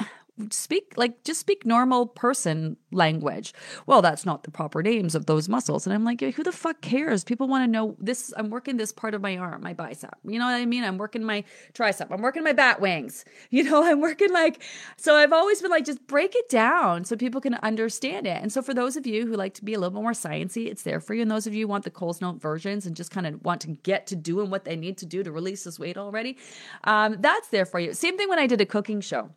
Speak 0.50 0.92
like 0.96 1.24
just 1.24 1.40
speak 1.40 1.64
normal 1.64 2.06
person 2.06 2.76
language. 2.92 3.54
Well, 3.86 4.02
that's 4.02 4.26
not 4.26 4.42
the 4.42 4.50
proper 4.50 4.82
names 4.82 5.14
of 5.14 5.26
those 5.26 5.48
muscles. 5.48 5.86
And 5.86 5.94
I'm 5.94 6.04
like, 6.04 6.20
who 6.20 6.42
the 6.42 6.52
fuck 6.52 6.80
cares? 6.80 7.24
People 7.24 7.48
want 7.48 7.64
to 7.64 7.70
know 7.70 7.96
this. 7.98 8.32
I'm 8.36 8.50
working 8.50 8.76
this 8.76 8.92
part 8.92 9.14
of 9.14 9.22
my 9.22 9.36
arm, 9.36 9.62
my 9.62 9.72
bicep. 9.72 10.16
You 10.24 10.38
know 10.38 10.46
what 10.46 10.54
I 10.54 10.66
mean? 10.66 10.84
I'm 10.84 10.98
working 10.98 11.24
my 11.24 11.44
tricep. 11.72 12.08
I'm 12.10 12.20
working 12.22 12.44
my 12.44 12.52
bat 12.52 12.80
wings. 12.80 13.24
You 13.48 13.62
know, 13.62 13.82
I'm 13.82 14.00
working 14.00 14.32
like, 14.32 14.62
so 14.96 15.14
I've 15.14 15.32
always 15.32 15.62
been 15.62 15.70
like, 15.70 15.84
just 15.84 16.06
break 16.06 16.34
it 16.34 16.48
down 16.50 17.04
so 17.04 17.16
people 17.16 17.40
can 17.40 17.54
understand 17.54 18.26
it. 18.26 18.42
And 18.42 18.52
so 18.52 18.60
for 18.60 18.74
those 18.74 18.96
of 18.96 19.06
you 19.06 19.26
who 19.26 19.34
like 19.34 19.54
to 19.54 19.64
be 19.64 19.72
a 19.72 19.78
little 19.78 19.92
bit 19.98 20.02
more 20.02 20.12
sciencey, 20.12 20.66
it's 20.66 20.82
there 20.82 21.00
for 21.00 21.14
you. 21.14 21.22
And 21.22 21.30
those 21.30 21.46
of 21.46 21.54
you 21.54 21.64
who 21.64 21.68
want 21.68 21.84
the 21.84 21.90
Coles 21.90 22.20
Note 22.20 22.40
versions 22.40 22.84
and 22.84 22.94
just 22.94 23.10
kind 23.10 23.26
of 23.26 23.42
want 23.44 23.62
to 23.62 23.68
get 23.68 24.08
to 24.08 24.16
doing 24.16 24.50
what 24.50 24.64
they 24.64 24.76
need 24.76 24.98
to 24.98 25.06
do 25.06 25.22
to 25.22 25.32
release 25.32 25.64
this 25.64 25.78
weight 25.78 25.96
already, 25.96 26.36
um, 26.84 27.16
that's 27.20 27.48
there 27.48 27.64
for 27.64 27.80
you. 27.80 27.94
Same 27.94 28.18
thing 28.18 28.28
when 28.28 28.38
I 28.38 28.46
did 28.46 28.60
a 28.60 28.66
cooking 28.66 29.00
show. 29.00 29.30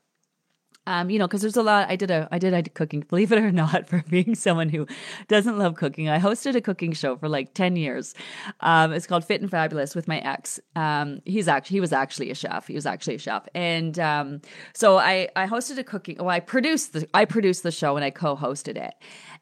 Um, 0.89 1.12
you 1.12 1.19
know, 1.19 1.28
because 1.28 1.41
there's 1.41 1.56
a 1.56 1.62
lot. 1.62 1.88
I 1.88 1.95
did 1.95 2.10
a, 2.10 2.28
I 2.32 2.39
did, 2.39 2.52
a 2.52 2.63
cooking. 2.63 3.02
Believe 3.02 3.32
it 3.32 3.38
or 3.38 3.52
not, 3.52 3.88
for 3.89 4.04
being 4.10 4.34
someone 4.34 4.69
who 4.69 4.88
doesn't 5.28 5.60
love 5.60 5.75
cooking, 5.75 6.10
I 6.10 6.17
hosted 6.17 6.56
a 6.56 6.62
cooking 6.62 6.93
show 6.93 7.15
for 7.15 7.30
like 7.30 7.54
ten 7.54 7.75
years. 7.75 8.15
Um, 8.62 8.91
it's 8.91 9.06
called 9.06 9.23
Fit 9.23 9.39
and 9.39 9.52
Fabulous 9.52 9.93
with 9.93 10.08
my 10.08 10.17
ex. 10.17 10.60
Um, 10.75 11.21
he's 11.25 11.47
actually, 11.47 11.75
he 11.75 11.80
was 11.80 11.93
actually 11.93 12.32
a 12.32 12.36
chef. 12.36 12.65
He 12.65 12.73
was 12.73 12.88
actually 12.88 13.15
a 13.15 13.19
chef, 13.19 13.47
and 13.54 13.99
um, 13.99 14.41
so 14.73 14.97
I, 14.97 15.30
I 15.36 15.45
hosted 15.45 15.78
a 15.78 15.84
cooking. 15.84 16.17
Well, 16.17 16.30
I 16.30 16.39
produced 16.39 16.93
the, 16.93 17.08
I 17.13 17.25
produced 17.25 17.62
the 17.62 17.71
show 17.71 17.95
and 17.95 18.04
I 18.04 18.10
co-hosted 18.10 18.75
it. 18.75 18.95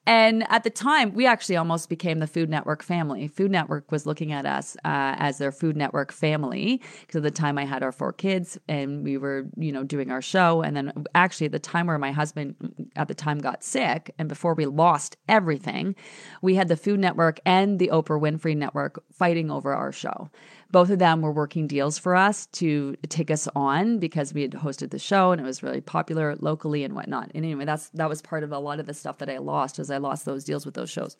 And 0.08 0.50
at 0.50 0.64
the 0.64 0.70
time, 0.70 1.14
we 1.14 1.28
actually 1.28 1.58
almost 1.58 1.90
became 1.90 2.20
the 2.20 2.28
Food 2.28 2.50
Network 2.50 2.82
family. 2.82 3.28
Food 3.28 3.52
Network 3.52 3.92
was 3.92 4.06
looking 4.06 4.32
at 4.32 4.46
us 4.46 4.78
uh, 4.86 5.20
as 5.20 5.38
their 5.38 5.52
Food 5.52 5.76
Network 5.76 6.14
family 6.14 6.82
because 7.02 7.18
at 7.18 7.24
the 7.24 7.32
time 7.32 7.58
I 7.58 7.66
had 7.66 7.84
our 7.84 7.92
four 7.92 8.14
kids 8.14 8.58
and 8.70 9.04
we 9.04 9.18
were, 9.18 9.48
you 9.58 9.74
know, 9.74 9.84
doing 9.84 10.10
our 10.10 10.22
show. 10.22 10.62
And 10.62 10.78
then 10.78 10.94
actually 11.14 11.48
at 11.48 11.52
the 11.52 11.60
time 11.60 11.88
where 11.88 11.98
my 11.98 12.14
husband 12.14 12.56
at 12.96 13.10
the 13.10 13.14
time 13.14 13.40
got 13.40 13.66
sick 13.66 14.16
and 14.18 14.30
before 14.30 14.54
we 14.54 14.66
lost 14.66 15.18
everything, 15.28 15.94
we 16.42 16.56
had 16.56 16.70
the 16.70 16.78
Food 16.78 17.02
Network 17.02 17.42
and 17.46 17.78
the 17.78 17.90
Oprah 17.90 18.18
Winfrey 18.18 18.56
Network 18.56 19.04
fighting 19.12 19.52
over 19.52 19.74
our 19.74 19.92
show 19.92 20.30
both 20.72 20.90
of 20.90 21.00
them 21.00 21.22
were 21.22 21.32
working 21.32 21.68
deals 21.68 21.98
for 21.98 22.16
us 22.16 22.46
to 22.48 22.96
take 23.10 23.32
us 23.32 23.48
on 23.56 24.00
because 24.00 24.34
we 24.34 24.42
had 24.42 24.52
hosted 24.52 24.92
the 24.92 25.00
show 25.00 25.32
and 25.32 25.42
it 25.42 25.44
was 25.44 25.64
really 25.64 25.82
popular 25.82 26.36
locally 26.40 26.84
and 26.84 26.94
whatnot. 26.94 27.32
And 27.34 27.46
anyway, 27.46 27.66
that's 27.66 27.90
that 27.90 28.10
was 28.10 28.22
part 28.22 28.44
of 28.44 28.52
a 28.52 28.60
lot 28.60 28.80
of 28.80 28.86
the 28.86 28.94
stuff 28.94 29.18
that 29.20 29.30
I 29.30 29.38
lost 29.38 29.80
as 29.80 29.90
I 29.90 29.98
lost 29.98 30.26
those 30.26 30.44
deals 30.44 30.66
with 30.66 30.76
those 30.76 30.90
shows. 30.90 31.18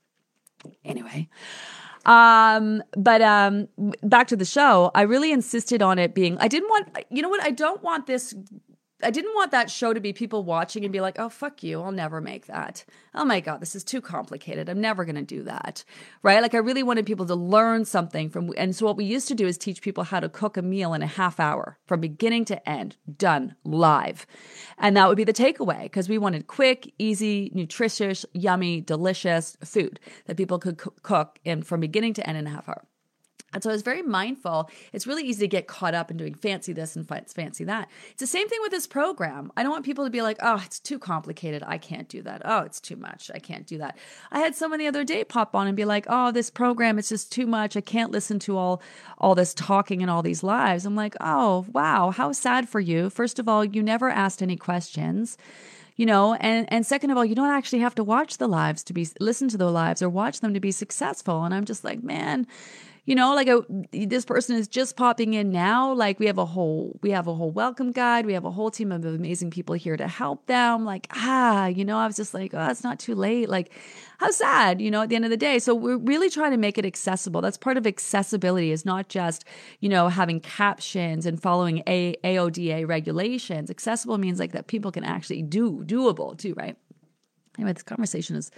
Anyway. 0.84 1.30
Um, 2.06 2.84
but 2.96 3.22
um 3.22 3.68
back 4.04 4.28
to 4.28 4.36
the 4.36 4.46
show, 4.46 4.92
I 4.96 5.02
really 5.02 5.32
insisted 5.32 5.82
on 5.82 6.00
it 6.00 6.14
being 6.14 6.38
I 6.40 6.48
didn't 6.48 6.70
want 6.70 6.98
you 7.10 7.22
know 7.22 7.30
what, 7.30 7.44
I 7.44 7.52
don't 7.52 7.82
want 7.84 8.08
this 8.08 8.34
I 9.04 9.12
didn't 9.12 9.36
want 9.36 9.52
that 9.52 9.70
show 9.70 9.94
to 9.94 10.00
be 10.00 10.12
people 10.12 10.44
watching 10.44 10.84
and 10.84 10.92
be 10.92 11.02
like, 11.02 11.20
oh, 11.20 11.30
fuck 11.30 11.62
you. 11.62 11.82
I'll 11.82 11.92
never 11.92 12.20
make 12.20 12.48
that. 12.48 12.84
Oh 13.14 13.26
my 13.26 13.40
God, 13.40 13.60
this 13.62 13.76
is 13.76 13.84
too 13.84 14.02
complicated. 14.02 14.70
I'm 14.70 14.82
never 14.82 15.06
going 15.06 15.16
to 15.16 15.22
do 15.22 15.44
that. 15.44 15.84
Right? 16.24 16.42
Like, 16.42 16.56
I 16.56 16.58
really 16.58 16.82
wanted 16.82 17.06
people 17.06 17.28
to 17.28 17.36
learn 17.36 17.86
something 17.86 18.30
from. 18.30 18.52
And 18.58 18.76
so, 18.76 18.88
what 18.88 18.98
we 18.98 19.06
used 19.06 19.28
to 19.28 19.36
do 19.36 19.46
is 19.46 19.58
teach 19.58 19.84
people 19.84 20.04
how 20.04 20.20
to 20.20 20.30
cook 20.30 20.58
a 20.58 20.64
meal 20.64 20.96
in 20.96 21.04
a 21.04 21.08
half 21.08 21.40
hour 21.40 21.78
from 21.86 22.02
beginning 22.02 22.46
to 22.46 22.68
end, 22.70 22.98
done 23.18 23.56
live. 23.64 24.26
And 24.80 24.98
that 24.98 25.08
would 25.08 25.18
be 25.18 25.24
the 25.24 25.34
takeaway 25.34 25.84
because 25.84 26.10
we 26.10 26.18
wanted 26.18 26.48
quick, 26.48 26.92
easy, 26.98 27.52
nutritious, 27.54 28.26
yummy, 28.34 28.82
delicious 28.82 29.58
food 29.64 30.00
that 30.26 30.38
people 30.38 30.58
could 30.58 30.78
cook 30.78 31.40
in 31.46 31.62
from 31.62 31.82
beginning 31.82 32.16
to 32.16 32.28
end 32.28 32.38
in 32.38 32.48
a 32.48 32.52
half 32.52 32.68
hour. 32.68 32.84
And 33.58 33.64
so 33.64 33.72
I 33.72 33.74
was 33.74 33.82
very 33.82 34.04
mindful. 34.04 34.70
It's 34.94 35.08
really 35.08 35.24
easy 35.24 35.40
to 35.40 35.48
get 35.48 35.66
caught 35.66 35.96
up 35.96 36.12
in 36.12 36.18
doing 36.18 36.36
fancy 36.36 36.74
this 36.74 36.96
and 36.96 37.08
fancy 37.08 37.64
that. 37.64 37.90
It's 38.12 38.20
the 38.20 38.28
same 38.28 38.48
thing 38.48 38.60
with 38.62 38.70
this 38.70 38.86
program. 38.86 39.52
I 39.58 39.64
don't 39.64 39.72
want 39.72 39.84
people 39.84 40.04
to 40.04 40.12
be 40.12 40.22
like, 40.22 40.38
oh, 40.44 40.62
it's 40.64 40.80
too 40.80 41.00
complicated. 41.00 41.64
I 41.66 41.80
can't 41.80 42.08
do 42.08 42.22
that. 42.22 42.44
Oh, 42.46 42.60
it's 42.60 42.80
too 42.80 42.98
much. 42.98 43.32
I 43.34 43.40
can't 43.40 43.66
do 43.66 43.80
that. 43.80 43.98
I 44.32 44.42
had 44.42 44.54
someone 44.54 44.78
the 44.78 44.86
other 44.86 45.04
day 45.04 45.24
pop 45.24 45.56
on 45.56 45.66
and 45.66 45.76
be 45.76 45.86
like, 45.86 46.06
oh, 46.08 46.30
this 46.32 46.52
program, 46.52 47.00
it's 47.00 47.10
just 47.10 47.32
too 47.32 47.48
much. 47.48 47.76
I 47.76 47.82
can't 47.82 48.12
listen 48.12 48.38
to 48.42 48.56
all 48.58 48.80
all 49.18 49.34
this 49.34 49.56
talking 49.56 50.04
and 50.04 50.12
all 50.12 50.22
these 50.22 50.44
lives. 50.44 50.86
I'm 50.86 50.96
like, 50.96 51.16
oh, 51.20 51.66
wow, 51.74 52.12
how 52.12 52.34
sad 52.34 52.70
for 52.70 52.80
you. 52.80 53.10
First 53.10 53.40
of 53.40 53.50
all, 53.50 53.66
you 53.66 53.82
never 53.82 54.08
asked 54.08 54.44
any 54.44 54.56
questions 54.56 55.36
you 55.96 56.06
know 56.06 56.36
and 56.36 56.72
and 56.72 56.86
second 56.86 57.10
of 57.10 57.18
all 57.18 57.26
you 57.26 57.34
don't 57.34 57.50
actually 57.50 57.80
have 57.80 57.96
to 57.96 58.04
watch 58.04 58.38
the 58.38 58.48
lives 58.48 58.84
to 58.84 58.94
be 58.94 59.08
listen 59.20 59.48
to 59.48 59.58
the 59.58 59.72
lives 59.72 60.04
or 60.04 60.10
watch 60.10 60.42
them 60.42 60.54
to 60.54 60.60
be 60.60 60.72
successful 60.72 61.44
and 61.44 61.56
i'm 61.56 61.66
just 61.66 61.84
like 61.84 62.04
man 62.04 62.46
you 63.08 63.16
know 63.16 63.34
like 63.34 63.48
a, 63.48 63.62
this 63.94 64.26
person 64.26 64.58
is 64.58 64.68
just 64.68 64.98
popping 64.98 65.34
in 65.34 65.50
now. 65.50 65.94
Like 65.94 66.20
we 66.20 66.26
have 66.26 66.38
a 66.38 66.46
whole 66.46 67.00
we 67.02 67.12
have 67.12 67.26
a 67.26 67.34
whole 67.34 67.50
welcome 67.50 67.94
guide. 67.94 68.26
We 68.26 68.34
have 68.34 68.44
a 68.44 68.52
whole 68.52 68.70
team 68.70 68.92
of 68.92 69.06
amazing 69.06 69.50
people 69.50 69.76
here 69.76 69.96
to 69.96 70.10
help 70.10 70.46
them. 70.48 70.84
Like 70.84 71.08
ah 71.12 71.68
you 71.68 71.86
know 71.86 71.98
i 71.98 72.06
was 72.06 72.18
just 72.18 72.34
like 72.34 72.54
oh 72.54 72.68
it's 72.68 72.84
not 72.84 73.00
too 73.00 73.16
late. 73.16 73.48
Like 73.48 73.72
how 74.18 74.30
sad 74.32 74.82
you 74.82 74.92
know 74.92 75.04
at 75.04 75.10
the 75.10 75.16
end 75.16 75.24
of 75.24 75.32
the 75.32 75.38
day. 75.38 75.58
So 75.58 75.74
we're 75.74 75.96
really 75.96 76.30
trying 76.30 76.52
to 76.52 76.58
make 76.58 76.78
it 76.78 76.86
accessible. 76.86 77.40
That's 77.40 77.58
part 77.58 77.78
of 77.78 77.88
accessibility 77.88 78.72
is 78.72 78.84
not 78.84 79.08
just 79.08 79.46
you 79.80 79.88
know 79.88 80.10
having 80.10 80.42
captions 80.42 81.26
and 81.26 81.42
following 81.42 81.84
a 81.88 82.18
AODA 82.26 82.86
regulations. 82.90 83.72
Accessible 83.72 84.18
means 84.18 84.38
like 84.38 84.52
that 84.52 84.68
people 84.68 84.92
can 84.92 85.06
actually 85.06 85.44
do 85.44 85.82
doable 85.86 86.38
too 86.38 86.54
right? 86.58 86.76
Anyway 87.58 87.72
this 87.72 87.84
conversation 87.84 88.36
is 88.36 88.52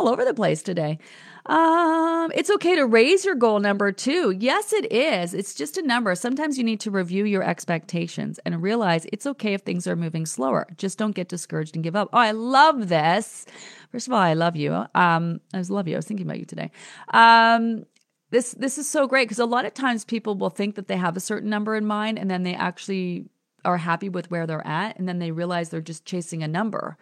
all 0.00 0.08
over 0.08 0.24
the 0.24 0.34
place 0.34 0.62
today. 0.64 0.98
Um, 1.46 2.32
it's 2.34 2.48
okay 2.48 2.74
to 2.74 2.86
raise 2.86 3.24
your 3.24 3.34
goal 3.34 3.60
number 3.60 3.92
two. 3.92 4.30
Yes, 4.30 4.72
it 4.72 4.90
is. 4.90 5.34
It's 5.34 5.54
just 5.54 5.76
a 5.76 5.82
number. 5.82 6.14
Sometimes 6.14 6.56
you 6.56 6.64
need 6.64 6.80
to 6.80 6.90
review 6.90 7.26
your 7.26 7.42
expectations 7.42 8.40
and 8.46 8.62
realize 8.62 9.06
it's 9.12 9.26
okay 9.26 9.52
if 9.52 9.60
things 9.60 9.86
are 9.86 9.96
moving 9.96 10.24
slower. 10.24 10.66
Just 10.78 10.96
don't 10.96 11.14
get 11.14 11.28
discouraged 11.28 11.74
and 11.76 11.84
give 11.84 11.96
up. 11.96 12.08
Oh, 12.12 12.18
I 12.18 12.30
love 12.30 12.88
this. 12.88 13.44
First 13.92 14.06
of 14.06 14.14
all, 14.14 14.20
I 14.20 14.32
love 14.32 14.56
you. 14.56 14.72
Um, 14.94 15.40
I 15.52 15.58
just 15.58 15.70
love 15.70 15.86
you. 15.86 15.94
I 15.94 15.98
was 15.98 16.06
thinking 16.06 16.26
about 16.26 16.38
you 16.38 16.46
today. 16.46 16.70
Um, 17.12 17.84
this 18.30 18.52
this 18.52 18.78
is 18.78 18.88
so 18.88 19.06
great 19.06 19.28
because 19.28 19.38
a 19.38 19.46
lot 19.46 19.64
of 19.64 19.74
times 19.74 20.04
people 20.04 20.34
will 20.34 20.50
think 20.50 20.74
that 20.76 20.88
they 20.88 20.96
have 20.96 21.16
a 21.16 21.20
certain 21.20 21.50
number 21.50 21.76
in 21.76 21.84
mind 21.86 22.18
and 22.18 22.30
then 22.30 22.42
they 22.42 22.54
actually 22.54 23.26
are 23.64 23.76
happy 23.76 24.08
with 24.08 24.30
where 24.30 24.46
they're 24.46 24.66
at 24.66 24.98
and 24.98 25.06
then 25.08 25.18
they 25.18 25.30
realize 25.30 25.68
they're 25.68 25.80
just 25.80 26.04
chasing 26.04 26.42
a 26.42 26.48
number. 26.48 26.96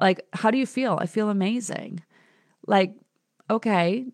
Like, 0.00 0.20
how 0.34 0.50
do 0.50 0.58
you 0.58 0.66
feel? 0.66 0.98
I 1.00 1.06
feel 1.06 1.28
amazing. 1.28 2.02
Like, 2.66 2.94
okay, 3.50 4.06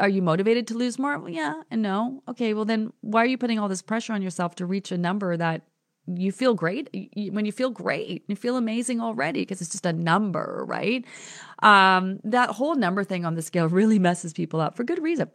are 0.00 0.08
you 0.08 0.22
motivated 0.22 0.66
to 0.68 0.74
lose 0.74 0.98
more? 0.98 1.18
Well, 1.18 1.30
yeah 1.30 1.62
and 1.70 1.82
no. 1.82 2.22
Okay, 2.28 2.54
well, 2.54 2.64
then 2.64 2.92
why 3.00 3.22
are 3.22 3.26
you 3.26 3.38
putting 3.38 3.58
all 3.58 3.68
this 3.68 3.82
pressure 3.82 4.12
on 4.12 4.22
yourself 4.22 4.54
to 4.56 4.66
reach 4.66 4.92
a 4.92 4.98
number 4.98 5.36
that 5.36 5.62
you 6.16 6.32
feel 6.32 6.54
great 6.54 6.88
when 7.32 7.44
you 7.44 7.52
feel 7.52 7.68
great 7.68 8.24
you 8.28 8.36
feel 8.36 8.56
amazing 8.56 8.98
already 8.98 9.42
because 9.42 9.60
it's 9.60 9.70
just 9.70 9.84
a 9.84 9.92
number 9.92 10.64
right? 10.66 11.04
Um 11.62 12.20
that 12.24 12.50
whole 12.50 12.76
number 12.76 13.04
thing 13.04 13.26
on 13.26 13.34
the 13.34 13.42
scale 13.42 13.68
really 13.68 13.98
messes 14.08 14.32
people 14.32 14.58
up 14.60 14.74
for 14.74 14.84
good 14.84 15.02
reason. 15.02 15.30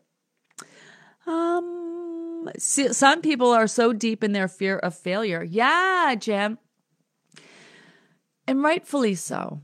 Um 1.28 2.50
some 2.58 3.22
people 3.22 3.52
are 3.52 3.68
so 3.68 3.94
deep 3.94 4.24
in 4.24 4.32
their 4.32 4.48
fear 4.48 4.80
of 4.80 4.98
failure. 4.98 5.44
Yeah 5.44 6.16
jim 6.16 6.58
and 8.48 8.64
rightfully 8.64 9.16
so. 9.16 9.62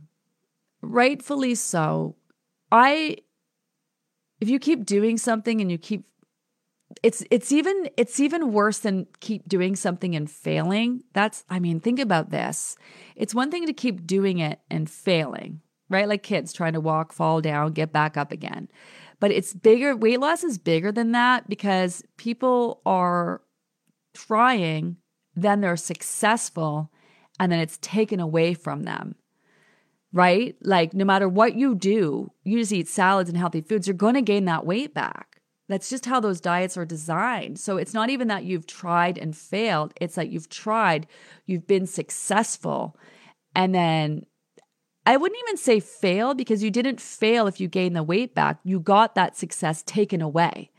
Rightfully 0.82 1.56
so. 1.56 2.16
I 2.72 3.18
if 4.40 4.50
you 4.50 4.60
keep 4.60 4.86
doing 4.86 5.18
something 5.18 5.62
and 5.62 5.72
you 5.72 5.78
keep 5.78 6.06
it's 7.04 7.24
it's 7.30 7.52
even 7.52 7.90
it's 7.98 8.20
even 8.20 8.52
worse 8.52 8.80
than 8.80 9.08
keep 9.20 9.48
doing 9.48 9.76
something 9.76 10.16
and 10.16 10.30
failing. 10.30 11.04
That's 11.14 11.44
I 11.50 11.60
mean, 11.60 11.80
think 11.80 12.00
about 12.00 12.32
this. 12.32 12.78
It's 13.16 13.36
one 13.36 13.52
thing 13.52 13.68
to 13.68 13.74
keep 13.74 14.08
doing 14.08 14.40
it 14.40 14.60
and 14.72 14.90
failing, 14.90 15.62
right? 15.90 16.08
Like 16.08 16.24
kids 16.24 16.52
trying 16.52 16.74
to 16.74 16.80
walk, 16.80 17.14
fall 17.14 17.42
down, 17.42 17.74
get 17.74 17.94
back 17.94 18.18
up 18.18 18.32
again. 18.32 18.70
But 19.20 19.32
it's 19.32 19.54
bigger, 19.54 19.96
weight 19.96 20.20
loss 20.20 20.44
is 20.44 20.58
bigger 20.58 20.92
than 20.92 21.12
that 21.12 21.50
because 21.50 22.04
people 22.18 22.82
are 22.86 23.42
trying, 24.16 24.96
then 25.36 25.62
they're 25.62 25.76
successful, 25.76 26.90
and 27.40 27.52
then 27.52 27.60
it's 27.60 27.78
taken 27.82 28.20
away 28.20 28.54
from 28.54 28.84
them 28.84 29.16
right? 30.12 30.56
Like, 30.62 30.94
no 30.94 31.06
matter 31.06 31.30
what 31.30 31.56
you 31.56 31.76
do, 31.76 32.32
you 32.44 32.60
just 32.60 32.72
eat 32.72 32.88
salads 32.88 33.30
and 33.30 33.38
healthy 33.38 33.62
foods, 33.62 33.88
you're 33.88 33.96
going 33.96 34.16
to 34.16 34.22
gain 34.22 34.46
that 34.46 34.66
weight 34.66 34.94
back. 34.94 35.42
That's 35.68 35.90
just 35.90 36.08
how 36.08 36.20
those 36.20 36.42
diets 36.42 36.78
are 36.78 36.86
designed. 36.86 37.60
So 37.60 37.78
it's 37.78 37.94
not 37.94 38.10
even 38.10 38.28
that 38.30 38.44
you've 38.44 38.66
tried 38.66 39.20
and 39.20 39.38
failed, 39.38 39.94
it's 40.02 40.16
that 40.16 40.30
you've 40.30 40.50
tried, 40.50 41.06
you've 41.46 41.68
been 41.68 41.86
successful, 41.86 42.98
and 43.56 43.74
then 43.74 44.26
I 45.06 45.18
wouldn't 45.18 45.40
even 45.48 45.58
say 45.58 45.80
fail 45.80 46.34
because 46.34 46.64
you 46.64 46.72
didn't 46.72 47.00
fail 47.00 47.48
if 47.48 47.60
you 47.60 47.68
gain 47.68 47.94
the 47.94 48.04
weight 48.04 48.36
back. 48.36 48.60
You 48.64 48.80
got 48.80 49.16
that 49.16 49.38
success 49.38 49.84
taken 49.84 50.22
away 50.22 50.72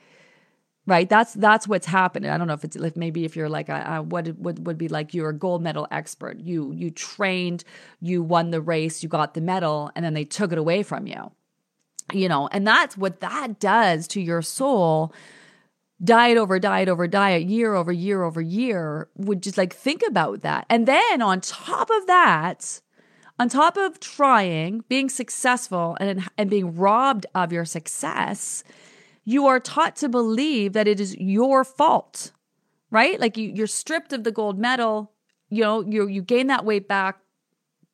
right 0.91 1.09
that's 1.09 1.35
that's 1.35 1.69
what's 1.69 1.87
happening. 1.87 2.31
I 2.31 2.37
don't 2.37 2.49
know 2.49 2.55
if 2.55 2.65
it's 2.65 2.75
if 2.75 2.97
maybe 2.97 3.25
if 3.25 3.37
you're 3.37 3.49
like 3.49 3.69
a, 3.69 3.85
a, 3.87 4.03
what 4.03 4.27
would 4.39 4.67
would 4.67 4.77
be 4.77 4.89
like 4.89 5.15
you're 5.15 5.31
a 5.31 5.35
gold 5.35 5.63
medal 5.63 5.87
expert. 5.93 6.41
You 6.41 6.73
you 6.73 6.91
trained 6.91 7.63
you 8.01 8.23
won 8.23 8.51
the 8.51 8.61
race 8.61 9.03
you 9.03 9.09
got 9.09 9.35
the 9.35 9.41
medal 9.41 9.93
and 9.95 10.05
then 10.05 10.15
they 10.15 10.25
took 10.25 10.51
it 10.51 10.59
away 10.59 10.83
from 10.83 11.07
you. 11.07 11.31
You 12.13 12.29
know 12.29 12.49
and 12.51 12.67
that's 12.67 12.97
what 12.97 13.21
that 13.21 13.61
does 13.61 14.09
to 14.09 14.21
your 14.21 14.43
soul. 14.43 15.15
Diet 16.03 16.37
over 16.37 16.59
diet 16.59 16.89
over 16.89 17.07
diet 17.07 17.45
year 17.45 17.75
over 17.75 17.93
year 17.93 18.25
over 18.25 18.41
year 18.41 19.09
would 19.17 19.43
just 19.43 19.57
like 19.57 19.73
think 19.73 20.03
about 20.09 20.41
that. 20.43 20.67
And 20.69 20.89
then 20.89 21.23
on 21.23 21.41
top 21.41 21.89
of 21.89 22.07
that 22.09 22.81
on 23.39 23.49
top 23.49 23.77
of 23.77 24.01
trying 24.01 24.83
being 24.89 25.09
successful 25.09 25.97
and 26.01 26.29
and 26.37 26.51
being 26.51 26.75
robbed 26.75 27.27
of 27.35 27.53
your 27.53 27.65
success 27.65 28.65
you 29.25 29.47
are 29.47 29.61
taught 29.61 29.97
to 29.97 30.09
believe 30.09 30.73
that 30.73 30.89
it 30.89 31.01
is 31.01 31.17
your 31.17 31.65
fault, 31.65 32.33
right? 32.91 33.21
Like 33.21 33.37
you, 33.37 33.53
you're 33.55 33.67
stripped 33.67 34.13
of 34.13 34.25
the 34.25 34.33
gold 34.33 34.59
medal, 34.59 35.13
you 35.49 35.63
know, 35.63 35.83
you 35.83 36.07
you 36.07 36.23
gain 36.23 36.47
that 36.49 36.65
weight 36.65 36.89
back 36.89 37.19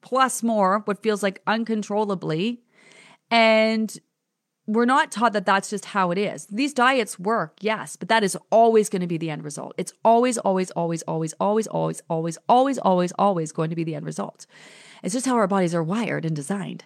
plus 0.02 0.42
more, 0.42 0.80
what 0.84 1.02
feels 1.02 1.22
like 1.22 1.42
uncontrollably, 1.46 2.62
and 3.30 3.98
we're 4.66 4.84
not 4.84 5.12
taught 5.12 5.32
that 5.32 5.46
that's 5.46 5.70
just 5.70 5.86
how 5.86 6.10
it 6.10 6.18
is. 6.18 6.46
These 6.46 6.74
diets 6.74 7.18
work, 7.18 7.58
yes, 7.60 7.96
but 7.96 8.08
that 8.08 8.24
is 8.24 8.36
always 8.50 8.88
going 8.88 9.02
to 9.02 9.06
be 9.06 9.16
the 9.16 9.30
end 9.30 9.44
result. 9.44 9.74
It's 9.78 9.92
always, 10.04 10.38
always, 10.38 10.70
always, 10.72 11.02
always, 11.02 11.32
always, 11.34 11.66
always, 11.68 12.00
always, 12.08 12.38
always, 12.48 12.78
always, 12.78 13.12
always 13.12 13.52
going 13.52 13.70
to 13.70 13.76
be 13.76 13.84
the 13.84 13.94
end 13.94 14.06
result. 14.06 14.46
It's 15.02 15.14
just 15.14 15.26
how 15.26 15.36
our 15.36 15.46
bodies 15.46 15.74
are 15.74 15.84
wired 15.84 16.24
and 16.24 16.34
designed. 16.34 16.84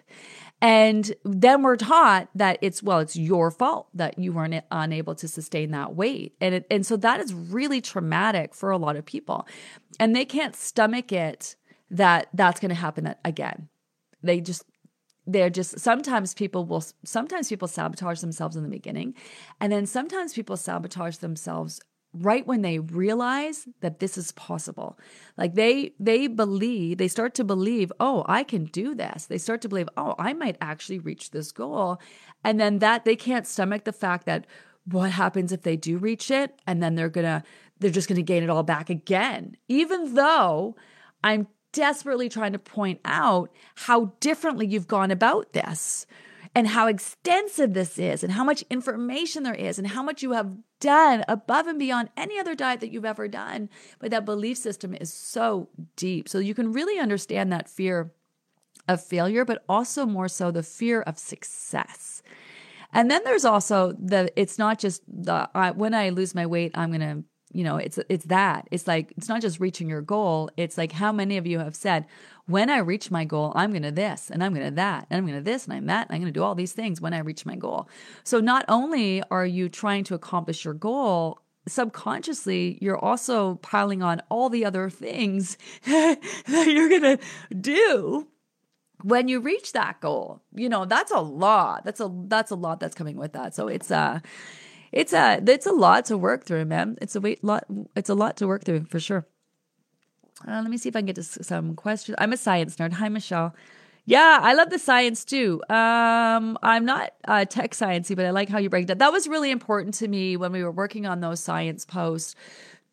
And 0.61 1.13
then 1.23 1.63
we're 1.63 1.75
taught 1.75 2.29
that 2.35 2.59
it's, 2.61 2.83
well, 2.83 2.99
it's 2.99 3.15
your 3.15 3.49
fault 3.49 3.87
that 3.95 4.19
you 4.19 4.31
weren't 4.31 4.63
unable 4.69 5.15
to 5.15 5.27
sustain 5.27 5.71
that 5.71 5.95
weight. 5.95 6.35
And, 6.39 6.55
it, 6.55 6.67
and 6.69 6.85
so 6.85 6.97
that 6.97 7.19
is 7.19 7.33
really 7.33 7.81
traumatic 7.81 8.53
for 8.53 8.69
a 8.69 8.77
lot 8.77 8.95
of 8.95 9.05
people. 9.05 9.47
And 9.99 10.15
they 10.15 10.25
can't 10.25 10.55
stomach 10.55 11.11
it 11.11 11.55
that 11.89 12.27
that's 12.33 12.59
going 12.59 12.69
to 12.69 12.75
happen 12.75 13.15
again. 13.25 13.69
They 14.21 14.39
just, 14.39 14.63
they're 15.25 15.49
just 15.49 15.79
sometimes 15.79 16.33
people 16.33 16.65
will 16.65 16.83
sometimes 17.05 17.49
people 17.49 17.67
sabotage 17.67 18.21
themselves 18.21 18.55
in 18.55 18.63
the 18.63 18.69
beginning 18.69 19.13
and 19.59 19.71
then 19.71 19.85
sometimes 19.85 20.33
people 20.33 20.57
sabotage 20.57 21.17
themselves 21.17 21.79
right 22.13 22.45
when 22.45 22.61
they 22.61 22.79
realize 22.79 23.67
that 23.79 23.99
this 23.99 24.17
is 24.17 24.31
possible. 24.33 24.97
Like 25.37 25.55
they 25.55 25.93
they 25.99 26.27
believe 26.27 26.97
they 26.97 27.07
start 27.07 27.33
to 27.35 27.43
believe 27.43 27.91
oh 27.99 28.25
i 28.27 28.43
can 28.43 28.65
do 28.65 28.93
this. 28.95 29.25
They 29.25 29.37
start 29.37 29.61
to 29.61 29.69
believe 29.69 29.89
oh 29.97 30.15
i 30.19 30.33
might 30.33 30.57
actually 30.61 30.99
reach 30.99 31.31
this 31.31 31.51
goal. 31.51 32.01
And 32.43 32.59
then 32.59 32.79
that 32.79 33.05
they 33.05 33.15
can't 33.15 33.47
stomach 33.47 33.85
the 33.85 33.93
fact 33.93 34.25
that 34.25 34.45
what 34.85 35.11
happens 35.11 35.51
if 35.51 35.61
they 35.61 35.77
do 35.77 35.97
reach 35.97 36.31
it? 36.31 36.59
And 36.67 36.81
then 36.81 36.95
they're 36.95 37.09
gonna 37.09 37.43
they're 37.79 37.91
just 37.91 38.09
gonna 38.09 38.21
gain 38.21 38.43
it 38.43 38.49
all 38.49 38.63
back 38.63 38.89
again. 38.89 39.55
Even 39.67 40.15
though 40.15 40.75
i'm 41.23 41.47
desperately 41.71 42.27
trying 42.27 42.51
to 42.51 42.59
point 42.59 42.99
out 43.05 43.49
how 43.75 44.11
differently 44.19 44.67
you've 44.67 44.87
gone 44.87 45.11
about 45.11 45.53
this 45.53 46.05
and 46.53 46.67
how 46.67 46.87
extensive 46.87 47.73
this 47.73 47.97
is 47.97 48.23
and 48.23 48.33
how 48.33 48.43
much 48.43 48.63
information 48.69 49.43
there 49.43 49.53
is 49.53 49.77
and 49.77 49.87
how 49.87 50.03
much 50.03 50.21
you 50.21 50.33
have 50.33 50.53
done 50.79 51.23
above 51.27 51.67
and 51.67 51.79
beyond 51.79 52.09
any 52.17 52.37
other 52.37 52.55
diet 52.55 52.81
that 52.81 52.91
you've 52.91 53.05
ever 53.05 53.27
done. 53.27 53.69
But 53.99 54.11
that 54.11 54.25
belief 54.25 54.57
system 54.57 54.93
is 54.93 55.13
so 55.13 55.69
deep. 55.95 56.27
So 56.27 56.39
you 56.39 56.53
can 56.53 56.73
really 56.73 56.99
understand 56.99 57.51
that 57.51 57.69
fear 57.69 58.11
of 58.87 59.03
failure, 59.03 59.45
but 59.45 59.63
also 59.69 60.05
more 60.05 60.27
so 60.27 60.51
the 60.51 60.63
fear 60.63 61.01
of 61.01 61.17
success. 61.17 62.21
And 62.93 63.09
then 63.09 63.21
there's 63.23 63.45
also 63.45 63.93
the 63.93 64.31
it's 64.35 64.57
not 64.57 64.79
just 64.79 65.03
the 65.07 65.49
I, 65.55 65.71
when 65.71 65.93
I 65.93 66.09
lose 66.09 66.35
my 66.35 66.45
weight, 66.45 66.71
I'm 66.75 66.89
going 66.89 66.99
to 66.99 67.23
you 67.53 67.63
know, 67.63 67.77
it's 67.77 67.99
it's 68.09 68.25
that. 68.25 68.67
It's 68.71 68.87
like 68.87 69.13
it's 69.17 69.29
not 69.29 69.41
just 69.41 69.59
reaching 69.59 69.89
your 69.89 70.01
goal. 70.01 70.49
It's 70.57 70.77
like 70.77 70.91
how 70.91 71.11
many 71.11 71.37
of 71.37 71.45
you 71.45 71.59
have 71.59 71.75
said, 71.75 72.05
when 72.45 72.69
I 72.69 72.79
reach 72.79 73.11
my 73.11 73.25
goal, 73.25 73.53
I'm 73.55 73.71
going 73.71 73.83
to 73.83 73.91
this 73.91 74.29
and 74.29 74.43
I'm 74.43 74.53
going 74.53 74.65
to 74.65 74.75
that 74.75 75.07
and 75.09 75.17
I'm 75.17 75.25
going 75.25 75.37
to 75.37 75.43
this 75.43 75.65
and 75.65 75.73
I'm 75.73 75.85
that 75.87 76.07
and 76.07 76.15
I'm 76.15 76.21
going 76.21 76.33
to 76.33 76.37
do 76.37 76.43
all 76.43 76.55
these 76.55 76.73
things 76.73 77.01
when 77.01 77.13
I 77.13 77.19
reach 77.19 77.45
my 77.45 77.55
goal. 77.55 77.89
So 78.23 78.39
not 78.39 78.65
only 78.67 79.23
are 79.31 79.45
you 79.45 79.69
trying 79.69 80.03
to 80.05 80.15
accomplish 80.15 80.65
your 80.65 80.73
goal, 80.73 81.39
subconsciously 81.67 82.77
you're 82.81 82.97
also 82.97 83.55
piling 83.55 84.01
on 84.01 84.21
all 84.29 84.49
the 84.49 84.65
other 84.65 84.89
things 84.89 85.57
that 85.85 86.65
you're 86.67 86.89
going 86.89 87.17
to 87.17 87.19
do 87.53 88.27
when 89.03 89.27
you 89.27 89.39
reach 89.39 89.71
that 89.73 89.99
goal 90.01 90.41
you 90.55 90.67
know 90.67 90.85
that's 90.85 91.11
a 91.11 91.19
lot 91.19 91.85
that's 91.85 91.99
a 91.99 92.11
that's 92.25 92.51
a 92.51 92.55
lot 92.55 92.79
that's 92.79 92.95
coming 92.95 93.15
with 93.15 93.33
that 93.33 93.53
so 93.53 93.67
it's 93.67 93.91
uh 93.91 94.19
it's 94.91 95.13
a 95.13 95.41
it's 95.47 95.65
a 95.65 95.71
lot 95.71 96.05
to 96.05 96.17
work 96.17 96.45
through 96.45 96.65
man 96.65 96.97
it's 97.01 97.15
a 97.15 97.21
wait 97.21 97.43
lot 97.43 97.65
it's 97.95 98.09
a 98.09 98.15
lot 98.15 98.37
to 98.37 98.47
work 98.47 98.63
through 98.63 98.83
for 98.85 98.99
sure 98.99 99.25
uh, 100.47 100.61
let 100.61 100.69
me 100.69 100.77
see 100.77 100.89
if 100.89 100.95
i 100.95 100.99
can 100.99 101.05
get 101.05 101.15
to 101.15 101.23
some 101.23 101.75
questions 101.75 102.15
i'm 102.19 102.33
a 102.33 102.37
science 102.37 102.75
nerd 102.75 102.93
hi 102.93 103.09
michelle 103.09 103.55
yeah, 104.05 104.39
I 104.41 104.53
love 104.53 104.71
the 104.71 104.79
science 104.79 105.23
too. 105.23 105.61
Um, 105.69 106.57
I'm 106.63 106.85
not 106.85 107.13
uh, 107.27 107.45
tech 107.45 107.71
sciencey, 107.71 108.15
but 108.15 108.25
I 108.25 108.31
like 108.31 108.49
how 108.49 108.57
you 108.57 108.69
break 108.69 108.87
that. 108.87 108.99
That 108.99 109.11
was 109.11 109.27
really 109.27 109.51
important 109.51 109.93
to 109.95 110.07
me 110.07 110.37
when 110.37 110.51
we 110.51 110.63
were 110.63 110.71
working 110.71 111.05
on 111.05 111.21
those 111.21 111.39
science 111.39 111.85
posts 111.85 112.35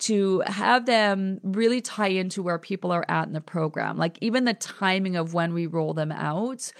to 0.00 0.40
have 0.46 0.86
them 0.86 1.40
really 1.42 1.80
tie 1.80 2.08
into 2.08 2.42
where 2.42 2.58
people 2.58 2.92
are 2.92 3.04
at 3.08 3.26
in 3.26 3.32
the 3.32 3.40
program. 3.40 3.96
Like 3.96 4.18
even 4.20 4.44
the 4.44 4.54
timing 4.54 5.16
of 5.16 5.34
when 5.34 5.54
we 5.54 5.66
roll 5.66 5.92
them 5.92 6.12
out 6.12 6.70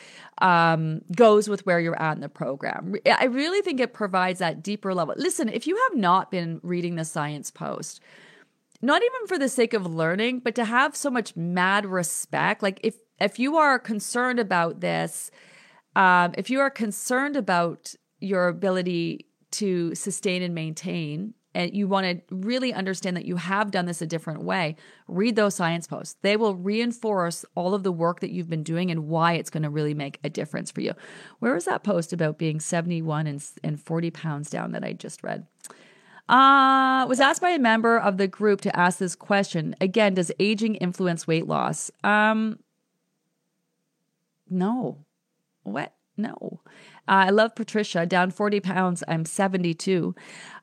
um, 0.40 1.02
goes 1.14 1.48
with 1.48 1.66
where 1.66 1.80
you're 1.80 2.00
at 2.00 2.16
in 2.16 2.20
the 2.20 2.28
program. 2.28 2.94
I 3.06 3.24
really 3.24 3.60
think 3.62 3.80
it 3.80 3.92
provides 3.92 4.38
that 4.38 4.62
deeper 4.62 4.94
level. 4.94 5.14
Listen, 5.16 5.48
if 5.48 5.66
you 5.66 5.76
have 5.88 5.98
not 5.98 6.30
been 6.30 6.60
reading 6.62 6.96
the 6.96 7.04
science 7.04 7.50
post, 7.50 8.00
not 8.80 9.02
even 9.02 9.26
for 9.26 9.38
the 9.38 9.48
sake 9.48 9.74
of 9.74 9.86
learning, 9.86 10.40
but 10.40 10.54
to 10.54 10.64
have 10.64 10.94
so 10.94 11.10
much 11.10 11.36
mad 11.36 11.84
respect, 11.86 12.62
like 12.62 12.80
if 12.82 12.96
if 13.20 13.38
you 13.38 13.56
are 13.56 13.80
concerned 13.80 14.38
about 14.38 14.80
this, 14.80 15.32
um, 15.96 16.32
if 16.38 16.50
you 16.50 16.60
are 16.60 16.70
concerned 16.70 17.36
about 17.36 17.94
your 18.20 18.46
ability 18.46 19.26
to 19.50 19.94
sustain 19.94 20.42
and 20.42 20.54
maintain 20.54 21.34
and 21.58 21.74
you 21.74 21.88
want 21.88 22.06
to 22.06 22.34
really 22.34 22.72
understand 22.72 23.16
that 23.16 23.24
you 23.24 23.34
have 23.34 23.72
done 23.72 23.86
this 23.86 24.00
a 24.00 24.06
different 24.06 24.44
way, 24.44 24.76
read 25.08 25.34
those 25.34 25.56
science 25.56 25.88
posts. 25.88 26.16
They 26.22 26.36
will 26.36 26.54
reinforce 26.54 27.44
all 27.56 27.74
of 27.74 27.82
the 27.82 27.90
work 27.90 28.20
that 28.20 28.30
you've 28.30 28.48
been 28.48 28.62
doing 28.62 28.92
and 28.92 29.08
why 29.08 29.32
it's 29.32 29.50
going 29.50 29.64
to 29.64 29.68
really 29.68 29.92
make 29.92 30.20
a 30.22 30.30
difference 30.30 30.70
for 30.70 30.82
you. 30.82 30.94
Where 31.40 31.54
was 31.54 31.64
that 31.64 31.82
post 31.82 32.12
about 32.12 32.38
being 32.38 32.60
71 32.60 33.26
and, 33.26 33.44
and 33.64 33.82
40 33.82 34.10
pounds 34.12 34.50
down 34.50 34.70
that 34.70 34.84
I 34.84 34.92
just 34.92 35.24
read? 35.24 35.48
Uh, 36.28 37.04
was 37.08 37.18
asked 37.18 37.40
by 37.40 37.50
a 37.50 37.58
member 37.58 37.98
of 37.98 38.18
the 38.18 38.28
group 38.28 38.60
to 38.60 38.78
ask 38.78 39.00
this 39.00 39.16
question. 39.16 39.74
Again, 39.80 40.14
does 40.14 40.30
aging 40.38 40.76
influence 40.76 41.26
weight 41.26 41.48
loss? 41.48 41.90
Um, 42.04 42.60
no. 44.48 45.04
What? 45.64 45.92
No. 46.16 46.60
Uh, 47.08 47.26
I 47.26 47.30
love 47.30 47.54
Patricia, 47.54 48.04
down 48.04 48.30
40 48.30 48.60
pounds. 48.60 49.02
I'm 49.08 49.24
72. 49.24 50.14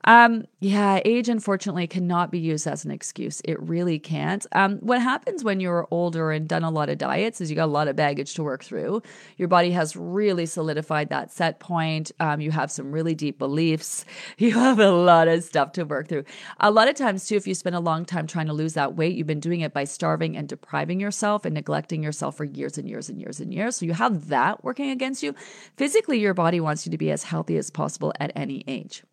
Um, 0.04 0.46
yeah, 0.60 1.00
age 1.06 1.30
unfortunately 1.30 1.88
cannot 1.88 2.32
be 2.32 2.40
used 2.40 2.68
as 2.68 2.86
an 2.86 2.92
excuse. 2.92 3.42
It 3.46 3.60
really 3.62 4.00
can't. 4.00 4.46
Um, 4.52 4.78
what 4.78 5.02
happens 5.02 5.44
when 5.44 5.60
you're 5.60 5.88
older 5.92 6.32
and 6.32 6.48
done 6.48 6.64
a 6.64 6.70
lot 6.70 6.90
of 6.90 6.98
diets 6.98 7.42
is 7.42 7.50
you 7.50 7.56
got 7.56 7.66
a 7.66 7.68
lot 7.68 7.88
of 7.88 7.96
baggage 7.96 8.34
to 8.36 8.44
work 8.44 8.64
through. 8.64 9.02
Your 9.38 9.48
body 9.48 9.72
has 9.72 9.96
really 9.96 10.46
solidified 10.46 11.10
that 11.10 11.32
set 11.32 11.60
point. 11.60 12.12
Um, 12.20 12.42
you 12.42 12.52
have 12.52 12.72
some 12.72 12.92
really 12.92 13.16
deep 13.16 13.38
beliefs. 13.40 14.06
You 14.38 14.52
have 14.52 14.80
a 14.80 14.92
lot 14.92 15.28
of 15.28 15.44
stuff 15.44 15.72
to 15.74 15.84
work 15.84 16.08
through. 16.08 16.26
A 16.60 16.70
lot 16.70 16.88
of 16.88 16.96
times, 16.96 17.26
too, 17.28 17.36
if 17.36 17.48
you 17.48 17.56
spend 17.56 17.76
a 17.76 17.80
long 17.80 18.06
time 18.06 18.28
trying 18.28 18.48
to 18.48 18.54
lose 18.54 18.74
that 18.74 18.96
weight, 18.96 19.16
you've 19.16 19.28
been 19.28 19.40
doing 19.40 19.62
it 19.62 19.74
by 19.74 19.86
starving 19.86 20.36
and 20.36 20.48
depriving 20.48 21.00
yourself 21.00 21.46
and 21.46 21.54
neglecting 21.54 22.04
yourself 22.04 22.36
for 22.36 22.44
years 22.44 22.78
and 22.78 22.90
years 22.90 23.10
and 23.10 23.20
years 23.20 23.40
and 23.40 23.54
years. 23.54 23.78
So 23.78 23.86
you 23.86 23.94
have 23.94 24.28
that 24.28 24.64
working 24.64 24.90
against 24.90 25.24
you. 25.24 25.36
Physically, 25.78 26.20
your 26.20 26.34
body 26.34 26.60
wants 26.60 26.86
you 26.86 26.92
to 26.92 26.98
be 26.98 27.12
as 27.12 27.24
healthy 27.24 27.58
as 27.58 27.70
possible 27.70 28.14
at 28.20 28.32
any 28.36 28.64
age. 28.68 29.04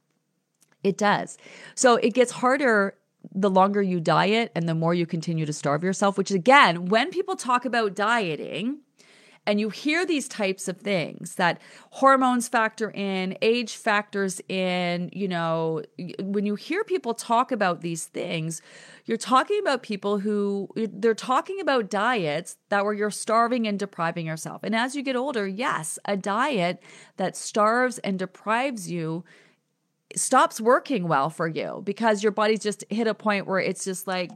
It 0.82 0.98
does. 0.98 1.38
So 1.74 1.96
it 1.96 2.14
gets 2.14 2.32
harder 2.32 2.94
the 3.34 3.50
longer 3.50 3.80
you 3.80 4.00
diet 4.00 4.50
and 4.54 4.68
the 4.68 4.74
more 4.74 4.94
you 4.94 5.06
continue 5.06 5.46
to 5.46 5.52
starve 5.52 5.84
yourself, 5.84 6.18
which 6.18 6.30
again, 6.30 6.86
when 6.86 7.10
people 7.10 7.36
talk 7.36 7.64
about 7.64 7.94
dieting, 7.94 8.80
and 9.46 9.58
you 9.58 9.70
hear 9.70 10.06
these 10.06 10.28
types 10.28 10.68
of 10.68 10.78
things 10.78 11.34
that 11.34 11.60
hormones 11.90 12.48
factor 12.48 12.92
in, 12.92 13.36
age 13.42 13.76
factors 13.76 14.40
in, 14.48 15.10
you 15.12 15.26
know, 15.26 15.82
when 16.20 16.46
you 16.46 16.54
hear 16.54 16.84
people 16.84 17.12
talk 17.12 17.50
about 17.50 17.80
these 17.80 18.06
things, 18.06 18.62
you're 19.04 19.18
talking 19.18 19.58
about 19.58 19.82
people 19.82 20.18
who 20.18 20.68
they're 20.76 21.14
talking 21.14 21.60
about 21.60 21.90
diets 21.90 22.56
that 22.68 22.84
where 22.84 22.94
you're 22.94 23.10
starving 23.10 23.66
and 23.66 23.80
depriving 23.80 24.26
yourself. 24.26 24.62
And 24.62 24.76
as 24.76 24.94
you 24.94 25.02
get 25.02 25.16
older, 25.16 25.46
yes, 25.48 25.98
a 26.04 26.16
diet 26.16 26.80
that 27.16 27.36
starves 27.36 27.98
and 27.98 28.18
deprives 28.18 28.90
you 28.90 29.24
stops 30.16 30.60
working 30.60 31.08
well 31.08 31.30
for 31.30 31.48
you 31.48 31.82
because 31.84 32.22
your 32.22 32.32
body's 32.32 32.60
just 32.60 32.84
hit 32.90 33.06
a 33.06 33.14
point 33.14 33.46
where 33.46 33.60
it's 33.60 33.84
just 33.84 34.06
like 34.06 34.30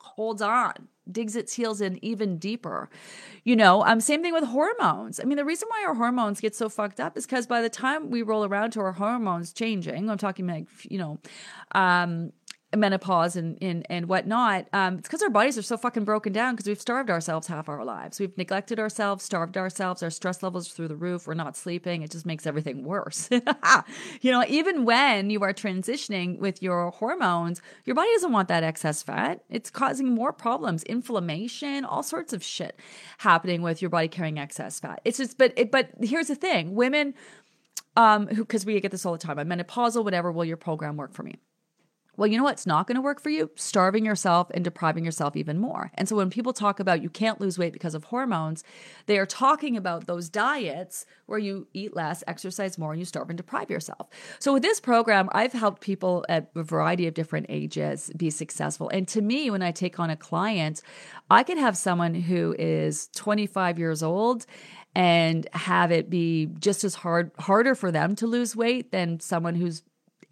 holds 0.00 0.42
on 0.42 0.88
digs 1.10 1.36
its 1.36 1.54
heels 1.54 1.80
in 1.80 2.02
even 2.04 2.38
deeper. 2.38 2.90
You 3.44 3.56
know 3.56 3.82
um 3.84 4.00
same 4.00 4.22
thing 4.22 4.34
with 4.34 4.44
hormones. 4.44 5.20
I 5.20 5.24
mean 5.24 5.36
the 5.36 5.44
reason 5.44 5.68
why 5.70 5.84
our 5.86 5.94
hormones 5.94 6.40
get 6.40 6.54
so 6.54 6.68
fucked 6.68 7.00
up 7.00 7.16
is 7.16 7.26
because 7.26 7.46
by 7.46 7.62
the 7.62 7.70
time 7.70 8.10
we 8.10 8.22
roll 8.22 8.44
around 8.44 8.72
to 8.72 8.80
our 8.80 8.92
hormones 8.92 9.52
changing 9.52 10.10
i'm 10.10 10.18
talking 10.18 10.46
like 10.46 10.66
you 10.84 10.98
know 10.98 11.18
um 11.72 12.32
menopause 12.76 13.34
and 13.34 13.56
and, 13.62 13.86
and 13.88 14.08
whatnot 14.08 14.66
um, 14.74 14.98
it's 14.98 15.08
because 15.08 15.22
our 15.22 15.30
bodies 15.30 15.56
are 15.56 15.62
so 15.62 15.76
fucking 15.76 16.04
broken 16.04 16.32
down 16.32 16.54
because 16.54 16.66
we've 16.66 16.80
starved 16.80 17.08
ourselves 17.08 17.46
half 17.46 17.68
our 17.68 17.82
lives. 17.84 18.20
We've 18.20 18.36
neglected 18.36 18.78
ourselves 18.78 19.24
starved 19.24 19.56
ourselves. 19.56 20.02
Our 20.02 20.10
stress 20.10 20.42
levels 20.42 20.68
through 20.68 20.88
the 20.88 20.96
roof. 20.96 21.26
We're 21.26 21.34
not 21.34 21.56
sleeping. 21.56 22.02
It 22.02 22.10
just 22.10 22.26
makes 22.26 22.46
everything 22.46 22.84
worse. 22.84 23.28
You 24.20 24.32
know 24.32 24.44
even 24.48 24.84
when 24.84 25.30
you 25.30 25.42
are 25.42 25.52
transitioning 25.52 26.38
with 26.38 26.62
your 26.62 26.90
hormones 26.90 27.62
your 27.84 27.94
body 27.94 28.10
doesn't 28.14 28.32
want 28.32 28.48
that 28.48 28.62
excess 28.62 29.02
fat. 29.02 29.42
It's 29.48 29.70
causing 29.70 30.14
more 30.14 30.32
problems 30.32 30.82
inflammation 30.84 31.84
all 31.84 32.02
sorts 32.02 32.32
of 32.32 32.42
shit 32.42 32.78
happening 33.18 33.62
with 33.62 33.80
your 33.80 33.88
body 33.90 34.08
carrying 34.08 34.38
excess 34.38 34.80
fat. 34.80 35.00
It's 35.04 35.18
just 35.18 35.38
but 35.38 35.52
it, 35.56 35.70
but 35.70 35.90
here's 36.00 36.28
the 36.28 36.34
thing. 36.34 36.74
Women 36.74 37.14
um 37.96 38.26
who 38.28 38.44
because 38.44 38.66
we 38.66 38.78
get 38.80 38.90
this 38.90 39.04
all 39.04 39.12
the 39.12 39.18
time 39.18 39.38
i'm 39.38 39.48
menopausal 39.48 40.04
whatever 40.04 40.30
will 40.30 40.44
your 40.44 40.56
program 40.56 40.96
work 40.96 41.12
for 41.12 41.22
me 41.22 41.34
well, 42.18 42.26
you 42.26 42.36
know 42.36 42.42
what's 42.42 42.66
not 42.66 42.88
going 42.88 42.96
to 42.96 43.00
work 43.00 43.20
for 43.20 43.30
you? 43.30 43.48
Starving 43.54 44.04
yourself 44.04 44.50
and 44.52 44.64
depriving 44.64 45.04
yourself 45.04 45.36
even 45.36 45.56
more. 45.56 45.92
And 45.94 46.08
so 46.08 46.16
when 46.16 46.30
people 46.30 46.52
talk 46.52 46.80
about 46.80 47.00
you 47.00 47.08
can't 47.08 47.40
lose 47.40 47.58
weight 47.58 47.72
because 47.72 47.94
of 47.94 48.04
hormones, 48.04 48.64
they 49.06 49.18
are 49.18 49.24
talking 49.24 49.76
about 49.76 50.06
those 50.06 50.28
diets 50.28 51.06
where 51.26 51.38
you 51.38 51.68
eat 51.74 51.94
less, 51.94 52.24
exercise 52.26 52.76
more, 52.76 52.90
and 52.90 52.98
you 52.98 53.04
starve 53.04 53.30
and 53.30 53.36
deprive 53.36 53.70
yourself. 53.70 54.08
So 54.40 54.52
with 54.52 54.62
this 54.62 54.80
program, 54.80 55.28
I've 55.30 55.52
helped 55.52 55.80
people 55.80 56.26
at 56.28 56.50
a 56.56 56.64
variety 56.64 57.06
of 57.06 57.14
different 57.14 57.46
ages 57.48 58.10
be 58.16 58.30
successful. 58.30 58.88
And 58.88 59.06
to 59.08 59.22
me, 59.22 59.48
when 59.48 59.62
I 59.62 59.70
take 59.70 60.00
on 60.00 60.10
a 60.10 60.16
client, 60.16 60.82
I 61.30 61.44
can 61.44 61.56
have 61.56 61.76
someone 61.76 62.14
who 62.14 62.56
is 62.58 63.10
25 63.14 63.78
years 63.78 64.02
old 64.02 64.44
and 64.96 65.46
have 65.52 65.92
it 65.92 66.10
be 66.10 66.48
just 66.58 66.82
as 66.82 66.96
hard 66.96 67.30
harder 67.38 67.76
for 67.76 67.92
them 67.92 68.16
to 68.16 68.26
lose 68.26 68.56
weight 68.56 68.90
than 68.90 69.20
someone 69.20 69.54
who's 69.54 69.82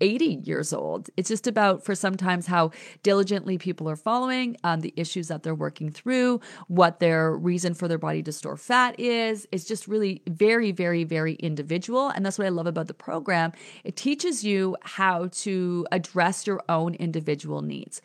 80 0.00 0.24
years 0.44 0.72
old. 0.72 1.10
It's 1.16 1.28
just 1.28 1.46
about, 1.46 1.84
for 1.84 1.94
sometimes, 1.94 2.46
how 2.46 2.70
diligently 3.02 3.58
people 3.58 3.88
are 3.88 3.96
following, 3.96 4.56
um, 4.64 4.80
the 4.80 4.92
issues 4.96 5.28
that 5.28 5.42
they're 5.42 5.54
working 5.54 5.90
through, 5.90 6.40
what 6.68 7.00
their 7.00 7.36
reason 7.36 7.74
for 7.74 7.88
their 7.88 7.98
body 7.98 8.22
to 8.22 8.32
store 8.32 8.56
fat 8.56 8.98
is. 8.98 9.46
It's 9.52 9.64
just 9.64 9.88
really 9.88 10.22
very, 10.28 10.72
very, 10.72 11.04
very 11.04 11.34
individual. 11.34 12.08
And 12.08 12.24
that's 12.24 12.38
what 12.38 12.46
I 12.46 12.50
love 12.50 12.66
about 12.66 12.88
the 12.88 12.94
program. 12.94 13.52
It 13.84 13.96
teaches 13.96 14.44
you 14.44 14.76
how 14.82 15.28
to 15.28 15.86
address 15.92 16.46
your 16.46 16.62
own 16.68 16.94
individual 16.94 17.62
needs. 17.62 18.00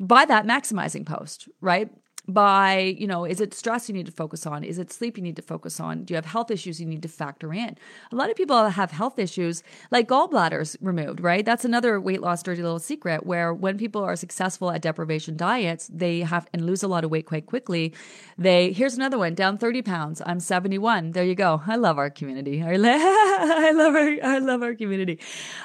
By 0.00 0.24
that, 0.24 0.46
maximizing 0.46 1.06
post, 1.06 1.48
right? 1.60 1.90
By, 2.26 2.96
you 2.98 3.06
know, 3.06 3.24
is 3.24 3.40
it 3.40 3.52
stress 3.52 3.88
you 3.88 3.94
need 3.94 4.06
to 4.06 4.12
focus 4.12 4.46
on? 4.46 4.64
Is 4.64 4.78
it 4.78 4.92
sleep 4.92 5.16
you 5.16 5.22
need 5.22 5.36
to 5.36 5.42
focus 5.42 5.78
on? 5.78 6.04
Do 6.04 6.14
you 6.14 6.16
have 6.16 6.24
health 6.24 6.50
issues 6.50 6.80
you 6.80 6.86
need 6.86 7.02
to 7.02 7.08
factor 7.08 7.52
in? 7.52 7.76
A 8.12 8.16
lot 8.16 8.30
of 8.30 8.36
people 8.36 8.68
have 8.68 8.90
health 8.92 9.18
issues 9.18 9.62
like 9.90 10.08
gallbladders 10.08 10.76
removed, 10.80 11.20
right? 11.20 11.44
That's 11.44 11.64
another 11.64 12.00
weight 12.00 12.22
loss 12.22 12.42
dirty 12.42 12.62
little 12.62 12.78
secret 12.78 13.26
where 13.26 13.52
when 13.52 13.76
people 13.76 14.02
are 14.02 14.16
successful 14.16 14.70
at 14.70 14.80
deprivation 14.80 15.36
diets, 15.36 15.90
they 15.92 16.20
have 16.20 16.48
and 16.52 16.66
lose 16.66 16.82
a 16.82 16.88
lot 16.88 17.04
of 17.04 17.10
weight 17.10 17.26
quite 17.26 17.46
quickly. 17.46 17.92
They, 18.38 18.72
here's 18.72 18.94
another 18.94 19.18
one, 19.18 19.34
down 19.34 19.58
30 19.58 19.82
pounds. 19.82 20.22
I'm 20.24 20.40
71. 20.40 21.12
There 21.12 21.24
you 21.24 21.34
go. 21.34 21.62
I 21.66 21.76
love 21.76 21.98
our 21.98 22.10
community. 22.10 22.62
I, 22.62 22.76
love 22.76 23.94
our, 23.94 24.16
I 24.22 24.38
love 24.38 24.62
our 24.62 24.74
community. 24.74 25.18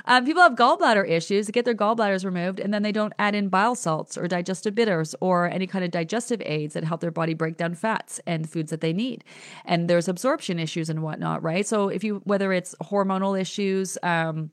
Um, 0.06 0.26
people 0.26 0.42
have 0.42 0.54
gallbladder 0.54 1.08
issues, 1.10 1.48
they 1.48 1.52
get 1.52 1.66
their 1.66 1.76
gallbladders 1.76 2.26
removed, 2.26 2.60
and 2.60 2.74
then 2.74 2.84
they 2.84 2.92
don't 2.92 3.14
add 3.18 3.34
in 3.34 3.48
bile 3.50 3.76
salts 3.76 4.18
or 4.18 4.28
digestive 4.28 4.76
bitters 4.76 5.16
or 5.22 5.50
any 5.50 5.68
kind 5.68 5.86
of 5.86 5.92
digestive 5.92 6.42
aids 6.50 6.74
that 6.74 6.84
help 6.84 7.02
their 7.02 7.12
body 7.12 7.34
break 7.34 7.58
down 7.58 7.76
fats 7.76 8.20
and 8.26 8.50
foods 8.50 8.72
that 8.72 8.82
they 8.82 8.94
need. 8.94 9.24
And 9.66 9.90
there's 9.90 10.08
absorption 10.08 10.60
issues 10.60 10.90
and 10.90 11.02
whatnot, 11.02 11.44
right? 11.44 11.66
So 11.66 11.90
if 11.90 12.04
you, 12.04 12.22
whether 12.26 12.52
it's 12.52 12.76
hormonal 12.84 13.40
issues, 13.40 13.98
um, 14.04 14.52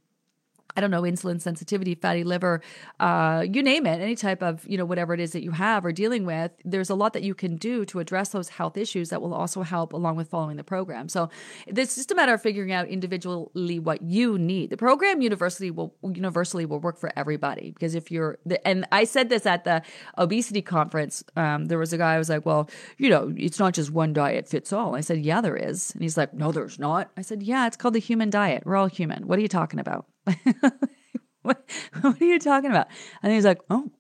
I 0.77 0.81
don't 0.81 0.91
know, 0.91 1.03
insulin 1.03 1.41
sensitivity, 1.41 1.95
fatty 1.95 2.25
liver, 2.25 2.61
uh, 3.01 3.45
you 3.51 3.62
name 3.62 3.87
it, 3.87 4.01
any 4.01 4.14
type 4.14 4.43
of, 4.43 4.67
you 4.69 4.77
know, 4.77 4.85
whatever 4.85 5.14
it 5.14 5.21
is 5.21 5.33
that 5.33 5.43
you 5.43 5.53
have 5.53 5.85
or 5.85 5.93
dealing 5.93 6.27
with, 6.27 6.53
there's 6.64 6.91
a 6.91 6.95
lot 6.95 7.14
that 7.14 7.23
you 7.23 7.35
can 7.35 7.57
do 7.57 7.85
to 7.87 7.99
address 7.99 8.31
those 8.31 8.51
health 8.51 8.77
issues 8.77 9.09
that 9.11 9.23
will 9.23 9.33
also 9.33 9.62
help 9.62 9.93
along 9.93 10.17
with 10.17 10.29
following 10.29 10.57
the 10.57 10.64
program. 10.64 11.09
So 11.09 11.31
it's 11.67 11.95
just 11.95 12.11
a 12.11 12.14
matter 12.14 12.35
of 12.35 12.43
figuring 12.43 12.73
out 12.73 12.89
individually 12.89 13.79
what 13.79 14.03
you 14.03 14.39
need. 14.39 14.71
The 14.71 14.77
program 14.77 15.23
universally 15.23 15.71
will 15.71 15.95
universally 16.03 16.67
will 16.67 16.81
work 16.81 16.99
for 16.99 17.11
everybody 17.17 17.71
because 17.71 17.95
if 17.95 18.11
you're, 18.11 18.39
and 18.64 18.87
I 18.93 19.05
said 19.05 19.29
this 19.29 19.47
at 19.47 19.64
the 19.64 19.83
obesity 20.19 20.62
conference, 20.62 21.25
um, 21.37 21.67
there 21.67 21.79
was 21.79 21.93
a 21.93 21.99
guy 21.99 22.14
I 22.14 22.19
was 22.19 22.29
like, 22.29 22.45
well, 22.45 22.69
you 22.99 23.09
know, 23.09 23.33
it's 23.37 23.59
not 23.59 23.75
just 23.75 23.91
one 23.91 24.12
diet 24.12 24.49
fits 24.49 24.73
all. 24.73 24.95
I 24.95 25.01
said, 25.01 25.25
yeah, 25.25 25.41
there 25.41 25.57
is. 25.57 25.93
And 25.93 26.03
he's 26.03 26.17
like, 26.17 26.35
no, 26.35 26.53
there's 26.53 26.79
not. 26.79 27.11
I 27.17 27.23
said, 27.23 27.43
yeah, 27.43 27.67
it's 27.67 27.77
called 27.77 27.95
the 27.95 28.01
human 28.01 28.31
diet. 28.31 28.64
We're 28.67 28.77
all 28.77 28.87
human. 28.87 29.27
What 29.27 29.39
are 29.39 29.43
you 29.43 29.49
talking 29.49 29.81
about? 29.81 30.07
what, 31.43 31.70
what 32.01 32.20
are 32.20 32.24
you 32.24 32.39
talking 32.39 32.70
about? 32.70 32.89
And 33.22 33.33
he's 33.33 33.45
like, 33.45 33.61
oh, 33.70 33.91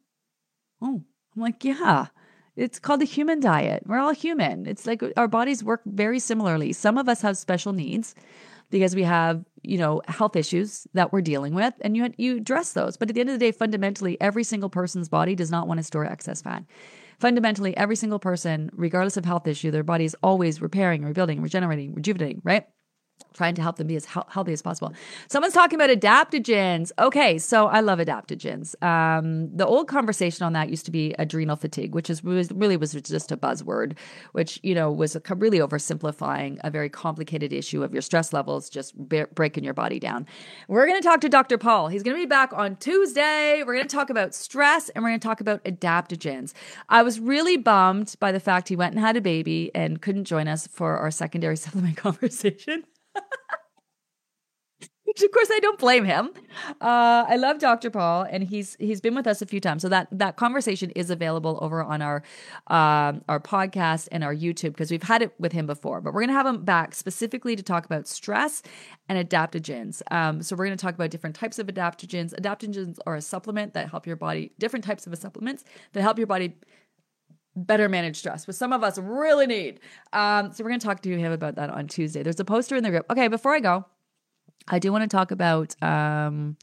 oh. 0.82 1.02
I'm 1.34 1.42
like, 1.42 1.64
yeah. 1.64 2.06
It's 2.56 2.78
called 2.78 3.00
the 3.00 3.06
human 3.06 3.40
diet. 3.40 3.82
We're 3.86 3.98
all 3.98 4.14
human. 4.14 4.66
It's 4.66 4.86
like 4.86 5.02
our 5.16 5.28
bodies 5.28 5.62
work 5.62 5.82
very 5.84 6.18
similarly. 6.18 6.72
Some 6.72 6.96
of 6.96 7.08
us 7.08 7.20
have 7.20 7.36
special 7.36 7.74
needs 7.74 8.14
because 8.70 8.96
we 8.96 9.02
have, 9.02 9.44
you 9.62 9.76
know, 9.76 10.00
health 10.08 10.36
issues 10.36 10.86
that 10.94 11.12
we're 11.12 11.20
dealing 11.20 11.54
with 11.54 11.74
and 11.82 11.96
you 11.96 12.10
you 12.16 12.38
address 12.38 12.72
those. 12.72 12.96
But 12.96 13.10
at 13.10 13.14
the 13.14 13.20
end 13.20 13.28
of 13.28 13.34
the 13.38 13.44
day, 13.44 13.52
fundamentally, 13.52 14.18
every 14.20 14.42
single 14.42 14.70
person's 14.70 15.08
body 15.08 15.34
does 15.34 15.50
not 15.50 15.68
want 15.68 15.78
to 15.78 15.84
store 15.84 16.06
excess 16.06 16.40
fat. 16.40 16.64
Fundamentally, 17.18 17.76
every 17.76 17.96
single 17.96 18.18
person, 18.18 18.70
regardless 18.74 19.16
of 19.16 19.24
health 19.24 19.46
issue, 19.46 19.70
their 19.70 19.82
body 19.82 20.04
is 20.04 20.16
always 20.22 20.60
repairing, 20.60 21.04
rebuilding, 21.04 21.40
regenerating, 21.40 21.94
rejuvenating, 21.94 22.42
right? 22.44 22.66
Trying 23.36 23.54
to 23.54 23.62
help 23.62 23.76
them 23.76 23.86
be 23.86 23.96
as 23.96 24.06
healthy 24.06 24.52
as 24.52 24.62
possible. 24.62 24.92
Someone's 25.28 25.54
talking 25.54 25.80
about 25.80 25.90
adaptogens. 25.90 26.90
Okay, 26.98 27.38
so 27.38 27.66
I 27.66 27.80
love 27.80 27.98
adaptogens. 27.98 28.82
Um, 28.82 29.54
the 29.54 29.66
old 29.66 29.88
conversation 29.88 30.44
on 30.44 30.54
that 30.54 30.70
used 30.70 30.86
to 30.86 30.90
be 30.90 31.14
adrenal 31.18 31.56
fatigue, 31.56 31.94
which 31.94 32.08
is 32.10 32.24
really 32.24 32.76
was 32.76 32.92
just 32.92 33.30
a 33.30 33.36
buzzword, 33.36 33.96
which 34.32 34.58
you 34.62 34.74
know 34.74 34.90
was 34.90 35.16
really 35.36 35.58
oversimplifying 35.58 36.58
a 36.64 36.70
very 36.70 36.88
complicated 36.88 37.52
issue 37.52 37.82
of 37.84 37.92
your 37.92 38.02
stress 38.02 38.32
levels 38.32 38.70
just 38.70 38.96
breaking 39.34 39.64
your 39.64 39.74
body 39.74 40.00
down. 40.00 40.26
We're 40.68 40.86
going 40.86 41.00
to 41.00 41.06
talk 41.06 41.20
to 41.20 41.28
Dr. 41.28 41.58
Paul. 41.58 41.88
He's 41.88 42.02
going 42.02 42.16
to 42.16 42.22
be 42.22 42.26
back 42.26 42.52
on 42.54 42.76
Tuesday. 42.76 43.62
We're 43.66 43.74
going 43.74 43.86
to 43.86 43.96
talk 43.96 44.08
about 44.10 44.34
stress 44.34 44.88
and 44.90 45.04
we're 45.04 45.10
going 45.10 45.20
to 45.20 45.26
talk 45.26 45.40
about 45.40 45.62
adaptogens. 45.64 46.54
I 46.88 47.02
was 47.02 47.20
really 47.20 47.56
bummed 47.56 48.14
by 48.18 48.32
the 48.32 48.40
fact 48.40 48.68
he 48.68 48.76
went 48.76 48.94
and 48.94 49.04
had 49.04 49.16
a 49.16 49.20
baby 49.20 49.70
and 49.74 50.00
couldn't 50.00 50.24
join 50.24 50.48
us 50.48 50.66
for 50.66 50.96
our 50.96 51.10
secondary 51.10 51.56
supplement 51.66 51.96
conversation. 51.96 52.84
Which 55.06 55.22
of 55.22 55.30
course 55.30 55.48
I 55.52 55.60
don't 55.60 55.78
blame 55.78 56.04
him. 56.04 56.30
Uh, 56.80 57.24
I 57.28 57.36
love 57.36 57.58
Dr. 57.58 57.90
Paul, 57.90 58.26
and 58.28 58.42
he's 58.42 58.76
he's 58.80 59.00
been 59.00 59.14
with 59.14 59.26
us 59.26 59.40
a 59.40 59.46
few 59.46 59.60
times. 59.60 59.82
So 59.82 59.88
that 59.88 60.08
that 60.10 60.36
conversation 60.36 60.90
is 60.90 61.10
available 61.10 61.58
over 61.62 61.82
on 61.82 62.02
our 62.02 62.22
um, 62.66 63.22
our 63.28 63.38
podcast 63.38 64.08
and 64.10 64.24
our 64.24 64.34
YouTube 64.34 64.72
because 64.72 64.90
we've 64.90 65.04
had 65.04 65.22
it 65.22 65.32
with 65.38 65.52
him 65.52 65.64
before. 65.64 66.00
But 66.00 66.12
we're 66.12 66.22
gonna 66.22 66.32
have 66.32 66.46
him 66.46 66.64
back 66.64 66.94
specifically 66.94 67.54
to 67.54 67.62
talk 67.62 67.86
about 67.86 68.08
stress 68.08 68.62
and 69.08 69.16
adaptogens. 69.16 70.02
Um, 70.10 70.42
so 70.42 70.56
we're 70.56 70.66
gonna 70.66 70.76
talk 70.76 70.94
about 70.96 71.10
different 71.10 71.36
types 71.36 71.60
of 71.60 71.68
adaptogens. 71.68 72.34
Adaptogens 72.34 72.98
are 73.06 73.14
a 73.14 73.22
supplement 73.22 73.74
that 73.74 73.88
help 73.88 74.06
your 74.06 74.16
body. 74.16 74.52
Different 74.58 74.84
types 74.84 75.06
of 75.06 75.16
supplements 75.16 75.64
that 75.92 76.02
help 76.02 76.18
your 76.18 76.26
body 76.26 76.56
better 77.56 77.88
manage 77.88 78.16
stress, 78.18 78.46
which 78.46 78.56
some 78.56 78.72
of 78.72 78.84
us 78.84 78.98
really 78.98 79.46
need. 79.46 79.80
Um, 80.12 80.52
so 80.52 80.62
we're 80.62 80.70
going 80.70 80.80
to 80.80 80.86
talk 80.86 81.00
to 81.02 81.18
him 81.18 81.32
about 81.32 81.56
that 81.56 81.70
on 81.70 81.88
Tuesday. 81.88 82.22
There's 82.22 82.38
a 82.38 82.44
poster 82.44 82.76
in 82.76 82.84
the 82.84 82.90
group. 82.90 83.06
Okay, 83.10 83.28
before 83.28 83.54
I 83.54 83.60
go, 83.60 83.86
I 84.68 84.78
do 84.78 84.92
want 84.92 85.02
to 85.02 85.16
talk 85.16 85.30
about. 85.30 85.80
Um, 85.82 86.56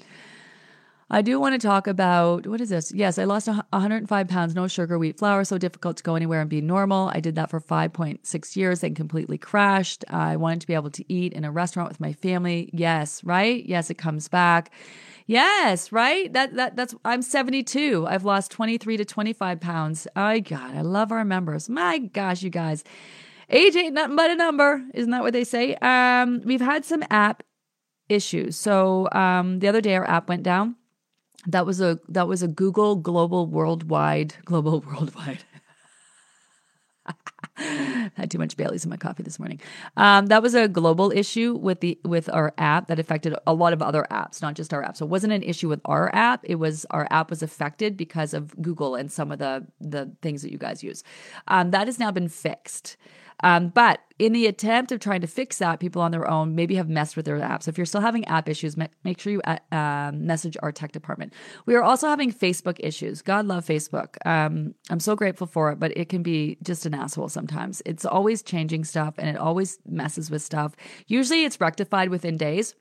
I 1.10 1.22
do 1.22 1.40
want 1.40 1.54
to 1.54 1.68
talk 1.68 1.86
about 1.86 2.48
what 2.48 2.60
is 2.60 2.70
this? 2.70 2.92
Yes, 2.92 3.20
I 3.20 3.26
lost 3.26 3.48
105 3.48 4.28
pounds, 4.28 4.56
no 4.56 4.68
sugar, 4.68 4.98
wheat 4.98 5.20
flour, 5.20 5.44
so 5.44 5.60
difficult 5.60 5.98
to 5.98 6.04
go 6.04 6.16
anywhere 6.16 6.42
and 6.42 6.50
be 6.50 6.60
normal. 6.60 7.12
I 7.14 7.20
did 7.20 7.36
that 7.36 7.52
for 7.52 7.60
5.6 7.60 8.56
years, 8.56 8.80
then 8.80 8.96
completely 8.96 9.38
crashed. 9.38 10.04
I 10.10 10.38
wanted 10.38 10.62
to 10.62 10.68
be 10.68 10.74
able 10.74 10.90
to 10.90 11.14
eat 11.14 11.34
in 11.34 11.46
a 11.46 11.52
restaurant 11.52 11.90
with 11.90 12.00
my 12.00 12.14
family. 12.14 12.72
Yes, 12.74 13.24
right? 13.24 13.64
Yes, 13.64 13.92
it 13.92 14.00
comes 14.00 14.28
back. 14.28 14.72
Yes, 15.26 15.92
right? 15.92 16.32
That 16.34 16.56
that 16.56 16.76
that's 16.76 16.96
I'm 17.06 17.22
72. 17.22 18.06
I've 18.08 18.26
lost 18.26 18.52
23 18.52 18.98
to 18.98 19.06
25 19.06 19.60
pounds. 19.60 20.08
Oh 20.16 20.40
god, 20.40 20.76
I 20.76 20.82
love 20.82 21.12
our 21.12 21.24
members. 21.26 21.70
My 21.70 22.00
gosh, 22.00 22.42
you 22.44 22.50
guys. 22.50 22.84
Age 23.50 23.76
ain't 23.76 23.94
nothing 23.94 24.16
but 24.16 24.32
a 24.32 24.36
number. 24.36 24.84
Isn't 24.94 25.12
that 25.12 25.22
what 25.22 25.34
they 25.34 25.44
say? 25.44 25.76
Um, 25.76 26.42
we've 26.44 26.62
had 26.62 26.86
some 26.86 27.04
app 27.10 27.44
issues. 28.10 28.56
So 28.58 29.08
um 29.12 29.60
the 29.60 29.68
other 29.68 29.82
day 29.82 29.96
our 29.96 30.10
app 30.10 30.28
went 30.30 30.44
down. 30.44 30.76
That 31.48 31.66
was 31.66 31.82
a 31.82 32.00
that 32.10 32.28
was 32.28 32.44
a 32.44 32.48
Google 32.48 32.96
global 32.96 33.48
worldwide 33.48 34.36
global 34.46 34.82
worldwide 34.88 35.44
had 38.16 38.30
too 38.32 38.38
much 38.38 38.58
Bailey's 38.58 38.84
in 38.84 38.90
my 38.90 38.98
coffee 38.98 39.24
this 39.24 39.40
morning. 39.40 39.60
Um, 39.98 40.28
that 40.28 40.42
was 40.42 40.54
a 40.56 40.68
global 40.68 41.12
issue 41.12 41.54
with 41.54 41.80
the 41.80 42.00
with 42.04 42.30
our 42.30 42.54
app 42.58 42.88
that 42.88 43.00
affected 43.00 43.36
a 43.46 43.54
lot 43.54 43.74
of 43.74 43.82
other 43.82 44.06
apps, 44.12 44.42
not 44.42 44.56
just 44.56 44.74
our 44.74 44.84
app. 44.84 44.98
So 44.98 45.06
it 45.06 45.10
wasn't 45.10 45.34
an 45.34 45.44
issue 45.44 45.70
with 45.70 45.82
our 45.86 46.14
app. 46.14 46.42
It 46.44 46.56
was 46.56 46.86
our 46.92 47.08
app 47.12 47.30
was 47.30 47.44
affected 47.44 47.98
because 47.98 48.34
of 48.34 48.60
Google 48.62 48.96
and 48.96 49.12
some 49.12 49.32
of 49.32 49.40
the 49.40 49.66
the 49.80 50.12
things 50.22 50.42
that 50.42 50.52
you 50.52 50.58
guys 50.58 50.84
use. 50.84 51.04
Um, 51.48 51.72
that 51.72 51.88
has 51.88 52.00
now 52.00 52.12
been 52.12 52.30
fixed. 52.30 52.98
Um, 53.44 53.70
but 53.70 54.00
in 54.20 54.32
the 54.32 54.48
attempt 54.48 54.92
of 54.92 55.00
trying 55.00 55.22
to 55.22 55.28
fix 55.28 55.58
that, 55.58 55.80
people 55.80 56.02
on 56.02 56.12
their 56.12 56.30
own 56.30 56.56
maybe 56.56 56.76
have 56.76 56.88
messed 56.88 57.16
with 57.18 57.26
their 57.26 57.40
apps. 57.40 57.68
If 57.68 57.78
you're 57.78 57.86
still 57.86 58.02
having 58.02 58.26
app 58.26 58.48
issues, 58.48 58.78
make 58.78 59.20
sure 59.20 59.34
you 59.34 59.42
uh, 59.42 60.12
message 60.14 60.56
our 60.64 60.72
tech 60.72 60.92
department. 60.92 61.34
We 61.66 61.76
are 61.76 61.84
also 61.84 62.08
having 62.08 62.32
Facebook 62.32 62.78
issues. 62.80 63.22
God 63.22 63.46
love 63.46 63.66
Facebook. 63.66 64.16
Um, 64.26 64.76
I'm 64.90 65.00
so 65.00 65.16
grateful 65.16 65.48
for 65.48 65.72
it, 65.72 65.80
but 65.80 65.96
it 65.98 66.10
can 66.10 66.24
be 66.24 66.58
just 66.64 66.86
an 66.86 66.94
asshole 66.94 67.30
sometimes. 67.30 67.82
It's 67.86 68.06
always 68.06 68.42
changing 68.42 68.86
stuff 68.86 69.16
and 69.18 69.28
it 69.30 69.38
always 69.38 69.80
messes 69.86 70.32
with 70.32 70.42
stuff. 70.42 70.76
Usually 71.08 71.44
it's 71.44 71.60
rectified 71.60 72.10
within 72.10 72.38
days. 72.38 72.76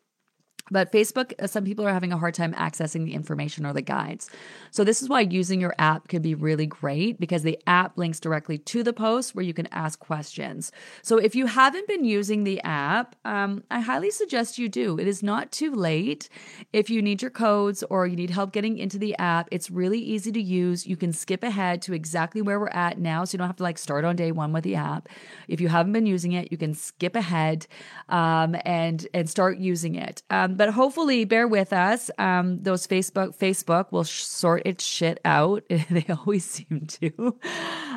But 0.72 0.90
Facebook, 0.90 1.34
uh, 1.38 1.46
some 1.46 1.64
people 1.64 1.86
are 1.86 1.92
having 1.92 2.12
a 2.12 2.18
hard 2.18 2.32
time 2.32 2.54
accessing 2.54 3.04
the 3.04 3.12
information 3.12 3.66
or 3.66 3.74
the 3.74 3.82
guides. 3.82 4.30
So, 4.70 4.84
this 4.84 5.02
is 5.02 5.08
why 5.08 5.20
using 5.20 5.60
your 5.60 5.74
app 5.78 6.08
could 6.08 6.22
be 6.22 6.34
really 6.34 6.64
great 6.64 7.20
because 7.20 7.42
the 7.42 7.58
app 7.66 7.98
links 7.98 8.18
directly 8.18 8.56
to 8.56 8.82
the 8.82 8.94
post 8.94 9.34
where 9.34 9.44
you 9.44 9.52
can 9.52 9.66
ask 9.66 9.98
questions. 9.98 10.72
So, 11.02 11.18
if 11.18 11.34
you 11.34 11.44
haven't 11.44 11.86
been 11.86 12.06
using 12.06 12.44
the 12.44 12.60
app, 12.62 13.14
um, 13.26 13.62
I 13.70 13.80
highly 13.80 14.10
suggest 14.10 14.58
you 14.58 14.70
do. 14.70 14.98
It 14.98 15.06
is 15.06 15.22
not 15.22 15.52
too 15.52 15.74
late. 15.74 16.30
If 16.72 16.88
you 16.88 17.02
need 17.02 17.20
your 17.20 17.30
codes 17.30 17.82
or 17.90 18.06
you 18.06 18.16
need 18.16 18.30
help 18.30 18.52
getting 18.52 18.78
into 18.78 18.98
the 18.98 19.14
app, 19.18 19.48
it's 19.52 19.70
really 19.70 20.00
easy 20.00 20.32
to 20.32 20.40
use. 20.40 20.86
You 20.86 20.96
can 20.96 21.12
skip 21.12 21.42
ahead 21.42 21.82
to 21.82 21.92
exactly 21.92 22.40
where 22.40 22.58
we're 22.58 22.68
at 22.68 22.98
now. 22.98 23.24
So, 23.26 23.34
you 23.34 23.38
don't 23.38 23.48
have 23.48 23.56
to 23.56 23.62
like 23.62 23.76
start 23.76 24.06
on 24.06 24.16
day 24.16 24.32
one 24.32 24.54
with 24.54 24.64
the 24.64 24.76
app. 24.76 25.10
If 25.48 25.60
you 25.60 25.68
haven't 25.68 25.92
been 25.92 26.06
using 26.06 26.32
it, 26.32 26.50
you 26.50 26.56
can 26.56 26.72
skip 26.72 27.14
ahead 27.14 27.66
um, 28.08 28.56
and, 28.64 29.06
and 29.12 29.28
start 29.28 29.58
using 29.58 29.96
it. 29.96 30.22
Um, 30.30 30.56
but 30.62 30.70
hopefully, 30.70 31.24
bear 31.24 31.48
with 31.48 31.72
us. 31.72 32.08
Um, 32.18 32.62
those 32.62 32.86
Facebook 32.86 33.36
Facebook 33.36 33.90
will 33.90 34.04
sort 34.04 34.62
its 34.64 34.84
shit 34.84 35.18
out. 35.24 35.64
they 35.68 36.06
always 36.08 36.44
seem 36.44 36.86
to. 36.86 37.36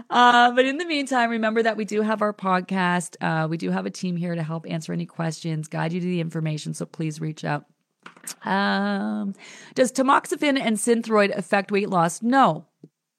Uh, 0.09 0.51
but 0.51 0.65
in 0.65 0.79
the 0.79 0.85
meantime, 0.85 1.29
remember 1.29 1.61
that 1.61 1.77
we 1.77 1.85
do 1.85 2.01
have 2.01 2.23
our 2.23 2.33
podcast. 2.33 3.17
Uh, 3.21 3.47
we 3.47 3.57
do 3.57 3.69
have 3.69 3.85
a 3.85 3.91
team 3.91 4.15
here 4.15 4.33
to 4.33 4.41
help 4.41 4.65
answer 4.67 4.93
any 4.93 5.05
questions, 5.05 5.67
guide 5.67 5.93
you 5.93 5.99
to 5.99 6.05
the 6.07 6.19
information. 6.19 6.73
So 6.73 6.87
please 6.87 7.21
reach 7.21 7.45
out. 7.45 7.65
Um, 8.43 9.35
does 9.75 9.91
tamoxifen 9.91 10.59
and 10.59 10.75
synthroid 10.75 11.37
affect 11.37 11.71
weight 11.71 11.91
loss? 11.91 12.23
No. 12.23 12.65